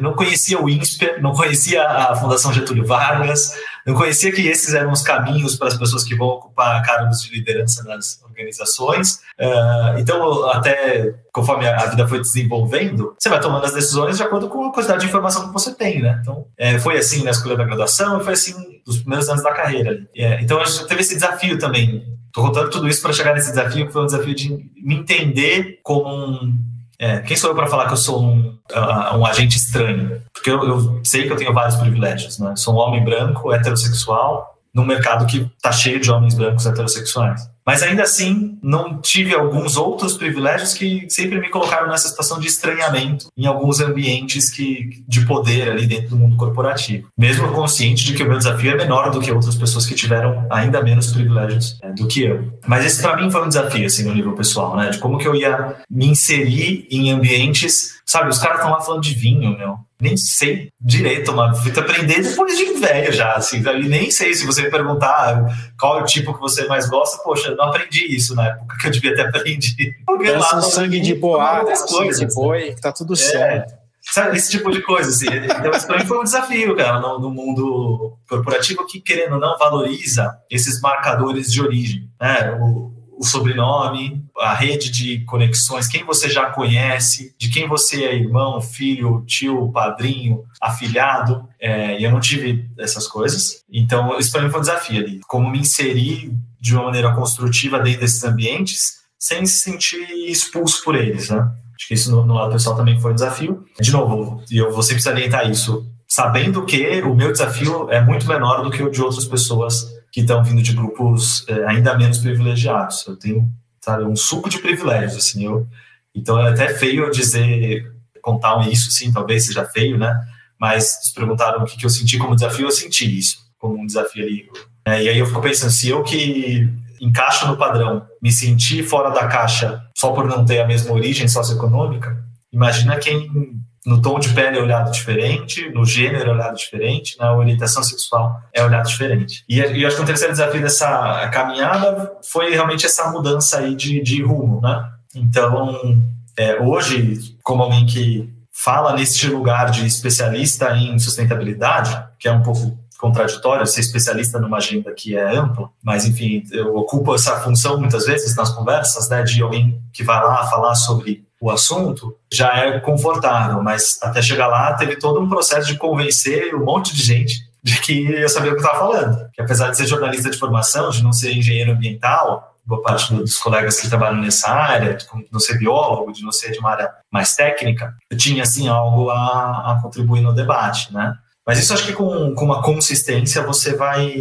não 0.00 0.14
conhecia 0.14 0.60
o 0.60 0.68
INSPER, 0.68 1.20
não 1.22 1.32
conhecia 1.32 1.86
a 1.86 2.16
Fundação 2.16 2.52
Getúlio 2.52 2.86
Vargas, 2.86 3.54
não 3.86 3.94
conhecia 3.94 4.32
que 4.32 4.46
esses 4.46 4.74
eram 4.74 4.92
os 4.92 5.02
caminhos 5.02 5.56
para 5.56 5.68
as 5.68 5.76
pessoas 5.76 6.04
que 6.04 6.14
vão 6.14 6.28
ocupar 6.28 6.82
cargos 6.82 7.22
de 7.22 7.32
liderança 7.32 7.82
nas 7.84 8.22
organizações. 8.22 9.20
Uh, 9.38 9.98
então, 9.98 10.48
até 10.50 11.14
conforme 11.32 11.66
a 11.66 11.86
vida 11.86 12.06
foi 12.06 12.20
desenvolvendo, 12.20 13.14
você 13.18 13.28
vai 13.28 13.40
tomando 13.40 13.64
as 13.64 13.72
decisões 13.72 14.16
de 14.16 14.22
acordo 14.22 14.48
com 14.48 14.64
a 14.66 14.72
quantidade 14.72 15.00
de 15.00 15.06
informação 15.06 15.46
que 15.46 15.52
você 15.52 15.74
tem, 15.74 16.00
né? 16.00 16.18
Então, 16.20 16.46
é, 16.56 16.78
foi 16.78 16.96
assim 16.96 17.24
na 17.24 17.30
escolha 17.30 17.56
da 17.56 17.64
graduação 17.64 18.20
foi 18.20 18.34
assim 18.34 18.54
nos 18.86 18.98
primeiros 18.98 19.28
anos 19.28 19.42
da 19.42 19.52
carreira. 19.52 20.06
É, 20.14 20.40
então, 20.40 20.60
a 20.60 20.64
gente 20.64 20.86
teve 20.86 21.00
esse 21.00 21.14
desafio 21.14 21.58
também. 21.58 22.04
Estou 22.26 22.44
contando 22.44 22.70
tudo 22.70 22.88
isso 22.88 23.02
para 23.02 23.12
chegar 23.12 23.34
nesse 23.34 23.50
desafio, 23.50 23.86
que 23.86 23.92
foi 23.92 24.02
um 24.02 24.06
desafio 24.06 24.34
de 24.34 24.48
me 24.82 24.96
entender 24.96 25.80
como 25.82 26.08
um 26.08 26.71
é, 27.02 27.18
quem 27.18 27.36
sou 27.36 27.50
eu 27.50 27.56
para 27.56 27.66
falar 27.66 27.88
que 27.88 27.94
eu 27.94 27.96
sou 27.96 28.22
um, 28.22 28.56
uh, 28.70 29.16
um 29.16 29.26
agente 29.26 29.56
estranho? 29.56 30.22
Porque 30.32 30.48
eu, 30.48 30.62
eu, 30.62 31.00
sei 31.02 31.24
que 31.24 31.32
eu 31.32 31.36
tenho 31.36 31.52
vários 31.52 31.74
privilégios, 31.74 32.38
né? 32.38 32.54
Sou 32.54 32.74
um 32.74 32.78
homem 32.78 33.02
branco, 33.02 33.52
heterossexual, 33.52 34.56
num 34.72 34.84
mercado 34.84 35.26
que 35.26 35.50
está 35.56 35.72
cheio 35.72 35.98
de 35.98 36.08
homens 36.12 36.36
brancos 36.36 36.64
heterossexuais. 36.64 37.50
Mas 37.64 37.82
ainda 37.82 38.02
assim, 38.02 38.58
não 38.62 39.00
tive 39.00 39.34
alguns 39.34 39.76
outros 39.76 40.16
privilégios 40.16 40.74
que 40.74 41.06
sempre 41.08 41.40
me 41.40 41.48
colocaram 41.48 41.88
nessa 41.88 42.08
situação 42.08 42.40
de 42.40 42.48
estranhamento 42.48 43.26
em 43.36 43.46
alguns 43.46 43.80
ambientes 43.80 44.50
que, 44.50 45.02
de 45.06 45.24
poder 45.26 45.70
ali 45.70 45.86
dentro 45.86 46.10
do 46.10 46.16
mundo 46.16 46.36
corporativo. 46.36 47.08
Mesmo 47.16 47.52
consciente 47.52 48.04
de 48.04 48.14
que 48.14 48.22
o 48.22 48.28
meu 48.28 48.38
desafio 48.38 48.72
é 48.72 48.76
menor 48.76 49.10
do 49.10 49.20
que 49.20 49.30
outras 49.30 49.54
pessoas 49.54 49.86
que 49.86 49.94
tiveram 49.94 50.46
ainda 50.50 50.82
menos 50.82 51.12
privilégios 51.12 51.78
é, 51.82 51.92
do 51.92 52.08
que 52.08 52.24
eu. 52.24 52.52
Mas 52.66 52.84
esse 52.84 53.00
para 53.00 53.16
mim 53.16 53.30
foi 53.30 53.44
um 53.44 53.48
desafio, 53.48 53.86
assim, 53.86 54.04
no 54.04 54.14
nível 54.14 54.32
pessoal, 54.32 54.76
né? 54.76 54.90
De 54.90 54.98
como 54.98 55.18
que 55.18 55.26
eu 55.26 55.34
ia 55.34 55.76
me 55.90 56.06
inserir 56.06 56.86
em 56.90 57.10
ambientes 57.12 58.01
Sabe, 58.12 58.28
os 58.28 58.38
caras 58.38 58.58
estão 58.58 58.70
lá 58.70 58.78
falando 58.78 59.02
de 59.02 59.14
vinho, 59.14 59.56
meu. 59.56 59.78
Nem 59.98 60.18
sei 60.18 60.68
direito, 60.78 61.32
mano. 61.32 61.56
Fui 61.56 61.72
aprender 61.72 62.20
depois 62.20 62.58
de 62.58 62.74
velho 62.74 63.10
já, 63.10 63.32
assim. 63.32 63.62
E 63.66 63.88
nem 63.88 64.10
sei 64.10 64.34
se 64.34 64.44
você 64.44 64.60
me 64.60 64.70
perguntar 64.70 65.42
qual 65.80 65.98
é 65.98 66.02
o 66.02 66.04
tipo 66.04 66.34
que 66.34 66.40
você 66.40 66.66
mais 66.66 66.90
gosta. 66.90 67.22
Poxa, 67.22 67.48
eu 67.48 67.56
não 67.56 67.70
aprendi 67.70 68.14
isso 68.14 68.34
na 68.34 68.48
época 68.48 68.76
que 68.78 68.86
eu 68.86 68.90
devia 68.90 69.14
ter 69.14 69.22
aprendido. 69.22 69.94
Pensa 70.18 70.60
sangue 70.60 71.00
de 71.00 71.14
boa, 71.14 71.64
sangue 71.74 72.14
de 72.14 72.26
boi, 72.34 72.74
tá 72.82 72.92
tudo 72.92 73.14
é. 73.14 73.16
certo. 73.16 73.74
Sabe, 74.02 74.36
esse 74.36 74.50
tipo 74.50 74.70
de 74.70 74.82
coisa, 74.82 75.08
assim. 75.08 75.28
Então, 75.34 75.70
isso 75.70 75.86
pra 75.86 75.98
mim 75.98 76.04
foi 76.04 76.18
um 76.18 76.24
desafio, 76.24 76.76
cara, 76.76 77.00
no, 77.00 77.18
no, 77.18 77.30
mundo 77.30 78.18
corporativo 78.28 78.86
que, 78.86 79.00
querendo 79.00 79.36
ou 79.36 79.40
não, 79.40 79.56
valoriza 79.56 80.36
esses 80.50 80.82
marcadores 80.82 81.50
de 81.50 81.62
origem, 81.62 82.10
né? 82.20 82.50
O, 82.60 82.91
o 83.22 83.24
sobrenome, 83.24 84.20
a 84.36 84.52
rede 84.52 84.90
de 84.90 85.20
conexões, 85.24 85.86
quem 85.86 86.04
você 86.04 86.28
já 86.28 86.50
conhece, 86.50 87.32
de 87.38 87.50
quem 87.50 87.68
você 87.68 88.02
é 88.02 88.16
irmão, 88.16 88.60
filho, 88.60 89.24
tio, 89.24 89.70
padrinho, 89.70 90.42
afilhado. 90.60 91.48
É, 91.60 92.00
e 92.00 92.02
eu 92.02 92.10
não 92.10 92.18
tive 92.18 92.68
essas 92.76 93.06
coisas. 93.06 93.62
Então, 93.72 94.18
isso 94.18 94.32
para 94.32 94.42
mim 94.42 94.50
foi 94.50 94.58
um 94.58 94.62
desafio 94.62 95.00
ali. 95.00 95.20
Como 95.28 95.48
me 95.48 95.60
inserir 95.60 96.36
de 96.60 96.74
uma 96.74 96.86
maneira 96.86 97.14
construtiva 97.14 97.78
dentro 97.78 98.00
desses 98.00 98.24
ambientes 98.24 99.02
sem 99.16 99.46
se 99.46 99.60
sentir 99.60 100.04
expulso 100.28 100.82
por 100.82 100.96
eles, 100.96 101.30
né? 101.30 101.48
Acho 101.76 101.86
que 101.86 101.94
isso 101.94 102.10
no, 102.10 102.26
no 102.26 102.34
lado 102.34 102.50
pessoal 102.50 102.74
também 102.74 103.00
foi 103.00 103.12
um 103.12 103.14
desafio. 103.14 103.64
De 103.80 103.92
novo, 103.92 104.42
e 104.50 104.58
eu 104.58 104.72
vou 104.72 104.82
sempre 104.82 105.00
salientar 105.00 105.48
isso, 105.48 105.86
sabendo 106.08 106.64
que 106.64 107.00
o 107.02 107.14
meu 107.14 107.30
desafio 107.30 107.88
é 107.88 108.00
muito 108.00 108.26
menor 108.26 108.64
do 108.64 108.70
que 108.70 108.82
o 108.82 108.90
de 108.90 109.00
outras 109.00 109.26
pessoas 109.26 110.01
que 110.12 110.20
estão 110.20 110.44
vindo 110.44 110.62
de 110.62 110.74
grupos 110.74 111.44
é, 111.48 111.64
ainda 111.64 111.96
menos 111.96 112.18
privilegiados. 112.18 113.04
Eu 113.06 113.16
tenho 113.16 113.50
sabe, 113.82 114.04
um 114.04 114.14
suco 114.14 114.48
de 114.48 114.58
privilégios, 114.58 115.16
assim, 115.16 115.44
eu, 115.44 115.66
então 116.14 116.38
é 116.38 116.50
até 116.50 116.72
feio 116.74 117.10
dizer, 117.10 117.92
contar 118.22 118.66
isso, 118.68 118.90
sim, 118.90 119.12
talvez 119.12 119.46
seja 119.46 119.64
feio, 119.64 119.98
né, 119.98 120.18
mas 120.58 121.00
se 121.02 121.12
perguntaram 121.14 121.62
o 121.62 121.66
que, 121.66 121.76
que 121.76 121.84
eu 121.84 121.90
senti 121.90 122.16
como 122.16 122.36
desafio, 122.36 122.66
eu 122.66 122.70
senti 122.70 123.18
isso, 123.18 123.38
como 123.58 123.76
um 123.76 123.86
desafio 123.86 124.24
ali. 124.24 124.48
É, 124.84 125.02
e 125.02 125.08
aí 125.08 125.18
eu 125.18 125.26
fico 125.26 125.40
pensando, 125.40 125.72
se 125.72 125.88
eu 125.88 126.02
que 126.04 126.68
encaixo 127.00 127.48
no 127.48 127.56
padrão, 127.56 128.06
me 128.22 128.30
senti 128.30 128.82
fora 128.84 129.10
da 129.10 129.26
caixa 129.26 129.82
só 129.96 130.12
por 130.12 130.26
não 130.26 130.44
ter 130.44 130.60
a 130.60 130.66
mesma 130.66 130.92
origem 130.92 131.26
socioeconômica, 131.26 132.24
imagina 132.52 132.96
quem 132.98 133.61
no 133.84 134.00
tom 134.00 134.18
de 134.18 134.28
pele 134.28 134.58
é 134.58 134.62
olhado 134.62 134.92
diferente, 134.92 135.68
no 135.70 135.84
gênero 135.84 136.30
é 136.30 136.32
olhado 136.32 136.56
diferente, 136.56 137.18
na 137.18 137.34
orientação 137.34 137.82
sexual 137.82 138.40
é 138.52 138.64
olhado 138.64 138.86
diferente. 138.86 139.44
E, 139.48 139.58
eu 139.58 139.86
acho 139.86 139.96
que 139.96 140.02
o 140.02 140.06
terceiro 140.06 140.32
desafio 140.32 140.62
dessa 140.62 141.28
caminhada 141.28 142.12
foi 142.22 142.50
realmente 142.50 142.86
essa 142.86 143.10
mudança 143.10 143.58
aí 143.58 143.74
de, 143.74 144.00
de 144.00 144.22
rumo, 144.22 144.60
né? 144.60 144.88
Então, 145.14 146.00
é, 146.36 146.60
hoje, 146.60 147.36
como 147.42 147.62
alguém 147.62 147.84
que 147.84 148.32
fala 148.52 148.94
neste 148.94 149.26
lugar 149.28 149.70
de 149.70 149.86
especialista 149.86 150.76
em 150.76 150.98
sustentabilidade, 150.98 152.02
que 152.18 152.28
é 152.28 152.32
um 152.32 152.42
pouco 152.42 152.78
contraditório 152.98 153.66
ser 153.66 153.80
especialista 153.80 154.38
numa 154.38 154.58
agenda 154.58 154.94
que 154.94 155.16
é 155.16 155.36
ampla, 155.36 155.68
mas 155.82 156.06
enfim, 156.06 156.44
eu 156.52 156.76
ocupo 156.76 157.12
essa 157.12 157.40
função 157.40 157.76
muitas 157.80 158.06
vezes 158.06 158.36
nas 158.36 158.50
conversas, 158.50 159.08
né, 159.08 159.24
de 159.24 159.42
alguém 159.42 159.82
que 159.92 160.04
vai 160.04 160.22
lá 160.22 160.46
falar 160.46 160.76
sobre 160.76 161.26
o 161.42 161.50
assunto, 161.50 162.16
já 162.32 162.56
é 162.56 162.78
confortável, 162.78 163.60
mas 163.60 163.98
até 164.00 164.22
chegar 164.22 164.46
lá 164.46 164.74
teve 164.74 164.94
todo 164.94 165.20
um 165.20 165.28
processo 165.28 165.66
de 165.66 165.76
convencer 165.76 166.54
um 166.54 166.64
monte 166.64 166.94
de 166.94 167.02
gente 167.02 167.50
de 167.60 167.80
que 167.80 168.12
eu 168.12 168.28
sabia 168.28 168.52
o 168.52 168.54
que 168.54 168.60
estava 168.60 168.78
falando. 168.78 169.28
Que 169.32 169.42
apesar 169.42 169.70
de 169.70 169.76
ser 169.76 169.86
jornalista 169.86 170.30
de 170.30 170.38
formação, 170.38 170.90
de 170.90 171.02
não 171.02 171.12
ser 171.12 171.32
engenheiro 171.32 171.72
ambiental, 171.72 172.56
boa 172.64 172.80
parte 172.80 173.12
dos 173.12 173.38
colegas 173.38 173.80
que 173.80 173.88
trabalham 173.88 174.20
nessa 174.20 174.50
área, 174.50 174.94
de 174.94 175.04
não 175.32 175.40
ser 175.40 175.58
biólogo, 175.58 176.12
de 176.12 176.22
não 176.22 176.30
ser 176.30 176.52
de 176.52 176.60
uma 176.60 176.70
área 176.70 176.92
mais 177.10 177.34
técnica, 177.34 177.92
eu 178.08 178.16
tinha, 178.16 178.44
assim, 178.44 178.68
algo 178.68 179.10
a, 179.10 179.72
a 179.72 179.80
contribuir 179.82 180.20
no 180.20 180.32
debate, 180.32 180.92
né? 180.92 181.14
Mas 181.44 181.58
isso 181.58 181.74
acho 181.74 181.86
que 181.86 181.92
com, 181.92 182.34
com 182.36 182.44
uma 182.44 182.62
consistência 182.62 183.42
você 183.42 183.74
vai 183.74 184.14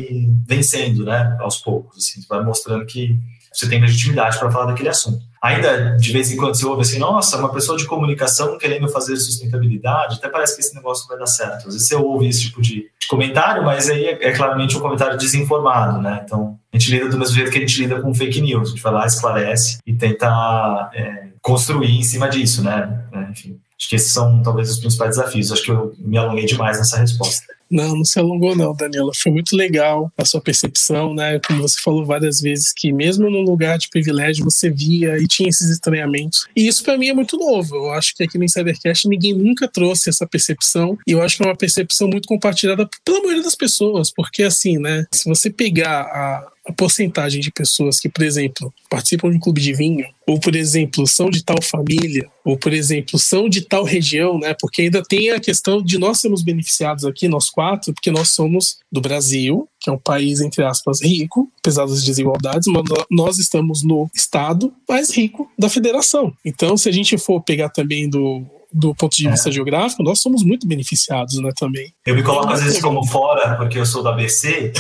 vencendo, 0.48 1.06
né? 1.06 1.38
Aos 1.40 1.58
poucos, 1.58 1.98
assim, 1.98 2.26
vai 2.28 2.44
mostrando 2.44 2.86
que 2.86 3.16
você 3.54 3.70
tem 3.70 3.80
legitimidade 3.80 4.40
para 4.40 4.50
falar 4.50 4.66
daquele 4.66 4.90
assunto. 4.90 5.31
Ainda 5.42 5.98
de 5.98 6.14
vez 6.14 6.32
em 6.32 6.38
quando 6.38 6.56
você 6.56 6.66
ouve 6.66 6.82
assim, 6.82 7.00
nossa, 7.00 7.38
uma 7.38 7.52
pessoa 7.52 7.76
de 7.76 7.86
comunicação 7.86 8.60
querendo 8.60 8.88
fazer 8.88 9.16
sustentabilidade, 9.18 10.18
até 10.18 10.30
parece 10.30 10.56
que 10.56 10.62
esse 10.62 10.76
negócio 10.76 11.08
vai 11.08 11.18
dar 11.18 11.26
certo. 11.26 11.68
Às 11.68 11.74
vezes 11.74 11.88
você 11.88 11.96
ouve 11.96 12.28
esse 12.28 12.42
tipo 12.42 12.62
de, 12.62 12.92
de 13.00 13.08
comentário, 13.10 13.64
mas 13.64 13.90
aí 13.90 14.06
é, 14.06 14.28
é, 14.28 14.32
claramente 14.34 14.78
um 14.78 14.82
comentário 14.82 15.18
desinformado, 15.18 16.00
né? 16.00 16.22
Então 16.24 16.60
a 16.72 16.78
gente 16.78 16.92
lida 16.92 17.10
do 17.10 17.18
mesmo 17.18 17.36
jeito 17.36 17.50
que 17.50 17.58
a 17.58 17.62
gente 17.62 17.82
lida 17.82 18.00
com 18.00 18.14
fake 18.14 18.40
news, 18.40 18.68
a 18.68 18.72
gente 18.72 18.84
vai 18.84 18.94
lá, 18.94 19.06
esclarece 19.08 19.80
e 19.84 19.94
tenta 19.94 20.92
é, 20.94 21.30
construir 21.42 21.98
em 21.98 22.04
cima 22.04 22.30
disso, 22.30 22.64
né? 22.64 23.04
É, 23.12 23.32
enfim, 23.32 23.60
acho 23.80 23.90
que 23.90 23.96
esses 23.96 24.14
são 24.14 24.44
talvez 24.44 24.70
os 24.70 24.80
principais 24.80 25.18
desafios. 25.18 25.52
Acho 25.52 25.64
que 25.64 25.72
eu 25.72 25.94
me 25.98 26.20
alonguei 26.20 26.46
demais 26.46 26.78
nessa 26.78 26.98
resposta. 26.98 27.48
Não, 27.72 27.96
não 27.96 28.06
se 28.06 28.20
alongou 28.20 28.56
não, 28.56 28.76
Daniela. 28.76 29.12
Foi 29.16 29.32
muito 29.32 29.56
legal 29.56 30.12
a 30.18 30.26
sua 30.26 30.42
percepção, 30.42 31.14
né? 31.14 31.40
Como 31.40 31.62
você 31.62 31.80
falou 31.80 32.06
várias 32.06 32.42
vezes 32.42 32.74
que 32.76 32.92
mesmo 32.92 33.30
num 33.30 33.44
lugar 33.44 33.78
de 33.78 33.90
privilégio 33.90 34.44
você 34.44 34.70
via 34.70 35.18
e 35.18 35.28
tinha 35.28 35.48
esses 35.48 35.70
estranhamentos. 35.70 36.48
E 36.56 36.68
isso 36.68 36.84
para 36.84 36.98
mim 36.98 37.08
é 37.08 37.14
muito 37.14 37.38
novo. 37.38 37.76
Eu 37.76 37.92
acho 37.94 38.14
que 38.16 38.24
aqui 38.24 38.38
no 38.38 38.44
Insidercast 38.44 39.08
ninguém 39.08 39.34
nunca 39.34 39.68
trouxe 39.68 40.10
essa 40.10 40.28
percepção 40.28 40.98
e 41.08 41.12
eu 41.12 41.22
acho 41.22 41.38
que 41.38 41.44
é 41.44 41.46
uma 41.46 41.56
percepção 41.56 42.10
muito 42.10 42.28
compartilhada 42.28 42.90
pela 43.06 43.22
maioria 43.22 43.44
das 43.44 43.56
pessoas, 43.56 44.12
porque 44.12 44.44
assim, 44.44 44.78
né? 44.78 45.06
Se 45.14 45.30
você 45.30 45.50
pegar 45.50 46.02
a, 46.02 46.51
a 46.68 46.72
porcentagem 46.72 47.42
de 47.42 47.52
pessoas 47.52 48.00
que, 48.00 48.08
por 48.08 48.24
exemplo, 48.24 48.74
participam 48.90 49.30
de 49.30 49.38
um 49.38 49.40
clube 49.40 49.60
de 49.60 49.74
vinho, 49.74 50.06
ou, 50.28 50.40
por 50.40 50.56
exemplo, 50.56 51.08
são 51.08 51.30
de 51.30 51.44
tal 51.44 51.62
família, 51.62 52.30
ou, 52.46 52.58
por 52.58 52.72
exemplo, 52.72 53.18
são 53.18 53.50
de 53.50 53.62
tal 53.62 53.84
região, 53.84 54.38
né? 54.38 54.56
Porque 54.60 54.84
ainda 54.84 55.02
tem 55.02 55.32
a 55.32 55.40
questão 55.40 55.82
de 55.82 55.98
nós 55.98 56.22
sermos 56.22 56.44
beneficiados 56.44 57.04
aqui, 57.04 57.28
nós 57.28 57.50
quatro, 57.50 57.94
porque 57.94 58.12
nós 58.12 58.30
somos 58.30 58.78
do 58.92 59.02
Brasil, 59.02 59.68
que 59.80 59.90
é 59.90 59.94
um 59.94 59.98
país, 59.98 60.40
entre 60.40 60.64
aspas, 60.64 61.02
rico, 61.02 61.52
apesar 61.60 61.86
das 61.86 62.04
desigualdades, 62.04 62.68
mas 62.68 62.84
nós 63.10 63.40
estamos 63.40 63.82
no 63.84 64.10
estado 64.14 64.72
mais 64.88 65.10
rico 65.16 65.50
da 65.58 65.68
federação. 65.68 66.32
Então, 66.46 66.78
se 66.78 66.88
a 66.88 66.92
gente 66.92 67.18
for 67.18 67.42
pegar 67.42 67.70
também 67.70 68.10
do 68.10 68.46
do 68.74 68.96
ponto 68.96 69.14
de 69.18 69.30
vista 69.30 69.50
é. 69.50 69.52
geográfico, 69.52 70.02
nós 70.02 70.22
somos 70.22 70.44
muito 70.44 70.66
beneficiados, 70.66 71.38
né, 71.42 71.52
também. 71.58 71.94
Eu 72.06 72.16
me 72.16 72.24
coloco 72.24 72.54
às 72.54 72.64
vezes 72.64 72.82
como 72.82 73.06
fora, 73.06 73.58
porque 73.58 73.78
eu 73.78 73.86
sou 73.86 74.02
da 74.02 74.12
ABC, 74.12 74.72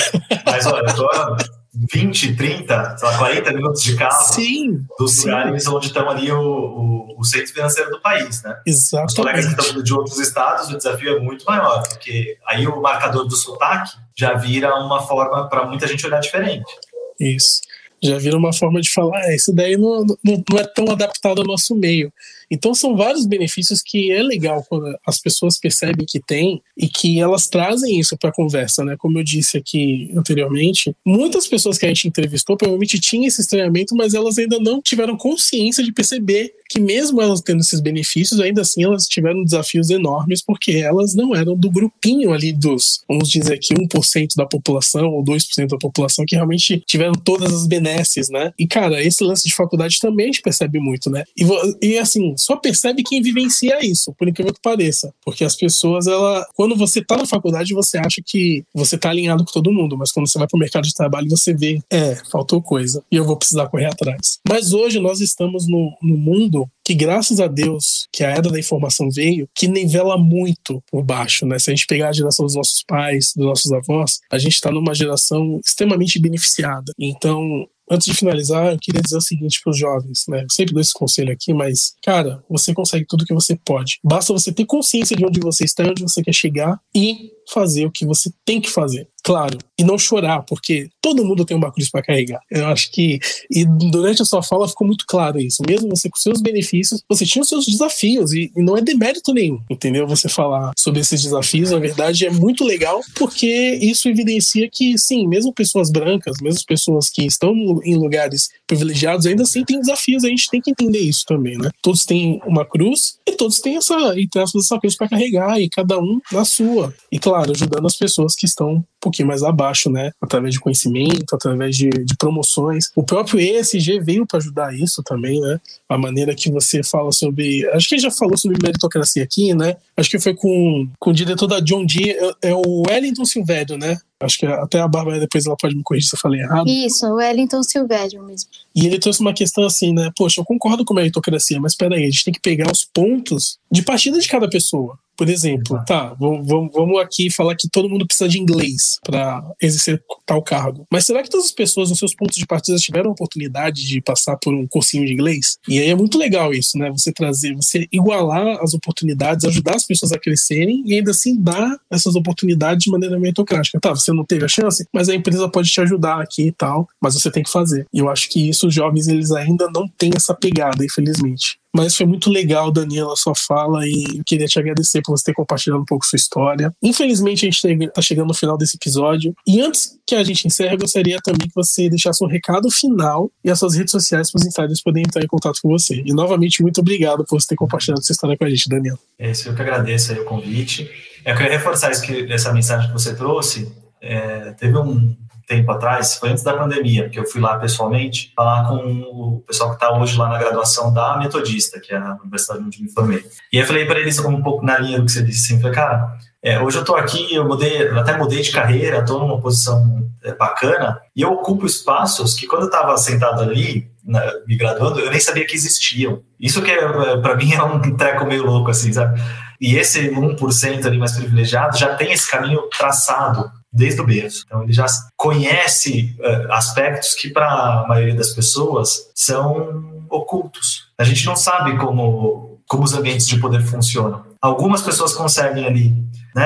mas 0.45 0.65
olha, 0.65 0.89
eu 0.89 0.95
tô 0.95 1.60
20, 1.73 2.35
30, 2.35 2.97
sei 2.97 3.07
lá, 3.07 3.17
40 3.17 3.53
minutos 3.53 3.81
de 3.81 3.95
carro 3.95 4.33
sim, 4.33 4.85
dos 4.99 5.13
sim. 5.13 5.21
lugares 5.29 5.67
onde 5.67 5.87
estão 5.87 6.09
ali 6.09 6.29
o, 6.29 6.37
o, 6.37 7.15
o, 7.17 7.23
centro 7.23 7.53
financeiro 7.53 7.89
do 7.91 8.01
país, 8.01 8.43
né? 8.43 8.59
Exatamente. 8.65 9.09
Os 9.09 9.15
colegas 9.15 9.45
que 9.45 9.61
estão 9.61 9.83
de 9.83 9.93
outros 9.93 10.19
estados, 10.19 10.69
o 10.69 10.77
desafio 10.77 11.17
é 11.17 11.19
muito 11.21 11.45
maior, 11.45 11.81
porque 11.87 12.37
aí 12.45 12.67
o 12.67 12.81
marcador 12.81 13.25
do 13.25 13.35
sotaque 13.37 13.91
já 14.13 14.33
vira 14.33 14.75
uma 14.75 15.01
forma 15.01 15.47
para 15.47 15.65
muita 15.65 15.87
gente 15.87 16.05
olhar 16.05 16.19
diferente. 16.19 16.71
Isso. 17.17 17.61
Já 18.03 18.17
vira 18.17 18.35
uma 18.35 18.51
forma 18.51 18.81
de 18.81 18.91
falar, 18.91 19.19
ah, 19.19 19.33
esse 19.33 19.53
daí 19.53 19.77
não, 19.77 20.03
não, 20.23 20.43
não 20.49 20.59
é 20.59 20.63
tão 20.65 20.91
adaptado 20.91 21.39
ao 21.39 21.47
nosso 21.47 21.73
meio. 21.75 22.11
Então 22.51 22.75
são 22.75 22.97
vários 22.97 23.25
benefícios 23.25 23.81
que 23.81 24.11
é 24.11 24.21
legal 24.21 24.65
quando 24.67 24.93
as 25.07 25.19
pessoas 25.19 25.57
percebem 25.57 26.05
que 26.05 26.19
tem 26.19 26.61
e 26.77 26.87
que 26.87 27.19
elas 27.19 27.47
trazem 27.47 27.97
isso 27.97 28.17
para 28.17 28.29
a 28.29 28.33
conversa, 28.33 28.83
né? 28.83 28.97
Como 28.97 29.17
eu 29.17 29.23
disse 29.23 29.57
aqui 29.57 30.11
anteriormente, 30.15 30.93
muitas 31.05 31.47
pessoas 31.47 31.77
que 31.77 31.85
a 31.85 31.89
gente 31.89 32.07
entrevistou 32.07 32.57
provavelmente 32.57 32.99
tinham 32.99 33.25
esse 33.25 33.39
estranhamento, 33.39 33.95
mas 33.95 34.13
elas 34.13 34.37
ainda 34.37 34.59
não 34.59 34.81
tiveram 34.81 35.15
consciência 35.15 35.83
de 35.83 35.93
perceber 35.93 36.53
que 36.69 36.79
mesmo 36.79 37.21
elas 37.21 37.41
tendo 37.41 37.59
esses 37.59 37.81
benefícios, 37.81 38.39
ainda 38.39 38.61
assim 38.61 38.83
elas 38.83 39.05
tiveram 39.05 39.43
desafios 39.43 39.89
enormes 39.89 40.41
porque 40.41 40.71
elas 40.71 41.13
não 41.13 41.35
eram 41.35 41.55
do 41.55 41.69
grupinho 41.69 42.31
ali 42.31 42.53
dos, 42.53 43.03
vamos 43.07 43.29
dizer 43.29 43.55
aqui, 43.55 43.73
1% 43.73 44.35
da 44.37 44.45
população 44.45 45.09
ou 45.09 45.23
2% 45.23 45.67
da 45.67 45.77
população 45.77 46.25
que 46.25 46.35
realmente 46.35 46.81
tiveram 46.87 47.13
todas 47.13 47.53
as 47.53 47.67
benesses, 47.67 48.29
né? 48.29 48.53
E 48.57 48.65
cara, 48.65 49.03
esse 49.03 49.23
lance 49.23 49.47
de 49.47 49.53
faculdade 49.53 49.99
também 49.99 50.25
a 50.25 50.27
gente 50.27 50.41
percebe 50.41 50.79
muito, 50.79 51.09
né? 51.09 51.23
E, 51.37 51.43
e 51.81 51.97
assim, 51.97 52.35
só 52.41 52.55
percebe 52.55 53.03
quem 53.03 53.21
vivencia 53.21 53.79
isso, 53.85 54.13
por 54.17 54.27
incrível 54.27 54.53
que 54.53 54.61
pareça. 54.61 55.13
Porque 55.23 55.43
as 55.43 55.55
pessoas, 55.55 56.07
ela, 56.07 56.45
quando 56.55 56.75
você 56.75 57.03
tá 57.03 57.17
na 57.17 57.25
faculdade, 57.25 57.73
você 57.73 57.97
acha 57.97 58.21
que 58.25 58.63
você 58.73 58.97
tá 58.97 59.09
alinhado 59.09 59.45
com 59.45 59.51
todo 59.51 59.71
mundo, 59.71 59.97
mas 59.97 60.11
quando 60.11 60.29
você 60.29 60.37
vai 60.37 60.47
pro 60.47 60.59
mercado 60.59 60.83
de 60.83 60.93
trabalho, 60.93 61.29
você 61.29 61.53
vê, 61.53 61.79
é, 61.89 62.15
faltou 62.31 62.61
coisa, 62.61 63.03
e 63.11 63.15
eu 63.15 63.25
vou 63.25 63.37
precisar 63.37 63.67
correr 63.67 63.85
atrás. 63.85 64.39
Mas 64.47 64.73
hoje 64.73 64.99
nós 64.99 65.21
estamos 65.21 65.67
no, 65.67 65.95
no 66.01 66.17
mundo 66.17 66.69
que 66.83 66.95
graças 66.95 67.39
a 67.39 67.47
Deus 67.47 68.07
que 68.11 68.23
a 68.23 68.31
era 68.31 68.49
da 68.49 68.59
informação 68.59 69.09
veio, 69.09 69.47
que 69.55 69.67
nivela 69.67 70.17
muito 70.17 70.83
por 70.91 71.03
baixo, 71.03 71.45
né? 71.45 71.59
Se 71.59 71.69
a 71.69 71.75
gente 71.75 71.85
pegar 71.85 72.09
a 72.09 72.13
geração 72.13 72.45
dos 72.45 72.55
nossos 72.55 72.83
pais, 72.83 73.33
dos 73.35 73.45
nossos 73.45 73.71
avós, 73.71 74.19
a 74.29 74.37
gente 74.37 74.53
está 74.53 74.71
numa 74.71 74.93
geração 74.93 75.59
extremamente 75.63 76.19
beneficiada. 76.19 76.91
Então, 76.99 77.67
Antes 77.91 78.05
de 78.05 78.13
finalizar, 78.13 78.71
eu 78.71 78.79
queria 78.79 79.01
dizer 79.01 79.17
o 79.17 79.21
seguinte 79.21 79.59
para 79.61 79.71
os 79.71 79.77
jovens, 79.77 80.23
né? 80.29 80.43
Eu 80.43 80.49
sempre 80.49 80.73
dou 80.73 80.79
esse 80.79 80.93
conselho 80.93 81.33
aqui, 81.33 81.53
mas, 81.53 81.93
cara, 82.01 82.41
você 82.49 82.73
consegue 82.73 83.05
tudo 83.05 83.25
que 83.25 83.33
você 83.33 83.59
pode. 83.65 83.99
Basta 84.01 84.31
você 84.31 84.49
ter 84.53 84.65
consciência 84.65 85.15
de 85.15 85.25
onde 85.25 85.41
você 85.41 85.65
está, 85.65 85.83
onde 85.83 86.01
você 86.01 86.23
quer 86.23 86.33
chegar 86.33 86.79
e 86.95 87.31
fazer 87.51 87.85
o 87.85 87.91
que 87.91 88.05
você 88.05 88.31
tem 88.45 88.61
que 88.61 88.69
fazer 88.69 89.07
claro, 89.23 89.57
e 89.77 89.83
não 89.83 89.97
chorar, 89.97 90.41
porque 90.43 90.89
todo 91.01 91.23
mundo 91.23 91.45
tem 91.45 91.55
uma 91.55 91.71
cruz 91.71 91.89
para 91.89 92.01
carregar. 92.01 92.39
Eu 92.49 92.67
acho 92.67 92.91
que, 92.91 93.19
e 93.49 93.65
durante 93.65 94.21
a 94.21 94.25
sua 94.25 94.43
fala 94.43 94.67
ficou 94.67 94.85
muito 94.85 95.05
claro 95.07 95.39
isso. 95.39 95.63
Mesmo 95.67 95.89
você 95.89 96.09
com 96.09 96.17
seus 96.17 96.41
benefícios, 96.41 97.01
você 97.07 97.25
tinha 97.25 97.41
os 97.41 97.49
seus 97.49 97.65
desafios, 97.65 98.33
e, 98.33 98.51
e 98.55 98.61
não 98.61 98.77
é 98.77 98.81
demérito 98.81 99.33
nenhum, 99.33 99.59
entendeu? 99.69 100.07
Você 100.07 100.27
falar 100.27 100.71
sobre 100.77 100.99
esses 100.99 101.21
desafios, 101.21 101.71
na 101.71 101.79
verdade, 101.79 102.25
é 102.25 102.31
muito 102.31 102.63
legal, 102.63 103.01
porque 103.15 103.79
isso 103.81 104.09
evidencia 104.09 104.69
que, 104.71 104.97
sim, 104.97 105.27
mesmo 105.27 105.53
pessoas 105.53 105.89
brancas, 105.91 106.37
mesmo 106.41 106.61
pessoas 106.67 107.09
que 107.09 107.25
estão 107.25 107.53
em 107.83 107.95
lugares 107.95 108.49
privilegiados, 108.67 109.25
ainda 109.25 109.43
assim 109.43 109.63
tem 109.63 109.79
desafios, 109.79 110.23
a 110.23 110.29
gente 110.29 110.49
tem 110.49 110.61
que 110.61 110.71
entender 110.71 110.99
isso 110.99 111.23
também, 111.25 111.57
né? 111.57 111.69
Todos 111.81 112.05
têm 112.05 112.39
uma 112.45 112.65
cruz 112.65 113.17
e 113.27 113.33
todos 113.33 113.59
têm 113.59 113.77
essa, 113.77 113.95
aspas, 114.37 114.65
essa 114.65 114.79
cruz 114.79 114.95
para 114.95 115.09
carregar, 115.09 115.59
e 115.59 115.69
cada 115.69 115.99
um 115.99 116.19
na 116.31 116.45
sua. 116.45 116.93
E, 117.11 117.19
claro, 117.19 117.40
ajudando 117.49 117.85
as 117.85 117.95
pessoas 117.95 118.35
que 118.35 118.45
estão 118.45 118.83
pouquinho 119.01 119.27
mais 119.27 119.41
abaixo, 119.41 119.89
né? 119.89 120.11
Através 120.21 120.53
de 120.53 120.59
conhecimento, 120.59 121.33
através 121.35 121.75
de, 121.75 121.89
de 121.89 122.15
promoções. 122.15 122.91
O 122.95 123.03
próprio 123.03 123.39
ESG 123.39 123.99
veio 123.99 124.25
para 124.27 124.37
ajudar 124.37 124.73
isso 124.75 125.01
também, 125.03 125.41
né? 125.41 125.59
A 125.89 125.97
maneira 125.97 126.35
que 126.35 126.51
você 126.51 126.83
fala 126.83 127.11
sobre. 127.11 127.67
Acho 127.71 127.89
que 127.89 127.97
já 127.97 128.11
falou 128.11 128.37
sobre 128.37 128.57
meritocracia 128.61 129.23
aqui, 129.23 129.53
né? 129.55 129.75
Acho 129.97 130.09
que 130.09 130.19
foi 130.19 130.35
com, 130.35 130.87
com 130.99 131.09
o 131.09 131.13
diretor 131.13 131.47
da 131.47 131.59
John 131.59 131.85
Deere, 131.85 132.11
é, 132.41 132.49
é 132.49 132.55
o 132.55 132.83
Wellington 132.87 133.25
Silvério, 133.25 133.77
né? 133.77 133.97
Acho 134.19 134.37
que 134.37 134.45
até 134.45 134.79
a 134.79 134.87
Bárbara 134.87 135.19
depois 135.19 135.47
ela 135.47 135.57
pode 135.59 135.75
me 135.75 135.81
corrigir 135.81 136.09
se 136.09 136.15
eu 136.15 136.19
falei 136.19 136.41
errado. 136.41 136.67
Isso, 136.69 137.07
o 137.07 137.15
Wellington 137.15 137.63
Silvério 137.63 138.23
mesmo. 138.23 138.49
E 138.75 138.85
ele 138.85 138.99
trouxe 138.99 139.19
uma 139.19 139.33
questão 139.33 139.65
assim, 139.65 139.93
né? 139.93 140.11
Poxa, 140.15 140.39
eu 140.41 140.45
concordo 140.45 140.85
com 140.85 140.93
a 140.93 140.97
meritocracia, 140.97 141.59
mas 141.59 141.75
peraí, 141.75 142.03
a 142.03 142.09
gente 142.09 142.25
tem 142.25 142.33
que 142.33 142.39
pegar 142.39 142.71
os 142.71 142.85
pontos 142.85 143.57
de 143.71 143.81
partida 143.81 144.19
de 144.19 144.27
cada 144.27 144.47
pessoa. 144.47 144.97
Por 145.21 145.29
exemplo, 145.29 145.79
tá, 145.85 146.15
vamos, 146.19 146.47
vamos 146.73 146.99
aqui 146.99 147.29
falar 147.29 147.55
que 147.55 147.69
todo 147.69 147.87
mundo 147.87 148.07
precisa 148.07 148.27
de 148.27 148.39
inglês 148.39 148.97
para 149.05 149.39
exercer 149.61 150.01
tal 150.25 150.41
cargo. 150.41 150.87
Mas 150.91 151.05
será 151.05 151.21
que 151.21 151.29
todas 151.29 151.45
as 151.45 151.51
pessoas 151.51 151.91
nos 151.91 151.99
seus 151.99 152.15
pontos 152.15 152.37
de 152.37 152.45
partida 152.47 152.75
tiveram 152.79 153.11
a 153.11 153.13
oportunidade 153.13 153.85
de 153.85 154.01
passar 154.01 154.35
por 154.37 154.51
um 154.51 154.65
cursinho 154.65 155.05
de 155.05 155.13
inglês? 155.13 155.59
E 155.67 155.77
aí 155.77 155.89
é 155.89 155.95
muito 155.95 156.17
legal 156.17 156.51
isso, 156.55 156.75
né? 156.75 156.89
Você 156.89 157.13
trazer, 157.13 157.53
você 157.53 157.87
igualar 157.91 158.57
as 158.63 158.73
oportunidades, 158.73 159.45
ajudar 159.45 159.75
as 159.75 159.85
pessoas 159.85 160.11
a 160.11 160.17
crescerem 160.17 160.81
e 160.87 160.95
ainda 160.95 161.11
assim 161.11 161.39
dar 161.39 161.77
essas 161.91 162.15
oportunidades 162.15 162.85
de 162.85 162.89
maneira 162.89 163.19
meritocrática. 163.19 163.79
Tá, 163.79 163.91
você 163.91 164.11
não 164.11 164.25
teve 164.25 164.45
a 164.45 164.47
chance, 164.47 164.87
mas 164.91 165.07
a 165.07 165.13
empresa 165.13 165.47
pode 165.47 165.69
te 165.69 165.79
ajudar 165.81 166.19
aqui 166.19 166.47
e 166.47 166.51
tal, 166.51 166.87
mas 166.99 167.13
você 167.13 167.29
tem 167.29 167.43
que 167.43 167.51
fazer. 167.51 167.85
E 167.93 167.99
eu 167.99 168.09
acho 168.09 168.27
que 168.27 168.49
isso 168.49 168.65
os 168.65 168.73
jovens 168.73 169.07
eles 169.07 169.31
ainda 169.31 169.69
não 169.71 169.87
têm 169.87 170.09
essa 170.15 170.33
pegada, 170.33 170.83
infelizmente. 170.83 171.60
Mas 171.75 171.95
foi 171.95 172.05
muito 172.05 172.29
legal, 172.29 172.71
Daniela, 172.71 173.13
a 173.13 173.15
sua 173.15 173.33
fala 173.35 173.87
e 173.87 174.21
queria 174.25 174.47
te 174.47 174.59
agradecer 174.59 175.01
por 175.01 175.17
você 175.17 175.25
ter 175.25 175.33
compartilhado 175.33 175.81
um 175.81 175.85
pouco 175.85 176.05
sua 176.05 176.17
história. 176.17 176.73
Infelizmente, 176.81 177.45
a 177.45 177.49
gente 177.49 177.83
está 177.83 178.01
chegando 178.01 178.27
no 178.27 178.33
final 178.33 178.57
desse 178.57 178.75
episódio. 178.75 179.33
E 179.47 179.61
antes 179.61 179.97
que 180.05 180.15
a 180.15 180.23
gente 180.23 180.45
encerre, 180.45 180.75
eu 180.75 180.79
gostaria 180.79 181.17
também 181.23 181.47
que 181.47 181.55
você 181.55 181.89
deixasse 181.89 182.23
um 182.23 182.27
recado 182.27 182.69
final 182.69 183.31
e 183.43 183.49
as 183.49 183.59
suas 183.59 183.75
redes 183.75 183.91
sociais 183.91 184.29
para 184.29 184.39
os 184.39 184.45
insiders 184.45 184.81
poderem 184.81 185.05
entrar 185.07 185.23
em 185.23 185.27
contato 185.27 185.59
com 185.61 185.69
você. 185.69 186.01
E 186.05 186.13
novamente, 186.13 186.61
muito 186.61 186.81
obrigado 186.81 187.23
por 187.25 187.39
você 187.39 187.47
ter 187.47 187.55
compartilhado 187.55 188.01
essa 188.01 188.11
história 188.11 188.37
com 188.37 188.43
a 188.43 188.49
gente, 188.49 188.67
Daniela. 188.67 188.99
É 189.17 189.31
isso, 189.31 189.47
eu 189.47 189.55
que 189.55 189.61
agradeço 189.61 190.13
o 190.13 190.25
convite. 190.25 190.89
Eu 191.25 191.35
queria 191.35 191.51
reforçar 191.51 191.91
isso 191.91 192.01
que, 192.01 192.31
essa 192.31 192.51
mensagem 192.51 192.87
que 192.87 192.93
você 192.93 193.15
trouxe. 193.15 193.71
É, 194.01 194.51
teve 194.53 194.75
um, 194.77 195.15
tempo 195.51 195.69
atrás, 195.71 196.15
foi 196.15 196.29
antes 196.29 196.43
da 196.43 196.53
pandemia, 196.53 197.09
que 197.09 197.19
eu 197.19 197.25
fui 197.25 197.41
lá 197.41 197.57
pessoalmente 197.57 198.31
falar 198.33 198.67
com 198.69 198.75
o 198.75 199.43
pessoal 199.45 199.69
que 199.71 199.75
está 199.75 199.91
hoje 199.91 200.17
lá 200.17 200.29
na 200.29 200.37
graduação 200.37 200.93
da 200.93 201.17
Metodista, 201.17 201.79
que 201.79 201.93
é 201.93 201.97
a 201.97 202.17
universidade 202.21 202.63
onde 202.63 202.81
me 202.81 202.89
formei. 202.89 203.23
E 203.51 203.57
aí 203.57 203.63
eu 203.63 203.67
falei 203.67 203.85
para 203.85 203.99
eles 203.99 204.17
um 204.19 204.41
pouco 204.41 204.65
na 204.65 204.77
linha 204.79 204.99
do 204.99 205.05
que 205.05 205.11
você 205.11 205.21
disse, 205.21 205.53
assim, 205.53 205.71
cara, 205.71 206.17
É, 206.43 206.59
hoje 206.59 206.77
eu 206.77 206.81
estou 206.81 206.95
aqui, 206.95 207.35
eu 207.35 207.47
mudei, 207.47 207.87
até 207.89 208.17
mudei 208.17 208.41
de 208.41 208.49
carreira, 208.49 209.01
estou 209.01 209.19
numa 209.19 209.39
posição 209.39 210.09
é, 210.23 210.33
bacana 210.33 210.99
e 211.15 211.21
eu 211.21 211.31
ocupo 211.33 211.67
espaços 211.67 212.33
que 212.33 212.47
quando 212.47 212.63
eu 212.63 212.67
estava 212.67 212.97
sentado 212.97 213.43
ali, 213.43 213.91
na, 214.03 214.21
me 214.47 214.55
graduando, 214.57 214.99
eu 214.99 215.11
nem 215.11 215.19
sabia 215.19 215.45
que 215.45 215.55
existiam. 215.55 216.23
Isso 216.39 216.63
que 216.63 216.71
é, 216.71 217.17
para 217.17 217.35
mim 217.35 217.53
é 217.53 217.61
um 217.61 217.95
treco 217.95 218.25
meio 218.25 218.43
louco, 218.43 218.71
assim, 218.71 218.91
sabe? 218.91 219.21
E 219.59 219.75
esse 219.75 220.09
1% 220.09 220.85
ali 220.87 220.97
mais 220.97 221.11
privilegiado 221.11 221.77
já 221.77 221.93
tem 221.95 222.11
esse 222.11 222.29
caminho 222.29 222.61
traçado 222.75 223.51
desde 223.71 224.01
o 224.01 224.05
berço. 224.05 224.43
Então 224.45 224.63
ele 224.63 224.73
já 224.73 224.85
conhece 225.15 226.15
uh, 226.19 226.51
aspectos 226.51 227.15
que 227.15 227.29
para 227.29 227.47
a 227.47 227.87
maioria 227.87 228.15
das 228.15 228.31
pessoas 228.31 229.09
são 229.15 230.05
ocultos. 230.09 230.89
A 230.97 231.03
gente 231.03 231.25
não 231.25 231.35
sabe 231.35 231.77
como, 231.77 232.59
como 232.67 232.83
os 232.83 232.93
ambientes 232.93 233.27
de 233.27 233.39
poder 233.39 233.61
funcionam. 233.61 234.23
Algumas 234.41 234.81
pessoas 234.81 235.13
conseguem 235.13 235.65
ali 235.65 236.11
né, 236.35 236.45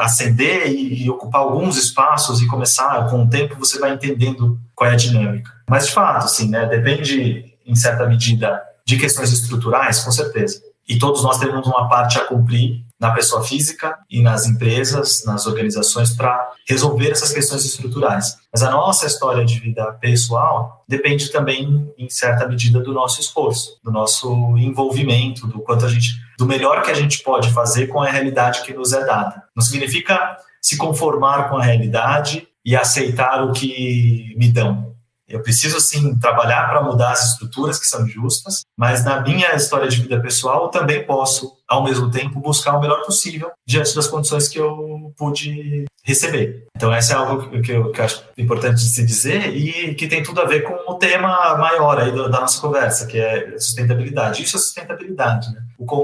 ascender 0.00 0.68
e, 0.68 1.04
e, 1.04 1.10
ocupar 1.10 1.42
alguns 1.42 1.76
espaços 1.76 2.40
e 2.42 2.46
começar, 2.46 3.08
com 3.08 3.24
o 3.24 3.28
tempo 3.28 3.56
você 3.58 3.78
vai 3.78 3.92
entendendo 3.92 4.58
qual 4.74 4.90
é 4.90 4.94
a 4.94 4.96
dinâmica. 4.96 5.50
Mas 5.68 5.86
de 5.86 5.92
fato, 5.92 6.24
assim, 6.24 6.48
né, 6.48 6.66
depende 6.66 7.44
em 7.64 7.74
certa 7.74 8.06
medida 8.06 8.60
de 8.84 8.96
questões 8.96 9.32
estruturais, 9.32 10.00
com 10.00 10.10
certeza. 10.10 10.60
E 10.88 10.98
todos 10.98 11.22
nós 11.22 11.38
temos 11.38 11.66
uma 11.66 11.88
parte 11.88 12.18
a 12.18 12.24
cumprir 12.24 12.84
na 13.00 13.10
pessoa 13.12 13.42
física 13.42 13.98
e 14.10 14.20
nas 14.20 14.46
empresas, 14.46 15.24
nas 15.24 15.46
organizações, 15.46 16.14
para 16.14 16.50
resolver 16.68 17.10
essas 17.10 17.32
questões 17.32 17.64
estruturais. 17.64 18.36
Mas 18.52 18.62
a 18.62 18.70
nossa 18.70 19.06
história 19.06 19.44
de 19.44 19.58
vida 19.58 19.90
pessoal 19.94 20.84
depende 20.86 21.30
também, 21.30 21.90
em 21.96 22.10
certa 22.10 22.46
medida, 22.46 22.80
do 22.80 22.92
nosso 22.92 23.20
esforço, 23.20 23.80
do 23.82 23.90
nosso 23.90 24.30
envolvimento, 24.58 25.46
do 25.46 25.60
quanto 25.60 25.86
a 25.86 25.88
gente, 25.88 26.20
do 26.38 26.46
melhor 26.46 26.82
que 26.82 26.90
a 26.90 26.94
gente 26.94 27.22
pode 27.22 27.50
fazer 27.52 27.86
com 27.86 28.02
a 28.02 28.10
realidade 28.10 28.62
que 28.62 28.74
nos 28.74 28.92
é 28.92 29.04
dada. 29.04 29.44
Não 29.56 29.62
significa 29.62 30.36
se 30.60 30.76
conformar 30.76 31.48
com 31.48 31.56
a 31.56 31.62
realidade 31.62 32.46
e 32.64 32.76
aceitar 32.76 33.42
o 33.42 33.52
que 33.52 34.34
me 34.36 34.48
dão. 34.48 34.94
Eu 35.30 35.40
preciso, 35.40 35.80
sim, 35.80 36.18
trabalhar 36.18 36.68
para 36.68 36.82
mudar 36.82 37.12
as 37.12 37.32
estruturas 37.32 37.78
que 37.78 37.86
são 37.86 38.06
justas, 38.06 38.62
mas 38.76 39.04
na 39.04 39.20
minha 39.20 39.54
história 39.54 39.88
de 39.88 40.02
vida 40.02 40.20
pessoal 40.20 40.64
eu 40.64 40.68
também 40.68 41.06
posso, 41.06 41.56
ao 41.68 41.84
mesmo 41.84 42.10
tempo, 42.10 42.40
buscar 42.40 42.76
o 42.76 42.80
melhor 42.80 43.04
possível 43.06 43.52
diante 43.64 43.94
das 43.94 44.08
condições 44.08 44.48
que 44.48 44.58
eu 44.58 45.14
pude 45.16 45.84
receber. 46.02 46.66
Então, 46.76 46.92
essa 46.92 47.12
é 47.12 47.16
algo 47.16 47.48
que 47.62 47.70
eu, 47.70 47.92
que 47.92 48.00
eu 48.00 48.04
acho 48.04 48.24
importante 48.36 48.76
de 48.76 48.88
se 48.88 49.06
dizer 49.06 49.54
e 49.54 49.94
que 49.94 50.08
tem 50.08 50.22
tudo 50.22 50.40
a 50.40 50.46
ver 50.46 50.62
com 50.62 50.74
o 50.90 50.96
tema 50.96 51.56
maior 51.56 51.98
aí 52.00 52.10
da, 52.10 52.26
da 52.26 52.40
nossa 52.40 52.60
conversa, 52.60 53.06
que 53.06 53.18
é 53.18 53.56
sustentabilidade. 53.58 54.42
Isso 54.42 54.56
é 54.56 54.60
sustentabilidade, 54.60 55.52
né? 55.52 55.62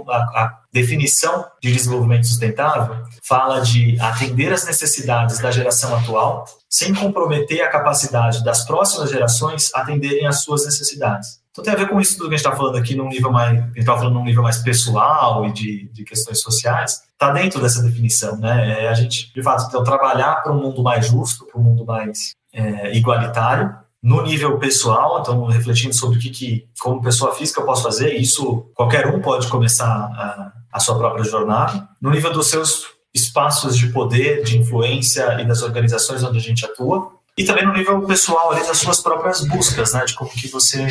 A, 0.08 0.16
a 0.16 0.58
definição 0.72 1.44
de 1.62 1.72
desenvolvimento 1.72 2.26
sustentável 2.26 3.04
fala 3.22 3.60
de 3.60 3.98
atender 4.00 4.52
às 4.52 4.64
necessidades 4.64 5.38
da 5.38 5.50
geração 5.50 5.96
atual 5.96 6.44
sem 6.68 6.94
comprometer 6.94 7.62
a 7.62 7.68
capacidade 7.68 8.44
das 8.44 8.64
próximas 8.64 9.10
gerações 9.10 9.74
atenderem 9.74 10.26
às 10.26 10.42
suas 10.42 10.64
necessidades. 10.64 11.40
Então 11.50 11.64
tem 11.64 11.72
a 11.72 11.76
ver 11.76 11.88
com 11.88 11.98
isso 11.98 12.18
tudo 12.18 12.28
que 12.28 12.34
a 12.34 12.36
gente 12.36 12.46
está 12.46 12.54
falando 12.54 12.76
aqui 12.76 12.94
num 12.94 13.08
nível 13.08 13.32
mais, 13.32 13.58
a 13.58 13.62
gente 13.62 13.78
está 13.78 13.96
falando 13.96 14.12
num 14.12 14.24
nível 14.24 14.42
mais 14.42 14.58
pessoal 14.58 15.46
e 15.46 15.52
de, 15.52 15.88
de 15.90 16.04
questões 16.04 16.40
sociais, 16.42 17.00
está 17.12 17.30
dentro 17.32 17.62
dessa 17.62 17.82
definição, 17.82 18.36
né? 18.36 18.84
É 18.84 18.88
a 18.88 18.94
gente, 18.94 19.32
de 19.32 19.42
fato, 19.42 19.64
então, 19.66 19.82
trabalhar 19.82 20.42
para 20.42 20.52
um 20.52 20.60
mundo 20.60 20.82
mais 20.82 21.06
justo, 21.06 21.46
para 21.46 21.58
um 21.58 21.64
mundo 21.64 21.86
mais 21.86 22.34
é, 22.52 22.94
igualitário, 22.94 23.74
no 24.06 24.22
nível 24.22 24.56
pessoal, 24.56 25.20
então 25.20 25.46
refletindo 25.46 25.92
sobre 25.92 26.16
o 26.16 26.20
que, 26.20 26.30
que, 26.30 26.68
como 26.78 27.02
pessoa 27.02 27.34
física, 27.34 27.60
eu 27.60 27.64
posso 27.66 27.82
fazer, 27.82 28.14
isso 28.14 28.70
qualquer 28.72 29.08
um 29.08 29.20
pode 29.20 29.48
começar 29.48 29.84
a, 29.84 30.52
a 30.72 30.78
sua 30.78 30.96
própria 30.96 31.24
jornada. 31.24 31.88
No 32.00 32.10
nível 32.10 32.32
dos 32.32 32.46
seus 32.46 32.86
espaços 33.12 33.76
de 33.76 33.88
poder, 33.88 34.44
de 34.44 34.58
influência 34.58 35.40
e 35.40 35.44
das 35.44 35.60
organizações 35.60 36.22
onde 36.22 36.38
a 36.38 36.40
gente 36.40 36.64
atua, 36.64 37.14
e 37.36 37.44
também 37.44 37.66
no 37.66 37.72
nível 37.72 38.00
pessoal 38.02 38.52
ali 38.52 38.64
das 38.64 38.78
suas 38.78 39.00
próprias 39.00 39.44
buscas, 39.44 39.92
né, 39.92 40.04
de 40.04 40.14
como 40.14 40.30
que 40.30 40.46
você 40.46 40.86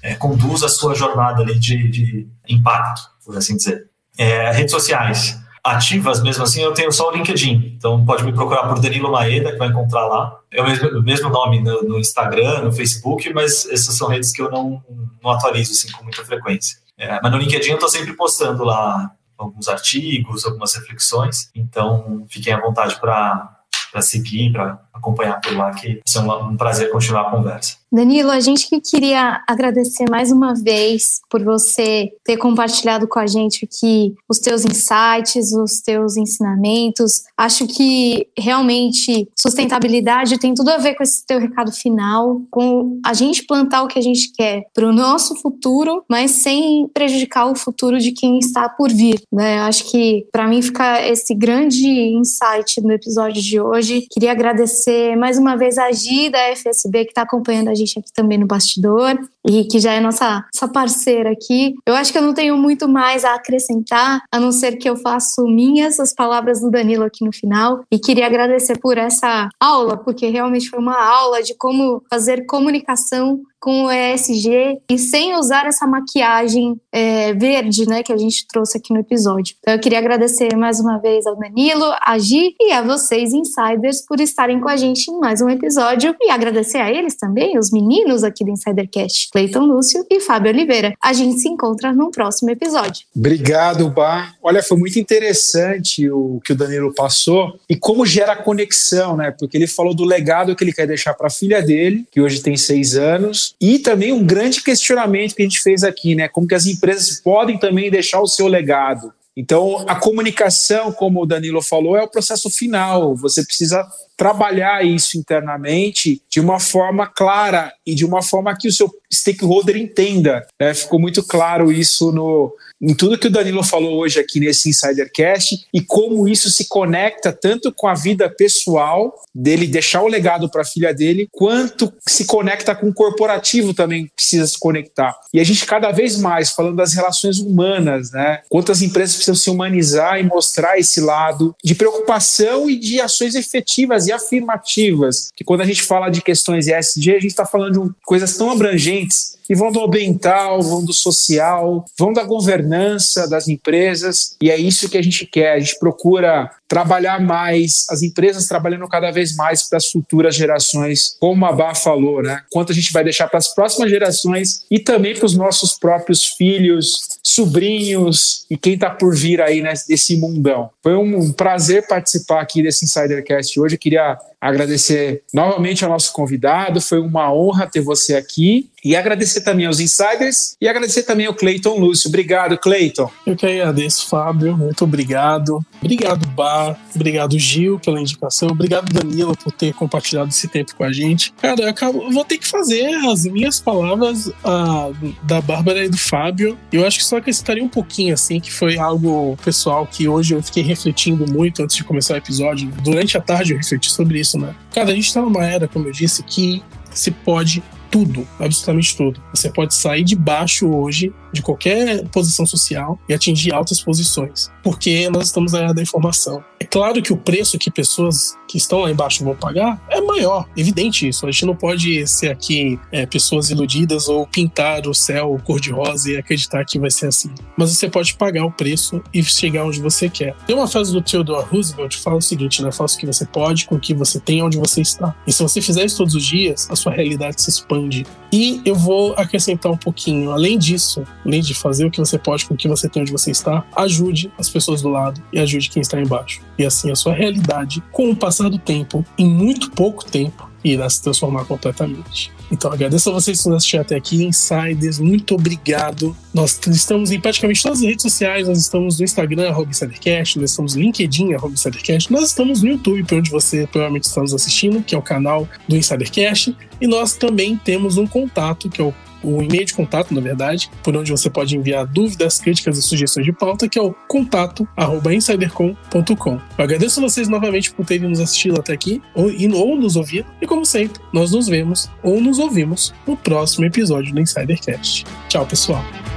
é, 0.00 0.14
conduz 0.14 0.62
a 0.62 0.68
sua 0.68 0.94
jornada 0.94 1.42
ali 1.42 1.58
de, 1.58 1.88
de 1.88 2.28
impacto, 2.48 3.02
por 3.24 3.36
assim 3.36 3.56
dizer. 3.56 3.90
É, 4.16 4.52
redes 4.52 4.70
sociais 4.70 5.36
ativas, 5.64 6.22
mesmo 6.22 6.44
assim, 6.44 6.62
eu 6.62 6.72
tenho 6.72 6.92
só 6.92 7.10
o 7.10 7.12
LinkedIn, 7.12 7.74
então 7.76 8.04
pode 8.04 8.22
me 8.22 8.32
procurar 8.32 8.68
por 8.68 8.78
Danilo 8.78 9.10
Maeda, 9.10 9.50
que 9.50 9.58
vai 9.58 9.66
encontrar 9.66 10.06
lá. 10.06 10.38
É 10.52 10.60
o 10.60 10.64
mesmo, 10.64 11.02
mesmo 11.02 11.28
nome 11.30 11.60
no, 11.60 11.82
no, 11.82 11.98
Instagram, 11.98 12.62
no 12.62 12.72
Facebook, 12.72 13.32
mas 13.32 13.66
essas 13.70 13.96
são 13.96 14.08
redes 14.08 14.30
que 14.32 14.42
eu 14.42 14.50
não, 14.50 14.84
não 15.22 15.30
atualizo 15.30 15.72
assim, 15.72 15.90
com 15.92 16.02
muita 16.02 16.24
frequência. 16.24 16.78
É, 16.98 17.18
mas 17.22 17.32
no 17.32 17.38
LinkedIn 17.38 17.70
eu 17.70 17.74
estou 17.74 17.88
sempre 17.88 18.12
postando 18.12 18.62
lá 18.62 19.10
alguns 19.38 19.66
artigos, 19.68 20.44
algumas 20.44 20.74
reflexões, 20.74 21.50
então 21.54 22.24
fiquem 22.28 22.52
à 22.52 22.60
vontade 22.60 23.00
para 23.00 23.56
seguir, 24.00 24.52
para 24.52 24.78
acompanhar 24.92 25.40
por 25.40 25.56
lá, 25.56 25.70
que 25.72 26.00
é 26.14 26.20
um 26.20 26.56
prazer 26.56 26.90
continuar 26.90 27.22
a 27.22 27.30
conversa. 27.30 27.82
Danilo, 27.92 28.30
a 28.30 28.40
gente 28.40 28.70
que 28.70 28.80
queria 28.80 29.42
agradecer 29.46 30.06
mais 30.08 30.32
uma 30.32 30.54
vez 30.54 31.20
por 31.28 31.44
você 31.44 32.10
ter 32.24 32.38
compartilhado 32.38 33.06
com 33.06 33.18
a 33.18 33.26
gente 33.26 33.66
aqui 33.66 34.14
os 34.26 34.38
teus 34.38 34.64
insights, 34.64 35.52
os 35.52 35.82
teus 35.82 36.16
ensinamentos. 36.16 37.24
Acho 37.36 37.66
que 37.66 38.26
realmente 38.38 39.28
sustentabilidade 39.38 40.38
tem 40.38 40.54
tudo 40.54 40.70
a 40.70 40.78
ver 40.78 40.94
com 40.94 41.02
esse 41.02 41.26
teu 41.26 41.38
recado 41.38 41.70
final, 41.70 42.40
com 42.50 42.98
a 43.04 43.12
gente 43.12 43.44
plantar 43.44 43.82
o 43.82 43.88
que 43.88 43.98
a 43.98 44.02
gente 44.02 44.32
quer 44.32 44.64
para 44.72 44.88
o 44.88 44.92
nosso 44.92 45.36
futuro, 45.36 46.02
mas 46.08 46.30
sem 46.30 46.88
prejudicar 46.94 47.44
o 47.44 47.54
futuro 47.54 47.98
de 47.98 48.12
quem 48.12 48.38
está 48.38 48.70
por 48.70 48.90
vir. 48.90 49.22
Né? 49.30 49.58
Acho 49.60 49.90
que 49.90 50.26
para 50.32 50.48
mim 50.48 50.62
fica 50.62 51.06
esse 51.06 51.34
grande 51.34 51.86
insight 51.86 52.80
no 52.80 52.92
episódio 52.92 53.42
de 53.42 53.60
hoje. 53.60 54.06
Queria 54.10 54.32
agradecer 54.32 54.81
mais 55.16 55.38
uma 55.38 55.56
vez 55.56 55.78
a 55.78 55.90
Gi 55.92 56.30
da 56.30 56.56
FSB 56.56 57.04
que 57.04 57.10
está 57.10 57.22
acompanhando 57.22 57.68
a 57.68 57.74
gente 57.74 57.92
gente 57.92 57.98
aqui 57.98 58.12
também 58.12 58.38
no 58.38 58.46
bastidor 58.46 59.18
e 59.46 59.64
que 59.64 59.78
já 59.78 59.92
é 59.92 60.00
nossa, 60.00 60.44
nossa 60.54 60.72
parceira 60.72 61.30
aqui. 61.30 61.74
Eu 61.84 61.94
acho 61.94 62.12
que 62.12 62.18
eu 62.18 62.22
não 62.22 62.32
tenho 62.32 62.56
muito 62.56 62.88
mais 62.88 63.24
a 63.24 63.34
acrescentar, 63.34 64.22
a 64.30 64.40
não 64.40 64.52
ser 64.52 64.76
que 64.76 64.88
eu 64.88 64.96
faço 64.96 65.44
minhas 65.44 66.00
as 66.00 66.14
palavras 66.14 66.60
do 66.60 66.70
Danilo 66.70 67.04
aqui 67.04 67.24
no 67.24 67.32
final 67.32 67.82
e 67.90 67.98
queria 67.98 68.26
agradecer 68.26 68.78
por 68.78 68.96
essa 68.96 69.48
aula, 69.60 69.96
porque 69.96 70.28
realmente 70.28 70.68
foi 70.68 70.78
uma 70.78 71.00
aula 71.00 71.42
de 71.42 71.54
como 71.54 72.02
fazer 72.08 72.46
comunicação 72.46 73.40
com 73.62 73.84
o 73.84 73.92
ESG 73.92 74.80
e 74.90 74.98
sem 74.98 75.36
usar 75.36 75.66
essa 75.66 75.86
maquiagem 75.86 76.80
é, 76.90 77.32
verde, 77.32 77.86
né, 77.86 78.02
que 78.02 78.12
a 78.12 78.16
gente 78.16 78.44
trouxe 78.48 78.76
aqui 78.76 78.92
no 78.92 78.98
episódio. 78.98 79.54
Então 79.60 79.74
eu 79.74 79.78
queria 79.78 80.00
agradecer 80.00 80.56
mais 80.56 80.80
uma 80.80 80.98
vez 80.98 81.28
ao 81.28 81.36
Danilo, 81.36 81.94
a 82.00 82.18
Gi 82.18 82.56
e 82.60 82.72
a 82.72 82.82
vocês, 82.82 83.32
insiders, 83.32 84.04
por 84.04 84.18
estarem 84.20 84.60
com 84.60 84.68
a 84.72 84.76
gente 84.76 85.10
em 85.10 85.20
mais 85.20 85.42
um 85.42 85.50
episódio 85.50 86.16
e 86.18 86.30
agradecer 86.30 86.78
a 86.78 86.90
eles 86.90 87.14
também, 87.14 87.58
os 87.58 87.70
meninos 87.70 88.24
aqui 88.24 88.42
do 88.42 88.50
Insidercast, 88.50 89.28
Cleiton 89.30 89.66
Lúcio 89.66 90.02
e 90.08 90.18
Fábio 90.18 90.50
Oliveira. 90.50 90.94
A 90.98 91.12
gente 91.12 91.40
se 91.40 91.48
encontra 91.48 91.92
num 91.92 92.10
próximo 92.10 92.50
episódio. 92.50 93.04
Obrigado, 93.14 93.90
Bar. 93.90 94.34
Olha, 94.42 94.62
foi 94.62 94.78
muito 94.78 94.98
interessante 94.98 96.08
o 96.08 96.40
que 96.42 96.52
o 96.52 96.56
Danilo 96.56 96.94
passou 96.94 97.60
e 97.68 97.76
como 97.76 98.06
gera 98.06 98.34
conexão, 98.34 99.14
né? 99.14 99.30
Porque 99.38 99.58
ele 99.58 99.66
falou 99.66 99.94
do 99.94 100.06
legado 100.06 100.56
que 100.56 100.64
ele 100.64 100.72
quer 100.72 100.86
deixar 100.86 101.12
para 101.12 101.26
a 101.26 101.30
filha 101.30 101.60
dele, 101.60 102.06
que 102.10 102.22
hoje 102.22 102.40
tem 102.40 102.56
seis 102.56 102.96
anos, 102.96 103.54
e 103.60 103.78
também 103.78 104.10
um 104.10 104.24
grande 104.24 104.62
questionamento 104.62 105.34
que 105.34 105.42
a 105.42 105.44
gente 105.44 105.60
fez 105.60 105.84
aqui, 105.84 106.14
né? 106.14 106.28
Como 106.28 106.48
que 106.48 106.54
as 106.54 106.64
empresas 106.64 107.20
podem 107.20 107.58
também 107.58 107.90
deixar 107.90 108.22
o 108.22 108.26
seu 108.26 108.46
legado. 108.46 109.12
Então, 109.36 109.84
a 109.88 109.96
comunicação, 109.96 110.92
como 110.92 111.22
o 111.22 111.26
Danilo 111.26 111.62
falou, 111.62 111.96
é 111.96 112.02
o 112.02 112.10
processo 112.10 112.50
final. 112.50 113.16
Você 113.16 113.44
precisa 113.44 113.86
trabalhar 114.16 114.84
isso 114.84 115.16
internamente 115.18 116.22
de 116.28 116.38
uma 116.38 116.60
forma 116.60 117.06
clara 117.06 117.72
e 117.86 117.94
de 117.94 118.04
uma 118.04 118.22
forma 118.22 118.54
que 118.56 118.68
o 118.68 118.72
seu 118.72 118.90
stakeholder 119.12 119.76
entenda. 119.76 120.46
Né? 120.60 120.74
Ficou 120.74 121.00
muito 121.00 121.22
claro 121.22 121.72
isso 121.72 122.12
no, 122.12 122.54
em 122.82 122.94
tudo 122.94 123.16
que 123.16 123.28
o 123.28 123.30
Danilo 123.30 123.62
falou 123.62 124.00
hoje 124.00 124.18
aqui 124.18 124.40
nesse 124.40 124.68
Insidercast 124.68 125.66
e 125.72 125.80
como 125.80 126.28
isso 126.28 126.50
se 126.50 126.66
conecta 126.66 127.32
tanto 127.32 127.72
com 127.72 127.86
a 127.86 127.94
vida 127.94 128.28
pessoal 128.28 129.14
dele, 129.32 129.68
deixar 129.68 130.02
o 130.02 130.08
legado 130.08 130.50
para 130.50 130.62
a 130.62 130.64
filha 130.64 130.92
dele, 130.92 131.28
quanto 131.30 131.92
se 132.06 132.24
conecta 132.24 132.74
com 132.74 132.88
o 132.88 132.94
corporativo 132.94 133.72
também 133.72 134.10
precisa 134.16 134.46
se 134.46 134.58
conectar. 134.58 135.16
E 135.32 135.38
a 135.38 135.44
gente 135.44 135.64
cada 135.64 135.92
vez 135.92 136.18
mais 136.18 136.50
falando 136.50 136.76
das 136.76 136.92
relações 136.92 137.38
humanas, 137.38 138.10
né? 138.10 138.40
Quantas 138.48 138.82
empresas 138.82 139.14
precisam 139.14 139.36
se 139.36 139.48
humanizar 139.48 140.18
e 140.18 140.24
mostrar 140.24 140.78
esse 140.78 141.00
lado 141.00 141.54
de 141.62 141.74
preocupação 141.74 142.68
e 142.68 142.76
de 142.76 143.00
ações 143.00 143.34
efetivas 143.34 144.06
e 144.08 144.12
afirmativas. 144.12 145.28
Que 145.36 145.44
quando 145.44 145.60
a 145.60 145.66
gente 145.66 145.82
fala 145.82 146.10
de 146.10 146.20
questões 146.20 146.66
ESG, 146.66 147.10
a 147.10 147.20
gente 147.20 147.26
está 147.26 147.46
falando 147.46 147.88
de 147.88 147.94
coisas 148.04 148.36
tão 148.36 148.50
abrangentes 148.50 149.32
e 149.48 149.54
vão 149.54 149.72
do 149.72 149.82
ambiental, 149.82 150.62
vão 150.62 150.84
do 150.84 150.92
social, 150.92 151.84
vão 151.98 152.12
da 152.12 152.24
governança 152.24 153.28
das 153.28 153.48
empresas, 153.48 154.36
e 154.40 154.50
é 154.50 154.56
isso 154.56 154.88
que 154.88 154.98
a 154.98 155.02
gente 155.02 155.26
quer. 155.26 155.52
A 155.52 155.58
gente 155.58 155.78
procura 155.78 156.50
trabalhar 156.72 157.20
mais, 157.20 157.84
as 157.90 158.02
empresas 158.02 158.46
trabalhando 158.46 158.88
cada 158.88 159.10
vez 159.10 159.36
mais 159.36 159.68
para 159.68 159.76
as 159.76 159.90
futuras 159.90 160.34
gerações, 160.34 161.14
como 161.20 161.44
a 161.44 161.52
Bá 161.52 161.74
falou, 161.74 162.22
né? 162.22 162.40
Quanto 162.50 162.72
a 162.72 162.74
gente 162.74 162.90
vai 162.94 163.04
deixar 163.04 163.28
para 163.28 163.36
as 163.36 163.54
próximas 163.54 163.90
gerações 163.90 164.64
e 164.70 164.78
também 164.78 165.14
para 165.14 165.26
os 165.26 165.36
nossos 165.36 165.74
próprios 165.74 166.28
filhos, 166.28 167.18
sobrinhos 167.22 168.46
e 168.48 168.56
quem 168.56 168.72
está 168.72 168.88
por 168.88 169.14
vir 169.14 169.42
aí 169.42 169.60
nesse 169.60 170.16
mundão. 170.16 170.70
Foi 170.82 170.94
um 170.94 171.30
prazer 171.30 171.86
participar 171.86 172.40
aqui 172.40 172.62
desse 172.62 172.86
Insidercast 172.86 173.60
hoje. 173.60 173.74
Eu 173.74 173.78
queria 173.78 174.16
agradecer 174.40 175.22
novamente 175.32 175.84
ao 175.84 175.90
nosso 175.90 176.12
convidado, 176.12 176.80
foi 176.80 176.98
uma 176.98 177.32
honra 177.32 177.66
ter 177.66 177.80
você 177.80 178.16
aqui 178.16 178.68
e 178.84 178.96
agradecer 178.96 179.42
também 179.42 179.66
aos 179.66 179.78
insiders 179.78 180.56
e 180.60 180.66
agradecer 180.66 181.04
também 181.04 181.26
ao 181.26 181.34
Cleiton 181.34 181.78
Lúcio. 181.78 182.08
Obrigado, 182.08 182.58
Cleiton. 182.58 183.08
Eu 183.24 183.36
que 183.36 183.46
agradeço, 183.46 184.08
Fábio. 184.08 184.56
Muito 184.56 184.82
obrigado. 184.82 185.60
Obrigado, 185.80 186.26
Bar. 186.28 186.61
Obrigado, 186.94 187.38
Gil, 187.38 187.78
pela 187.78 188.00
indicação. 188.00 188.48
Obrigado, 188.48 188.92
Danilo, 188.92 189.36
por 189.36 189.52
ter 189.52 189.72
compartilhado 189.74 190.28
esse 190.28 190.48
tempo 190.48 190.74
com 190.74 190.84
a 190.84 190.92
gente. 190.92 191.32
Cara, 191.40 191.62
eu 191.62 191.68
acabo, 191.68 192.10
vou 192.10 192.24
ter 192.24 192.38
que 192.38 192.46
fazer 192.46 192.86
as 193.06 193.24
minhas 193.24 193.60
palavras 193.60 194.32
a, 194.44 194.90
da 195.22 195.40
Bárbara 195.40 195.84
e 195.84 195.88
do 195.88 195.98
Fábio. 195.98 196.58
Eu 196.72 196.86
acho 196.86 196.98
que 196.98 197.04
só 197.04 197.16
acrescentaria 197.16 197.62
um 197.62 197.68
pouquinho, 197.68 198.14
assim, 198.14 198.40
que 198.40 198.52
foi 198.52 198.78
algo 198.78 199.36
pessoal 199.44 199.86
que 199.86 200.08
hoje 200.08 200.34
eu 200.34 200.42
fiquei 200.42 200.62
refletindo 200.62 201.30
muito 201.30 201.62
antes 201.62 201.76
de 201.76 201.84
começar 201.84 202.14
o 202.14 202.16
episódio. 202.16 202.70
Durante 202.82 203.16
a 203.16 203.20
tarde 203.20 203.52
eu 203.52 203.58
refleti 203.58 203.90
sobre 203.90 204.20
isso, 204.20 204.38
né? 204.38 204.54
Cara, 204.72 204.90
a 204.90 204.94
gente 204.94 205.12
tá 205.12 205.20
numa 205.20 205.44
era, 205.44 205.68
como 205.68 205.86
eu 205.86 205.92
disse, 205.92 206.22
que 206.22 206.62
se 206.90 207.10
pode 207.10 207.62
tudo, 207.90 208.26
absolutamente 208.40 208.96
tudo. 208.96 209.22
Você 209.34 209.50
pode 209.50 209.74
sair 209.74 210.02
de 210.02 210.16
baixo 210.16 210.66
hoje 210.74 211.12
de 211.32 211.42
qualquer 211.42 212.06
posição 212.08 212.44
social 212.46 212.98
e 213.08 213.14
atingir 213.14 213.52
altas 213.52 213.80
posições, 213.80 214.50
porque 214.62 215.08
nós 215.10 215.24
estamos 215.24 215.52
na 215.52 215.60
era 215.60 215.74
da 215.74 215.82
informação. 215.82 216.44
É 216.60 216.64
claro 216.64 217.02
que 217.02 217.12
o 217.12 217.16
preço 217.16 217.58
que 217.58 217.70
pessoas 217.70 218.36
que 218.46 218.56
estão 218.56 218.80
lá 218.80 218.90
embaixo 218.90 219.24
vão 219.24 219.34
pagar 219.34 219.82
é 219.90 220.00
maior, 220.00 220.46
evidente 220.56 221.08
isso. 221.08 221.26
A 221.26 221.30
gente 221.30 221.46
não 221.46 221.56
pode 221.56 222.06
ser 222.06 222.30
aqui 222.30 222.78
é, 222.92 223.06
pessoas 223.06 223.50
iludidas 223.50 224.08
ou 224.08 224.26
pintar 224.26 224.86
o 224.86 224.94
céu 224.94 225.40
cor-de-rosa 225.44 226.12
e 226.12 226.16
acreditar 226.16 226.64
que 226.64 226.78
vai 226.78 226.90
ser 226.90 227.06
assim. 227.06 227.30
Mas 227.56 227.74
você 227.74 227.88
pode 227.88 228.14
pagar 228.14 228.44
o 228.44 228.50
preço 228.50 229.02
e 229.12 229.22
chegar 229.22 229.64
onde 229.64 229.80
você 229.80 230.08
quer. 230.08 230.36
Tem 230.46 230.54
uma 230.54 230.68
frase 230.68 230.92
do 230.92 231.02
Theodore 231.02 231.46
Roosevelt 231.46 231.96
que 231.96 232.02
fala 232.02 232.16
o 232.16 232.22
seguinte, 232.22 232.62
né? 232.62 232.70
Faça 232.70 232.96
o 232.96 233.00
que 233.00 233.06
você 233.06 233.24
pode 233.24 233.66
com 233.66 233.76
o 233.76 233.80
que 233.80 233.94
você 233.94 234.20
tem 234.20 234.42
onde 234.42 234.56
você 234.56 234.80
está. 234.80 235.14
E 235.26 235.32
se 235.32 235.42
você 235.42 235.60
fizer 235.60 235.84
isso 235.84 235.96
todos 235.96 236.14
os 236.14 236.24
dias, 236.24 236.68
a 236.70 236.76
sua 236.76 236.92
realidade 236.92 237.40
se 237.42 237.50
expande. 237.50 238.06
E 238.32 238.62
eu 238.64 238.74
vou 238.74 239.12
acrescentar 239.14 239.70
um 239.70 239.76
pouquinho. 239.76 240.30
Além 240.30 240.58
disso, 240.58 241.04
além 241.24 241.40
de 241.40 241.54
fazer 241.54 241.84
o 241.84 241.90
que 241.90 241.98
você 241.98 242.18
pode 242.18 242.46
com 242.46 242.54
o 242.54 242.56
que 242.56 242.68
você 242.68 242.88
tem 242.88 243.02
onde 243.02 243.12
você 243.12 243.30
está, 243.30 243.64
ajude 243.76 244.32
as 244.38 244.48
pessoas 244.48 244.82
do 244.82 244.88
lado 244.88 245.22
e 245.32 245.38
ajude 245.38 245.70
quem 245.70 245.80
está 245.80 246.00
embaixo. 246.00 246.40
E 246.58 246.64
assim 246.64 246.90
a 246.90 246.96
sua 246.96 247.14
realidade, 247.14 247.82
com 247.92 248.10
o 248.10 248.16
passar 248.16 248.48
do 248.48 248.58
tempo, 248.58 249.04
em 249.18 249.28
muito 249.28 249.70
pouco 249.70 250.04
tempo, 250.04 250.50
irá 250.64 250.88
se 250.88 251.02
transformar 251.02 251.44
completamente. 251.44 252.30
Então 252.50 252.70
agradeço 252.70 253.08
a 253.08 253.12
vocês 253.14 253.40
que 253.40 253.48
nos 253.48 253.56
assistiram 253.56 253.82
até 253.82 253.96
aqui, 253.96 254.22
Insiders, 254.24 254.98
muito 254.98 255.34
obrigado. 255.34 256.14
Nós 256.34 256.60
estamos 256.66 257.10
em 257.10 257.18
praticamente 257.18 257.62
todas 257.62 257.78
as 257.78 257.84
redes 257.84 258.02
sociais, 258.02 258.46
nós 258.46 258.58
estamos 258.58 258.98
no 258.98 259.04
Instagram, 259.04 259.54
Insidercast, 259.68 260.38
nós 260.38 260.50
estamos 260.50 260.74
no 260.74 260.82
LinkedIn, 260.82 261.30
Insidercast, 261.32 262.12
nós 262.12 262.24
estamos 262.24 262.62
no 262.62 262.68
YouTube, 262.68 263.04
por 263.04 263.18
onde 263.18 263.30
você 263.30 263.66
provavelmente 263.66 264.04
está 264.04 264.20
nos 264.20 264.34
assistindo, 264.34 264.82
que 264.82 264.94
é 264.94 264.98
o 264.98 265.02
canal 265.02 265.48
do 265.66 265.76
Insidercast, 265.76 266.54
e 266.80 266.86
nós 266.86 267.14
também 267.14 267.56
temos 267.56 267.96
um 267.96 268.06
contato, 268.06 268.68
que 268.68 268.80
é 268.80 268.84
o 268.84 268.94
o 269.22 269.42
e-mail 269.42 269.64
de 269.64 269.72
contato, 269.74 270.14
na 270.14 270.20
verdade, 270.20 270.70
por 270.82 270.94
onde 270.96 271.10
você 271.10 271.30
pode 271.30 271.56
enviar 271.56 271.86
dúvidas, 271.86 272.38
críticas 272.38 272.78
e 272.78 272.82
sugestões 272.82 273.26
de 273.26 273.32
pauta, 273.32 273.68
que 273.68 273.78
é 273.78 273.82
o 273.82 273.94
contato@insidercom.com. 274.08 276.40
Eu 276.58 276.64
agradeço 276.64 277.00
a 277.00 277.02
vocês 277.02 277.28
novamente 277.28 277.72
por 277.72 277.84
terem 277.84 278.08
nos 278.08 278.20
assistido 278.20 278.58
até 278.58 278.72
aqui, 278.72 279.02
ou, 279.14 279.30
ou 279.54 279.76
nos 279.76 279.96
ouvido, 279.96 280.26
e 280.40 280.46
como 280.46 280.64
sempre, 280.64 281.02
nós 281.12 281.32
nos 281.32 281.48
vemos 281.48 281.90
ou 282.02 282.18
nos 282.20 282.38
ouvimos 282.38 282.94
no 283.06 283.16
próximo 283.16 283.64
episódio 283.64 284.14
do 284.14 284.20
Insidercast. 284.20 285.04
Tchau, 285.28 285.46
pessoal! 285.46 286.11